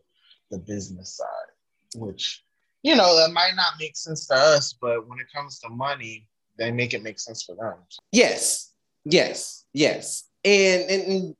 the 0.52 0.58
business 0.60 1.18
side, 1.18 2.02
which 2.02 2.44
you 2.84 2.96
know 2.96 3.18
that 3.18 3.34
might 3.34 3.56
not 3.56 3.74
make 3.80 3.98
sense 3.98 4.28
to 4.28 4.36
us, 4.36 4.74
but 4.74 5.08
when 5.08 5.20
it 5.20 5.28
comes 5.34 5.60
to 5.60 5.70
money, 5.70 6.28
they 6.58 6.72
make 6.72 6.94
it 6.94 7.04
make 7.04 7.20
sense 7.20 7.44
for 7.44 7.56
them. 7.56 7.76
Yes, 8.12 8.74
yes, 9.04 9.66
yes, 9.74 10.30
and 10.46 10.90
and 10.90 11.04
and 11.04 11.36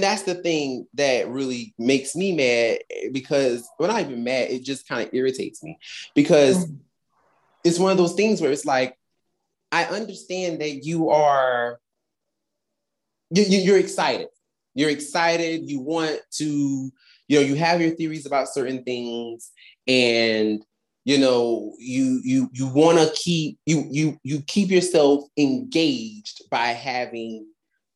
that's 0.00 0.22
the 0.22 0.34
thing 0.34 0.86
that 0.94 1.28
really 1.28 1.74
makes 1.78 2.14
me 2.14 2.34
mad 2.34 2.78
because 3.12 3.68
when 3.78 3.90
I 3.90 4.00
even 4.02 4.24
mad, 4.24 4.50
it 4.50 4.62
just 4.64 4.88
kind 4.88 5.06
of 5.06 5.14
irritates 5.14 5.62
me 5.62 5.78
because 6.14 6.66
mm. 6.66 6.76
it's 7.64 7.78
one 7.78 7.92
of 7.92 7.98
those 7.98 8.14
things 8.14 8.40
where 8.40 8.52
it's 8.52 8.64
like, 8.66 8.96
I 9.70 9.84
understand 9.84 10.60
that 10.60 10.84
you 10.84 11.10
are, 11.10 11.78
you, 13.30 13.44
you're 13.44 13.78
excited. 13.78 14.28
You're 14.74 14.90
excited. 14.90 15.68
You 15.68 15.80
want 15.80 16.20
to, 16.34 16.44
you 17.28 17.40
know, 17.40 17.44
you 17.44 17.56
have 17.56 17.80
your 17.80 17.90
theories 17.90 18.26
about 18.26 18.48
certain 18.48 18.84
things, 18.84 19.50
and 19.86 20.64
you 21.04 21.18
know, 21.18 21.74
you 21.78 22.20
you 22.22 22.48
you 22.52 22.68
want 22.68 22.98
to 22.98 23.12
keep 23.14 23.58
you 23.66 23.86
you 23.90 24.18
you 24.22 24.40
keep 24.42 24.70
yourself 24.70 25.24
engaged 25.36 26.48
by 26.50 26.68
having 26.68 27.46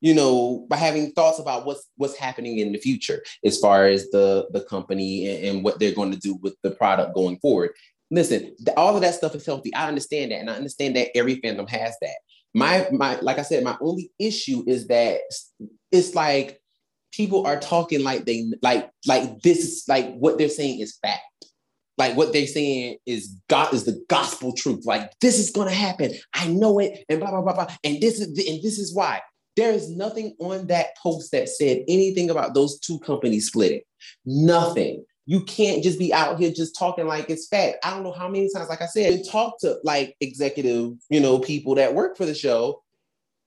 you 0.03 0.13
know, 0.13 0.67
by 0.69 0.75
having 0.75 1.13
thoughts 1.13 1.39
about 1.39 1.65
what's 1.65 1.89
what's 1.95 2.17
happening 2.17 2.57
in 2.57 2.73
the 2.73 2.77
future 2.77 3.23
as 3.45 3.57
far 3.57 3.87
as 3.87 4.09
the 4.09 4.45
the 4.51 4.59
company 4.59 5.29
and, 5.29 5.45
and 5.45 5.63
what 5.63 5.79
they're 5.79 5.95
going 5.95 6.11
to 6.11 6.19
do 6.19 6.35
with 6.41 6.57
the 6.61 6.71
product 6.71 7.15
going 7.15 7.39
forward. 7.39 7.71
Listen, 8.11 8.53
all 8.75 8.95
of 8.95 9.01
that 9.01 9.15
stuff 9.15 9.33
is 9.33 9.45
healthy. 9.45 9.73
I 9.73 9.87
understand 9.87 10.31
that, 10.31 10.41
and 10.41 10.49
I 10.49 10.55
understand 10.55 10.97
that 10.97 11.15
every 11.15 11.37
fandom 11.37 11.69
has 11.69 11.95
that. 12.01 12.17
My 12.53 12.85
my, 12.91 13.17
like 13.21 13.39
I 13.39 13.43
said, 13.43 13.63
my 13.63 13.77
only 13.79 14.11
issue 14.19 14.65
is 14.67 14.87
that 14.87 15.21
it's 15.93 16.13
like 16.13 16.59
people 17.13 17.47
are 17.47 17.57
talking 17.57 18.03
like 18.03 18.25
they 18.25 18.51
like 18.61 18.91
like 19.07 19.39
this 19.39 19.59
is 19.59 19.85
like 19.87 20.13
what 20.15 20.37
they're 20.37 20.49
saying 20.49 20.81
is 20.81 20.97
fact 21.01 21.21
like 21.97 22.17
what 22.17 22.33
they're 22.33 22.47
saying 22.47 22.97
is 23.05 23.37
God 23.49 23.73
is 23.73 23.85
the 23.85 24.03
gospel 24.09 24.53
truth. 24.53 24.85
Like 24.85 25.11
this 25.21 25.39
is 25.39 25.51
gonna 25.51 25.71
happen. 25.71 26.11
I 26.33 26.47
know 26.47 26.79
it, 26.79 27.05
and 27.07 27.21
blah 27.21 27.31
blah 27.31 27.41
blah 27.41 27.53
blah. 27.53 27.67
And 27.85 28.01
this 28.01 28.19
is 28.19 28.27
and 28.27 28.61
this 28.61 28.79
is 28.79 28.93
why. 28.93 29.21
There 29.55 29.71
is 29.71 29.89
nothing 29.89 30.35
on 30.39 30.67
that 30.67 30.97
post 30.97 31.31
that 31.31 31.49
said 31.49 31.83
anything 31.87 32.29
about 32.29 32.53
those 32.53 32.79
two 32.79 32.99
companies 32.99 33.47
splitting. 33.47 33.81
Nothing. 34.25 35.05
You 35.25 35.41
can't 35.41 35.83
just 35.83 35.99
be 35.99 36.13
out 36.13 36.39
here 36.39 36.51
just 36.51 36.77
talking 36.77 37.07
like 37.07 37.29
it's 37.29 37.47
fact. 37.47 37.77
I 37.85 37.91
don't 37.91 38.03
know 38.03 38.11
how 38.11 38.27
many 38.27 38.49
times, 38.53 38.67
like 38.67 38.81
I 38.81 38.87
said, 38.87 39.23
talk 39.29 39.59
to 39.59 39.77
like 39.83 40.15
executive, 40.19 40.93
you 41.09 41.19
know, 41.19 41.39
people 41.39 41.75
that 41.75 41.93
work 41.93 42.17
for 42.17 42.25
the 42.25 42.35
show, 42.35 42.83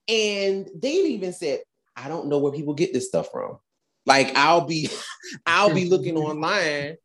and 0.09 0.69
they've 0.75 1.07
even 1.07 1.33
said, 1.35 1.61
"I 1.95 2.09
don't 2.09 2.29
know 2.29 2.39
where 2.39 2.53
people 2.53 2.73
get 2.73 2.95
this 2.95 3.09
stuff 3.09 3.31
from." 3.31 3.59
Like 4.07 4.35
I'll 4.37 4.65
be, 4.65 4.89
I'll 5.47 5.75
be 5.75 5.85
looking 5.87 6.17
online 6.17 6.97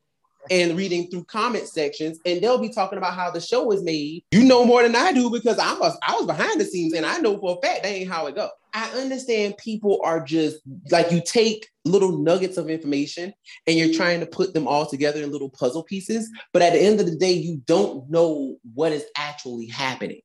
and 0.50 0.78
reading 0.78 1.10
through 1.10 1.26
comment 1.26 1.68
sections, 1.68 2.20
and 2.26 2.42
they'll 2.42 2.58
be 2.58 2.70
talking 2.70 2.98
about 2.98 3.14
how 3.14 3.30
the 3.30 3.42
show 3.42 3.72
is 3.72 3.84
made. 3.84 4.24
You 4.32 4.46
know 4.46 4.64
more 4.64 4.84
than 4.84 4.96
I 4.96 5.12
do 5.12 5.30
because 5.30 5.60
I 5.60 5.74
was 5.74 5.98
I 6.08 6.14
was 6.16 6.26
behind 6.26 6.62
the 6.62 6.66
scenes, 6.66 6.94
and 6.94 7.06
I 7.06 7.18
know 7.18 7.38
for 7.38 7.58
a 7.58 7.68
fact 7.68 7.84
that 7.84 7.90
ain't 7.90 8.10
how 8.10 8.28
it 8.28 8.36
go. 8.36 8.50
I 8.74 8.90
understand 8.92 9.58
people 9.58 10.00
are 10.04 10.24
just 10.24 10.58
like 10.92 11.12
you 11.12 11.22
take 11.26 11.68
little 11.84 12.18
nuggets 12.18 12.58
of 12.58 12.70
information 12.70 13.34
and 13.68 13.78
you're 13.78 13.94
trying 13.94 14.20
to 14.22 14.26
put 14.26 14.54
them 14.54 14.68
all 14.68 14.86
together 14.86 15.22
in 15.22 15.32
little 15.32 15.50
puzzle 15.50 15.84
pieces, 15.84 16.30
but 16.54 16.62
at 16.62 16.74
the 16.74 16.80
end 16.80 17.00
of 17.00 17.06
the 17.06 17.16
day, 17.16 17.34
you 17.34 17.62
don't 17.66 18.10
know 18.10 18.58
what 18.74 18.92
is 18.92 19.06
actually 19.18 19.68
happening. 19.68 20.22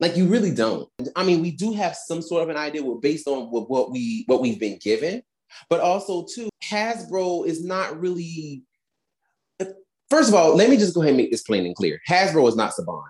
Like 0.00 0.16
you 0.16 0.26
really 0.26 0.54
don't. 0.54 0.88
I 1.16 1.24
mean, 1.24 1.40
we 1.40 1.50
do 1.50 1.72
have 1.72 1.96
some 1.96 2.22
sort 2.22 2.42
of 2.42 2.50
an 2.50 2.56
idea 2.56 2.82
based 3.00 3.26
on 3.26 3.50
what, 3.50 3.68
what 3.70 3.90
we 3.90 4.24
what 4.26 4.40
we've 4.40 4.60
been 4.60 4.78
given, 4.78 5.22
but 5.68 5.80
also 5.80 6.24
too, 6.24 6.48
Hasbro 6.62 7.46
is 7.46 7.64
not 7.64 7.98
really. 7.98 8.62
First 10.10 10.30
of 10.30 10.34
all, 10.34 10.56
let 10.56 10.70
me 10.70 10.76
just 10.76 10.94
go 10.94 11.02
ahead 11.02 11.10
and 11.10 11.18
make 11.18 11.30
this 11.30 11.42
plain 11.42 11.66
and 11.66 11.74
clear. 11.74 12.00
Hasbro 12.08 12.48
is 12.48 12.56
not 12.56 12.72
Saban. 12.72 13.02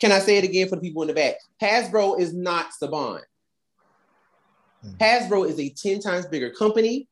Can 0.00 0.12
I 0.12 0.18
say 0.18 0.38
it 0.38 0.44
again 0.44 0.68
for 0.68 0.76
the 0.76 0.82
people 0.82 1.02
in 1.02 1.08
the 1.08 1.14
back? 1.14 1.34
Hasbro 1.60 2.20
is 2.20 2.32
not 2.32 2.68
Saban. 2.80 3.20
Hmm. 4.82 4.94
Hasbro 5.00 5.48
is 5.48 5.58
a 5.58 5.70
10 5.70 6.00
times 6.00 6.26
bigger 6.26 6.50
company 6.50 7.08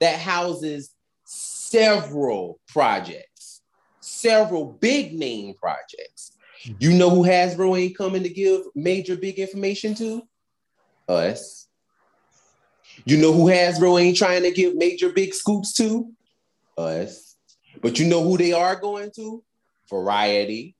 that 0.00 0.18
houses 0.18 0.94
several 1.24 2.58
projects, 2.68 3.62
several 4.00 4.64
big 4.64 5.12
name 5.14 5.54
projects. 5.54 6.32
Hmm. 6.64 6.72
You 6.78 6.92
know 6.92 7.10
who 7.10 7.24
Hasbro 7.24 7.78
ain't 7.78 7.96
coming 7.96 8.22
to 8.22 8.28
give 8.30 8.62
major 8.74 9.16
big 9.16 9.38
information 9.38 9.94
to? 9.96 10.22
Us. 11.08 11.68
You 13.04 13.16
know 13.16 13.32
who 13.32 13.46
Hasbro 13.46 14.00
ain't 14.00 14.16
trying 14.16 14.42
to 14.42 14.50
give 14.50 14.76
major 14.76 15.10
big 15.10 15.34
scoops 15.34 15.72
to? 15.74 16.12
Us. 16.76 17.36
But 17.80 17.98
you 17.98 18.06
know 18.06 18.22
who 18.22 18.36
they 18.36 18.52
are 18.52 18.76
going 18.76 19.10
to? 19.16 19.42
Variety. 19.88 20.76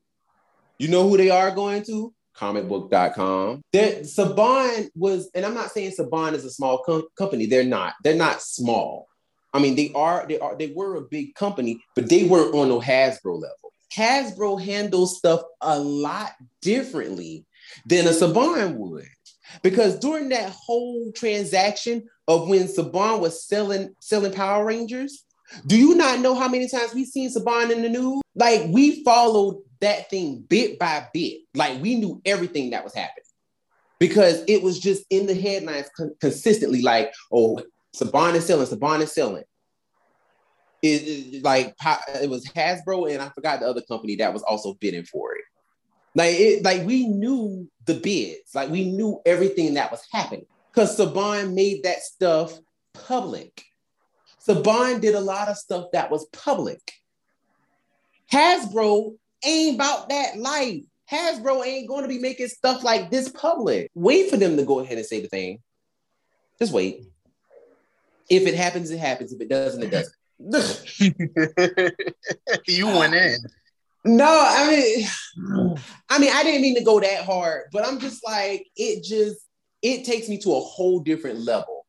You 0.79 0.89
know 0.89 1.09
who 1.09 1.17
they 1.17 1.31
are 1.31 1.51
going 1.51 1.85
to? 1.85 2.15
comicbook.com. 2.41 3.63
Saban 3.75 4.89
was, 4.95 5.31
and 5.35 5.45
I'm 5.45 5.55
not 5.55 5.71
saying 5.71 5.93
Saban 5.99 6.33
is 6.33 6.45
a 6.45 6.51
small 6.51 6.83
com- 6.85 7.09
company. 7.17 7.47
They're 7.47 7.65
not. 7.65 7.95
They're 8.03 8.15
not 8.15 8.41
small. 8.41 9.09
I 9.53 9.59
mean, 9.59 9.75
they 9.75 9.93
are. 9.95 10.27
They 10.27 10.39
are. 10.39 10.57
They 10.57 10.69
were 10.69 10.97
a 10.97 11.03
big 11.03 11.35
company, 11.35 11.83
but 11.95 12.09
they 12.09 12.25
weren't 12.25 12.55
on 12.55 12.69
no 12.69 12.81
Hasbro 12.81 13.35
level. 13.41 13.73
Hasbro 13.95 14.63
handles 14.63 15.19
stuff 15.19 15.43
a 15.61 15.79
lot 15.79 16.33
differently 16.63 17.45
than 17.87 18.07
a 18.07 18.11
Saban 18.11 18.77
would, 18.77 19.09
because 19.63 19.99
during 19.99 20.29
that 20.31 20.51
whole 20.51 21.11
transaction 21.13 22.09
of 22.29 22.49
when 22.49 22.69
Saban 22.69 23.21
was 23.21 23.45
selling 23.45 23.95
selling 24.01 24.33
Power 24.33 24.65
Rangers, 24.65 25.25
do 25.67 25.77
you 25.77 25.95
not 25.97 26.21
know 26.21 26.35
how 26.35 26.49
many 26.49 26.69
times 26.69 26.95
we've 26.95 27.09
seen 27.09 27.31
Saban 27.31 27.71
in 27.71 27.83
the 27.83 27.89
news? 27.89 28.23
Like 28.37 28.63
we 28.69 29.03
followed 29.03 29.63
that 29.81 30.11
thing 30.11 30.45
bit 30.49 30.79
by 30.79 31.09
bit. 31.13 31.43
Like 31.55 31.81
we 31.81 31.97
knew 31.97 32.21
everything 32.25 32.71
that 32.71 32.85
was 32.85 32.95
happening 32.95 33.25
because 33.99 34.43
it 34.49 34.63
was 34.63 34.79
just 34.79 35.05
in 35.11 35.27
the 35.27 35.35
headlines 35.35 35.89
con- 35.97 36.15
consistently. 36.21 36.83
Like, 36.83 37.13
oh, 37.33 37.61
Saban 37.95 38.35
is 38.35 38.47
selling, 38.47 38.67
Saban 38.67 39.01
is 39.03 39.13
selling. 39.13 39.45
It, 40.83 41.35
it, 41.35 41.45
like 41.45 41.75
it 42.21 42.31
was 42.31 42.47
Hasbro 42.47 43.13
and 43.13 43.21
I 43.21 43.29
forgot 43.29 43.61
the 43.61 43.69
other 43.69 43.83
company 43.83 44.17
that 44.17 44.33
was 44.33 44.43
also 44.43 44.75
bidding 44.75 45.05
for 45.05 45.35
it. 45.35 45.45
Like 46.15 46.35
it, 46.35 46.65
like 46.65 46.87
we 46.87 47.07
knew 47.07 47.71
the 47.85 47.95
bids, 47.95 48.55
like 48.55 48.71
we 48.71 48.91
knew 48.91 49.21
everything 49.27 49.75
that 49.75 49.91
was 49.91 50.03
happening 50.11 50.47
because 50.73 50.99
Saban 50.99 51.55
made 51.55 51.83
that 51.85 52.01
stuff 52.01 52.59
public. 52.95 53.63
Saban 54.47 55.01
did 55.01 55.15
a 55.15 55.21
lot 55.21 55.49
of 55.49 55.57
stuff 55.57 55.87
that 55.93 56.11
was 56.11 56.25
public. 56.33 56.81
Hasbro 58.33 59.17
ain't 59.45 59.77
about 59.77 60.09
that 60.09 60.39
life. 60.39 60.83
Hasbro 61.11 61.67
ain't 61.67 61.89
going 61.89 62.03
to 62.03 62.09
be 62.09 62.19
making 62.19 62.49
stuff 62.49 62.85
like 62.85 63.11
this 63.11 63.29
public. 63.29 63.91
Wait 63.95 64.31
for 64.31 64.37
them 64.37 64.57
to 64.57 64.65
go 64.65 64.81
ahead 64.81 64.97
and 64.97 65.07
say 65.07 65.21
the 65.21 65.29
thing. 65.29 65.59
Just 66.59 66.73
wait. 66.73 67.05
If 68.29 68.47
it 68.47 68.55
happens, 68.55 68.91
it 68.91 68.99
happens. 68.99 69.33
If 69.33 69.41
it 69.41 69.49
doesn't, 69.49 69.83
it 69.83 69.91
doesn't. 69.91 70.15
you 72.69 72.87
went 72.87 73.15
in. 73.15 73.39
No, 74.05 74.27
I 74.27 74.71
mean, 74.71 75.07
I 76.09 76.19
mean, 76.19 76.31
I 76.33 76.43
didn't 76.43 76.63
mean 76.63 76.77
to 76.77 76.85
go 76.85 77.01
that 77.01 77.25
hard, 77.25 77.65
but 77.73 77.87
I'm 77.87 77.99
just 77.99 78.25
like, 78.25 78.67
it 78.77 79.05
just 79.05 79.41
it 79.83 80.05
takes 80.05 80.29
me 80.29 80.39
to 80.39 80.55
a 80.55 80.61
whole 80.61 81.01
different 81.01 81.41
level 81.41 81.87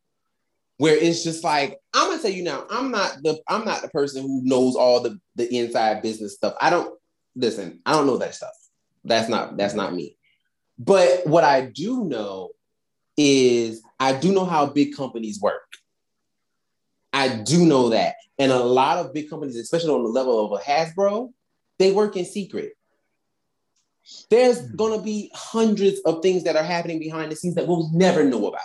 where 0.77 0.95
it's 0.95 1.23
just 1.23 1.43
like 1.43 1.77
I'm 1.93 2.09
gonna 2.09 2.21
tell 2.21 2.31
you 2.31 2.43
now, 2.43 2.65
I'm 2.69 2.91
not 2.91 3.17
the 3.23 3.39
I'm 3.47 3.63
not 3.63 3.81
the 3.81 3.89
person 3.89 4.23
who 4.23 4.41
knows 4.43 4.75
all 4.75 4.99
the 4.99 5.17
the 5.35 5.57
inside 5.57 6.01
business 6.01 6.33
stuff. 6.33 6.55
I 6.59 6.69
don't 6.69 6.93
listen, 7.36 7.82
I 7.86 7.93
don't 7.93 8.07
know 8.07 8.17
that 8.17 8.36
stuff. 8.36 8.53
That's 9.03 9.29
not 9.29 9.57
that's 9.57 9.73
not 9.73 9.93
me. 9.93 10.17
But 10.77 11.25
what 11.27 11.43
I 11.43 11.61
do 11.61 12.05
know 12.05 12.51
is 13.17 13.84
I 13.99 14.13
do 14.13 14.32
know 14.32 14.45
how 14.45 14.65
big 14.65 14.95
companies 14.95 15.39
work. 15.39 15.67
I 17.13 17.29
do 17.29 17.65
know 17.65 17.89
that. 17.89 18.15
And 18.39 18.51
a 18.51 18.59
lot 18.59 18.97
of 18.97 19.13
big 19.13 19.29
companies, 19.29 19.57
especially 19.57 19.91
on 19.91 20.03
the 20.03 20.09
level 20.09 20.43
of 20.43 20.59
a 20.59 20.63
Hasbro, 20.63 21.32
they 21.77 21.91
work 21.91 22.15
in 22.15 22.25
secret. 22.25 22.73
There's 24.29 24.61
going 24.71 24.97
to 24.97 25.03
be 25.03 25.29
hundreds 25.34 25.99
of 26.01 26.23
things 26.23 26.43
that 26.45 26.55
are 26.55 26.63
happening 26.63 26.99
behind 26.99 27.32
the 27.32 27.36
scenes 27.36 27.55
that 27.55 27.67
we'll 27.67 27.91
never 27.93 28.23
know 28.23 28.47
about. 28.47 28.61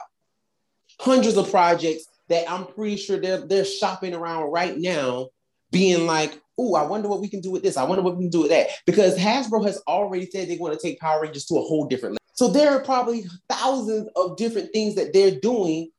Hundreds 0.99 1.37
of 1.37 1.51
projects 1.51 2.07
that 2.29 2.51
I'm 2.51 2.67
pretty 2.67 2.97
sure 2.97 3.21
they're, 3.21 3.47
they're 3.47 3.64
shopping 3.64 4.14
around 4.14 4.51
right 4.51 4.77
now, 4.77 5.29
being 5.71 6.07
like, 6.07 6.41
oh, 6.59 6.75
I 6.75 6.83
wonder 6.85 7.09
what 7.09 7.21
we 7.21 7.29
can 7.29 7.41
do 7.41 7.51
with 7.51 7.63
this. 7.63 7.77
I 7.77 7.85
wonder 7.85 8.03
what 8.03 8.17
we 8.17 8.25
can 8.25 8.31
do 8.31 8.43
with 8.43 8.51
that. 8.51 8.69
Because 8.87 9.17
Hasbro 9.17 9.67
has 9.67 9.83
already 9.87 10.27
said 10.27 10.49
they 10.49 10.57
want 10.57 10.79
to 10.79 10.81
take 10.81 10.99
Power 10.99 11.23
Rangers 11.23 11.47
to 11.47 11.57
a 11.57 11.63
whole 11.63 11.87
different 11.87 12.15
level. 12.15 12.23
So 12.35 12.49
there 12.49 12.71
are 12.71 12.81
probably 12.81 13.25
thousands 13.49 14.09
of 14.17 14.37
different 14.37 14.73
things 14.73 14.95
that 14.97 15.13
they're 15.13 15.39
doing. 15.41 15.91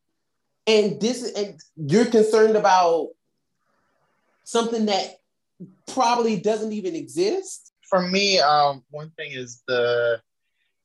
And 0.66 1.00
this 1.00 1.32
and 1.34 1.60
you're 1.76 2.06
concerned 2.06 2.56
about 2.56 3.10
something 4.44 4.86
that 4.88 5.20
probably 5.88 6.40
doesn't 6.40 6.74
even 6.74 6.96
exist. 6.96 7.72
For 7.90 8.02
me, 8.02 8.40
um, 8.40 8.84
one 8.90 9.12
thing 9.12 9.32
is 9.32 9.64
the 9.68 10.22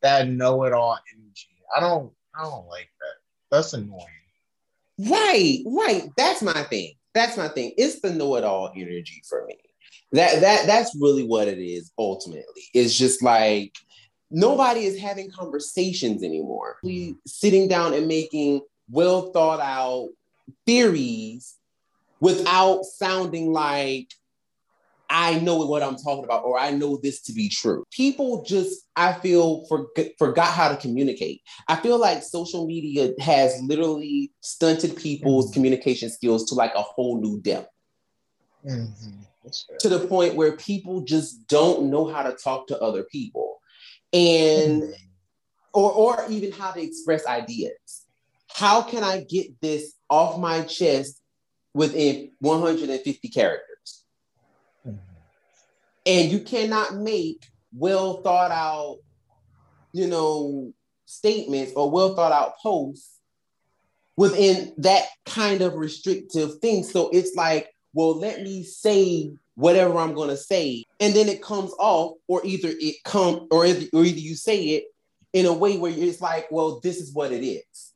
that 0.02 0.28
know-it-all 0.28 0.98
energy. 1.14 1.48
I 1.76 1.80
don't 1.80 2.12
I 2.34 2.42
don't 2.42 2.68
like 2.68 2.90
that. 3.00 3.14
That's 3.50 3.72
annoying. 3.72 4.06
Right, 4.98 5.62
right. 5.66 6.10
That's 6.16 6.42
my 6.42 6.62
thing. 6.64 6.94
That's 7.14 7.36
my 7.36 7.48
thing. 7.48 7.72
It's 7.76 8.00
the 8.00 8.12
know-it-all 8.12 8.72
energy 8.76 9.22
for 9.28 9.44
me. 9.46 9.56
That 10.12 10.40
that 10.40 10.66
that's 10.66 10.94
really 11.00 11.24
what 11.24 11.48
it 11.48 11.58
is 11.58 11.90
ultimately. 11.98 12.64
It's 12.74 12.96
just 12.96 13.22
like 13.22 13.74
nobody 14.30 14.84
is 14.84 14.98
having 14.98 15.30
conversations 15.30 16.22
anymore. 16.22 16.76
We 16.82 17.16
sitting 17.26 17.66
down 17.68 17.94
and 17.94 18.06
making 18.06 18.60
well 18.90 19.32
thought 19.32 19.60
out 19.60 20.10
theories 20.66 21.56
without 22.20 22.84
sounding 22.84 23.52
like 23.52 24.08
I 25.14 25.38
know 25.40 25.56
what 25.56 25.82
I'm 25.82 25.96
talking 25.96 26.24
about 26.24 26.44
or 26.44 26.58
I 26.58 26.70
know 26.70 26.96
this 26.96 27.20
to 27.24 27.34
be 27.34 27.50
true. 27.50 27.84
People 27.90 28.42
just, 28.44 28.88
I 28.96 29.12
feel, 29.12 29.66
for, 29.68 29.88
forgot 30.18 30.48
how 30.48 30.70
to 30.70 30.76
communicate. 30.76 31.42
I 31.68 31.76
feel 31.76 31.98
like 31.98 32.22
social 32.22 32.66
media 32.66 33.12
has 33.20 33.60
literally 33.62 34.32
stunted 34.40 34.96
people's 34.96 35.46
mm-hmm. 35.46 35.52
communication 35.52 36.08
skills 36.08 36.46
to 36.46 36.54
like 36.54 36.74
a 36.74 36.80
whole 36.80 37.20
new 37.20 37.42
depth. 37.42 37.68
Mm-hmm. 38.66 39.20
To 39.80 39.88
the 39.90 40.06
point 40.06 40.34
where 40.34 40.56
people 40.56 41.02
just 41.02 41.46
don't 41.46 41.90
know 41.90 42.06
how 42.06 42.22
to 42.22 42.32
talk 42.32 42.68
to 42.68 42.80
other 42.80 43.02
people 43.02 43.58
and 44.14 44.82
mm-hmm. 44.82 44.92
or, 45.74 45.92
or 45.92 46.24
even 46.30 46.52
how 46.52 46.70
to 46.70 46.80
express 46.80 47.26
ideas. 47.26 48.06
How 48.48 48.80
can 48.80 49.04
I 49.04 49.24
get 49.28 49.60
this 49.60 49.92
off 50.08 50.40
my 50.40 50.62
chest 50.62 51.20
within 51.74 52.30
150 52.38 53.28
characters? 53.28 53.71
And 56.06 56.30
you 56.30 56.40
cannot 56.40 56.96
make 56.96 57.46
well 57.76 58.22
thought 58.22 58.50
out, 58.50 58.98
you 59.92 60.06
know, 60.06 60.72
statements 61.06 61.72
or 61.74 61.90
well 61.90 62.14
thought 62.14 62.32
out 62.32 62.54
posts 62.62 63.18
within 64.16 64.72
that 64.78 65.06
kind 65.26 65.62
of 65.62 65.74
restrictive 65.74 66.58
thing. 66.58 66.84
So 66.84 67.10
it's 67.10 67.34
like, 67.34 67.72
well, 67.94 68.18
let 68.18 68.42
me 68.42 68.62
say 68.62 69.32
whatever 69.54 69.98
I'm 69.98 70.14
going 70.14 70.30
to 70.30 70.36
say, 70.36 70.84
and 70.98 71.14
then 71.14 71.28
it 71.28 71.42
comes 71.42 71.72
off, 71.78 72.16
or 72.26 72.40
either 72.44 72.68
it 72.72 72.96
come, 73.04 73.48
or 73.50 73.66
either, 73.66 73.86
or 73.92 74.04
either 74.04 74.18
you 74.18 74.34
say 74.34 74.60
it 74.64 74.84
in 75.32 75.46
a 75.46 75.52
way 75.52 75.76
where 75.76 75.92
it's 75.94 76.20
like, 76.20 76.50
well, 76.50 76.80
this 76.80 77.00
is 77.00 77.12
what 77.12 77.32
it 77.32 77.44
is. 77.44 77.92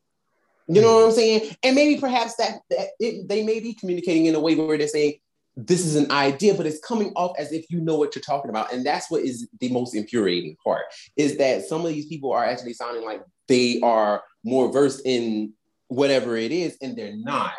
You 0.68 0.82
know 0.82 0.96
what 0.96 1.06
I'm 1.06 1.12
saying? 1.12 1.54
And 1.62 1.76
maybe 1.76 2.00
perhaps 2.00 2.36
that, 2.36 2.58
that 2.70 2.88
it, 2.98 3.28
they 3.28 3.44
may 3.44 3.60
be 3.60 3.72
communicating 3.72 4.26
in 4.26 4.34
a 4.34 4.40
way 4.40 4.56
where 4.56 4.76
they're 4.76 4.88
saying, 4.88 5.14
this 5.56 5.86
is 5.86 5.96
an 5.96 6.10
idea, 6.10 6.54
but 6.54 6.66
it's 6.66 6.86
coming 6.86 7.12
off 7.16 7.34
as 7.38 7.50
if 7.50 7.70
you 7.70 7.80
know 7.80 7.96
what 7.96 8.14
you're 8.14 8.22
talking 8.22 8.50
about. 8.50 8.72
And 8.72 8.84
that's 8.84 9.10
what 9.10 9.22
is 9.22 9.48
the 9.58 9.70
most 9.70 9.94
infuriating 9.94 10.56
part 10.62 10.84
is 11.16 11.38
that 11.38 11.64
some 11.64 11.80
of 11.80 11.88
these 11.88 12.06
people 12.06 12.32
are 12.32 12.44
actually 12.44 12.74
sounding 12.74 13.04
like 13.04 13.22
they 13.48 13.80
are 13.80 14.22
more 14.44 14.70
versed 14.70 15.02
in 15.06 15.54
whatever 15.88 16.36
it 16.36 16.52
is, 16.52 16.76
and 16.82 16.96
they're 16.96 17.16
not. 17.16 17.54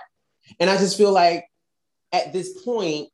And 0.59 0.69
I 0.69 0.77
just 0.77 0.97
feel 0.97 1.11
like 1.11 1.45
at 2.11 2.33
this 2.33 2.61
point 2.63 3.09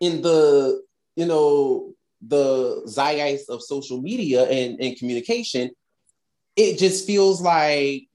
in 0.00 0.22
the, 0.22 0.82
you 1.14 1.26
know, 1.26 1.92
the 2.26 2.82
zeitgeist 2.86 3.50
of 3.50 3.62
social 3.62 4.00
media 4.00 4.44
and, 4.44 4.80
and 4.80 4.96
communication, 4.96 5.70
it 6.56 6.78
just 6.78 7.06
feels 7.06 7.42
like 7.42 8.08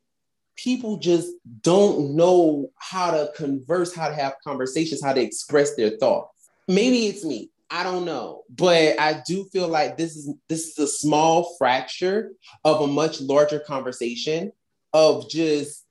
people 0.63 0.97
just 0.97 1.29
don't 1.61 2.15
know 2.15 2.69
how 2.77 3.11
to 3.11 3.31
converse, 3.35 3.93
how 3.93 4.07
to 4.07 4.15
have 4.15 4.35
conversations, 4.43 5.03
how 5.03 5.13
to 5.13 5.21
express 5.21 5.75
their 5.75 5.91
thoughts. 5.97 6.49
Maybe 6.67 7.07
it's 7.07 7.25
me. 7.25 7.49
I 7.69 7.83
don't 7.83 8.05
know, 8.05 8.43
but 8.49 8.99
I 8.99 9.23
do 9.25 9.45
feel 9.45 9.69
like 9.69 9.97
this 9.97 10.17
is 10.17 10.33
this 10.49 10.67
is 10.67 10.77
a 10.77 10.87
small 10.87 11.55
fracture 11.57 12.31
of 12.65 12.81
a 12.81 12.87
much 12.87 13.21
larger 13.21 13.59
conversation 13.59 14.51
of 14.91 15.29
just 15.29 15.85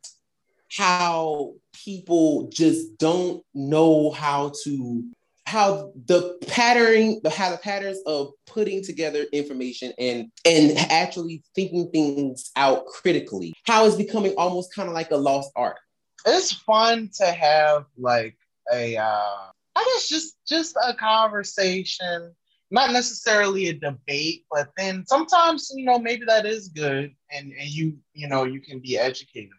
how 0.70 1.54
people 1.72 2.48
just 2.52 2.98
don't 2.98 3.42
know 3.54 4.10
how 4.10 4.52
to 4.64 5.04
how 5.50 5.92
the 6.06 6.38
patterning 6.46 7.20
the 7.24 7.30
how 7.30 7.50
the 7.50 7.58
patterns 7.58 7.98
of 8.06 8.30
putting 8.46 8.84
together 8.84 9.24
information 9.32 9.92
and 9.98 10.30
and 10.44 10.78
actually 10.78 11.42
thinking 11.56 11.90
things 11.90 12.52
out 12.54 12.86
critically 12.86 13.52
how 13.64 13.84
it's 13.84 13.96
becoming 13.96 14.32
almost 14.38 14.72
kind 14.72 14.88
of 14.88 14.94
like 14.94 15.10
a 15.10 15.16
lost 15.16 15.50
art. 15.56 15.76
It's 16.24 16.52
fun 16.52 17.10
to 17.14 17.26
have 17.26 17.86
like 17.98 18.36
a 18.72 18.96
uh 18.96 19.46
i 19.74 19.92
guess 19.92 20.08
just 20.08 20.36
just 20.46 20.76
a 20.86 20.94
conversation 20.94 22.32
not 22.70 22.92
necessarily 22.92 23.68
a 23.68 23.72
debate 23.72 24.44
but 24.50 24.68
then 24.76 25.04
sometimes 25.06 25.72
you 25.74 25.84
know 25.84 25.98
maybe 25.98 26.24
that 26.24 26.46
is 26.46 26.68
good 26.68 27.12
and 27.32 27.52
and 27.58 27.68
you 27.68 27.96
you 28.12 28.28
know 28.28 28.44
you 28.44 28.60
can 28.60 28.78
be 28.78 28.96
educated 28.98 29.50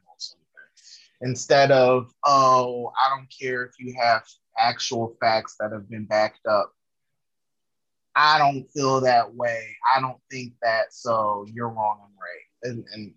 instead 1.22 1.72
of 1.72 2.12
oh 2.26 2.92
i 2.98 3.16
don't 3.16 3.28
care 3.40 3.64
if 3.64 3.74
you 3.80 3.94
have 4.00 4.24
actual 4.58 5.16
facts 5.20 5.56
that 5.60 5.72
have 5.72 5.90
been 5.90 6.06
backed 6.06 6.46
up. 6.46 6.74
I 8.16 8.38
don't 8.38 8.70
feel 8.72 9.02
that 9.02 9.34
way. 9.34 9.76
I 9.96 10.02
don't 10.02 10.20
think 10.30 10.54
that. 10.62 10.94
So 10.94 11.46
you're 11.52 11.70
wrong. 11.70 12.00
I'm 12.04 12.12
right. 12.20 12.72
And, 12.72 12.86
and 12.94 13.14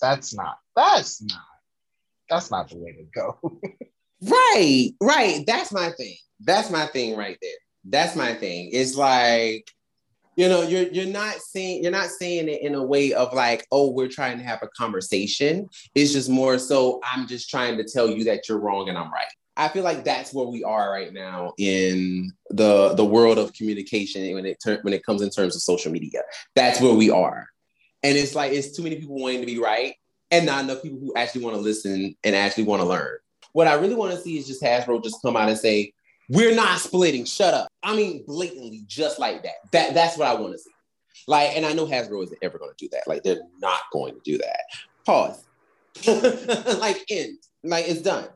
that's 0.00 0.34
not. 0.34 0.58
That's 0.74 1.22
not. 1.22 1.40
That's 2.28 2.50
not 2.50 2.68
the 2.68 2.78
way 2.78 2.92
to 2.92 3.04
go. 3.14 3.60
right. 4.22 4.90
Right. 5.00 5.44
That's 5.46 5.72
my 5.72 5.90
thing. 5.90 6.16
That's 6.40 6.70
my 6.70 6.86
thing 6.86 7.16
right 7.16 7.38
there. 7.40 7.50
That's 7.84 8.16
my 8.16 8.34
thing. 8.34 8.70
It's 8.72 8.96
like 8.96 9.70
you 10.36 10.48
know 10.48 10.62
you're 10.62 10.88
you're 10.88 11.06
not 11.06 11.34
saying 11.36 11.82
you're 11.82 11.92
not 11.92 12.08
saying 12.08 12.48
it 12.48 12.62
in 12.62 12.74
a 12.74 12.82
way 12.82 13.12
of 13.12 13.32
like 13.32 13.66
oh 13.72 13.90
we're 13.90 14.08
trying 14.08 14.38
to 14.38 14.44
have 14.44 14.62
a 14.62 14.68
conversation 14.68 15.68
it's 15.94 16.12
just 16.12 16.28
more 16.28 16.58
so 16.58 17.00
i'm 17.04 17.26
just 17.26 17.50
trying 17.50 17.76
to 17.76 17.84
tell 17.84 18.08
you 18.08 18.24
that 18.24 18.48
you're 18.48 18.58
wrong 18.58 18.88
and 18.88 18.96
i'm 18.96 19.12
right 19.12 19.32
I 19.56 19.68
feel 19.68 19.84
like 19.84 20.04
that's 20.04 20.34
where 20.34 20.46
we 20.46 20.62
are 20.64 20.90
right 20.90 21.12
now 21.12 21.54
in 21.56 22.30
the 22.50 22.94
the 22.94 23.04
world 23.04 23.38
of 23.38 23.54
communication 23.54 24.34
when 24.34 24.44
it 24.44 24.58
ter- 24.62 24.80
when 24.82 24.92
it 24.92 25.04
comes 25.04 25.22
in 25.22 25.30
terms 25.30 25.56
of 25.56 25.62
social 25.62 25.90
media. 25.90 26.22
That's 26.54 26.80
where 26.80 26.92
we 26.92 27.10
are, 27.10 27.48
and 28.02 28.18
it's 28.18 28.34
like 28.34 28.52
it's 28.52 28.76
too 28.76 28.82
many 28.82 28.96
people 28.96 29.18
wanting 29.18 29.40
to 29.40 29.46
be 29.46 29.58
right, 29.58 29.94
and 30.30 30.44
not 30.44 30.64
enough 30.64 30.82
people 30.82 30.98
who 30.98 31.14
actually 31.16 31.44
want 31.44 31.56
to 31.56 31.62
listen 31.62 32.14
and 32.22 32.36
actually 32.36 32.64
want 32.64 32.82
to 32.82 32.88
learn. 32.88 33.16
What 33.52 33.66
I 33.66 33.74
really 33.74 33.94
want 33.94 34.12
to 34.12 34.20
see 34.20 34.36
is 34.36 34.46
just 34.46 34.62
Hasbro 34.62 35.02
just 35.02 35.22
come 35.22 35.38
out 35.38 35.48
and 35.48 35.58
say, 35.58 35.94
"We're 36.28 36.54
not 36.54 36.78
splitting. 36.78 37.24
Shut 37.24 37.54
up." 37.54 37.68
I 37.86 37.96
mean, 37.96 38.24
blatantly, 38.26 38.82
just 38.86 39.18
like 39.18 39.42
that. 39.44 39.54
That 39.72 39.94
that's 39.94 40.18
what 40.18 40.28
I 40.28 40.34
want 40.34 40.52
to 40.52 40.58
see. 40.58 40.70
Like, 41.26 41.56
and 41.56 41.64
I 41.64 41.72
know 41.72 41.86
Hasbro 41.86 42.24
isn't 42.24 42.38
ever 42.42 42.58
going 42.58 42.72
to 42.76 42.84
do 42.84 42.88
that. 42.92 43.06
Like, 43.06 43.22
they're 43.22 43.40
not 43.58 43.80
going 43.92 44.14
to 44.14 44.20
do 44.24 44.38
that. 44.38 44.60
Pause. 45.06 45.44
like, 46.78 47.04
end. 47.08 47.38
Like, 47.64 47.88
it's 47.88 48.02
done 48.02 48.28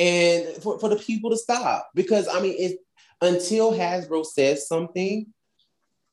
and 0.00 0.46
for, 0.62 0.78
for 0.78 0.88
the 0.88 0.96
people 0.96 1.30
to 1.30 1.36
stop 1.36 1.90
because 1.94 2.26
I 2.26 2.40
mean, 2.40 2.54
it, 2.58 2.78
until 3.20 3.72
Hasbro 3.72 4.24
says 4.24 4.66
something, 4.66 5.26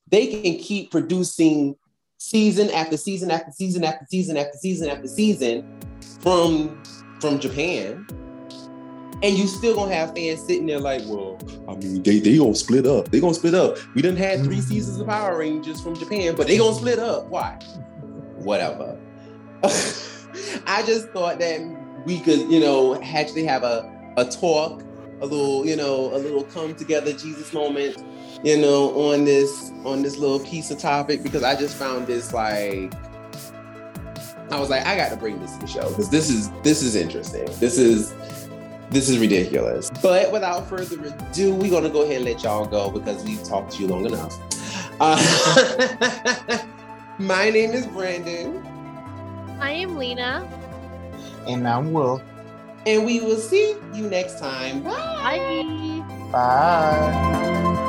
they 0.10 0.28
can 0.28 0.58
keep 0.60 0.92
producing 0.92 1.76
season 2.18 2.70
after 2.72 2.98
season 2.98 3.32
after 3.32 3.52
season 3.52 3.86
after 3.86 4.06
season 4.10 4.36
after 4.38 4.58
season 4.58 4.90
after 4.90 5.08
season 5.08 5.80
from 6.20 6.84
from 7.22 7.40
Japan. 7.40 8.06
And 9.24 9.36
you 9.36 9.48
still 9.48 9.76
gonna 9.76 9.94
have 9.94 10.14
fans 10.14 10.44
sitting 10.44 10.68
there 10.68 10.80
like, 10.80 11.02
well, 11.06 11.40
I 11.68 11.76
mean, 11.76 12.04
they 12.04 12.20
they 12.20 12.38
gonna 12.38 12.54
split 12.54 12.86
up. 12.86 13.10
They 13.10 13.20
gonna 13.20 13.34
split 13.34 13.56
up. 13.56 13.78
We 13.96 14.02
didn't 14.02 14.20
have 14.20 14.44
three 14.44 14.62
seasons 14.62 15.00
of 15.00 15.08
Power 15.08 15.40
Rangers 15.40 15.82
from 15.82 15.96
Japan, 15.96 16.36
but 16.36 16.46
they 16.48 16.58
gonna 16.58 16.76
split 16.76 17.00
up. 17.00 17.28
Why? 17.28 17.58
Whatever. 18.36 19.00
I 19.64 20.84
just 20.86 21.10
thought 21.10 21.40
that 21.40 21.62
we 22.06 22.20
could, 22.20 22.42
you 22.52 22.60
know, 22.60 23.02
actually 23.02 23.44
have 23.46 23.64
a, 23.64 23.92
a 24.18 24.26
talk, 24.26 24.84
a 25.22 25.26
little, 25.26 25.66
you 25.66 25.76
know, 25.76 26.14
a 26.14 26.18
little 26.18 26.44
come 26.44 26.76
together 26.76 27.12
Jesus 27.12 27.52
moment, 27.54 27.98
you 28.44 28.58
know, 28.58 29.12
on 29.12 29.26
this 29.26 29.72
on 29.84 30.04
this 30.04 30.18
little 30.18 30.40
piece 30.40 30.70
of 30.70 30.78
topic 30.78 31.24
because 31.24 31.42
I 31.42 31.56
just 31.56 31.76
found 31.76 32.06
this 32.06 32.34
like 32.34 32.94
I 34.52 34.60
was 34.60 34.70
like, 34.70 34.86
I 34.86 34.96
got 34.96 35.10
to 35.10 35.18
bring 35.18 35.40
this 35.40 35.54
to 35.54 35.60
the 35.60 35.68
show 35.68 35.90
because 35.90 36.10
this 36.10 36.30
is 36.30 36.50
this 36.64 36.82
is 36.82 36.96
interesting. 36.96 37.46
This 37.60 37.78
is 37.78 38.14
this 38.90 39.10
is 39.10 39.20
ridiculous. 39.20 39.90
But 40.02 40.32
without 40.32 40.68
further 40.68 40.98
ado, 41.04 41.54
we're 41.54 41.72
gonna 41.72 41.90
go 41.90 42.04
ahead 42.04 42.18
and 42.18 42.26
let 42.26 42.44
y'all 42.44 42.66
go 42.66 42.90
because 42.90 43.24
we've 43.24 43.44
talked 43.44 43.74
to 43.74 43.82
you 43.82 43.88
long 43.88 44.06
enough. 44.06 44.38
Uh, 45.00 46.64
my 47.20 47.50
name 47.50 47.72
is 47.72 47.86
Brandon. 47.88 48.66
I 49.60 49.72
am 49.72 49.98
Lena. 49.98 50.48
And 51.48 51.68
I'm 51.68 51.94
Will. 51.94 52.22
And 52.86 53.06
we 53.06 53.20
will 53.20 53.38
see 53.38 53.76
you 53.94 54.10
next 54.10 54.40
time. 54.40 54.84
Bye. 54.84 56.04
Bye. 56.32 56.32
Bye. 56.32 57.84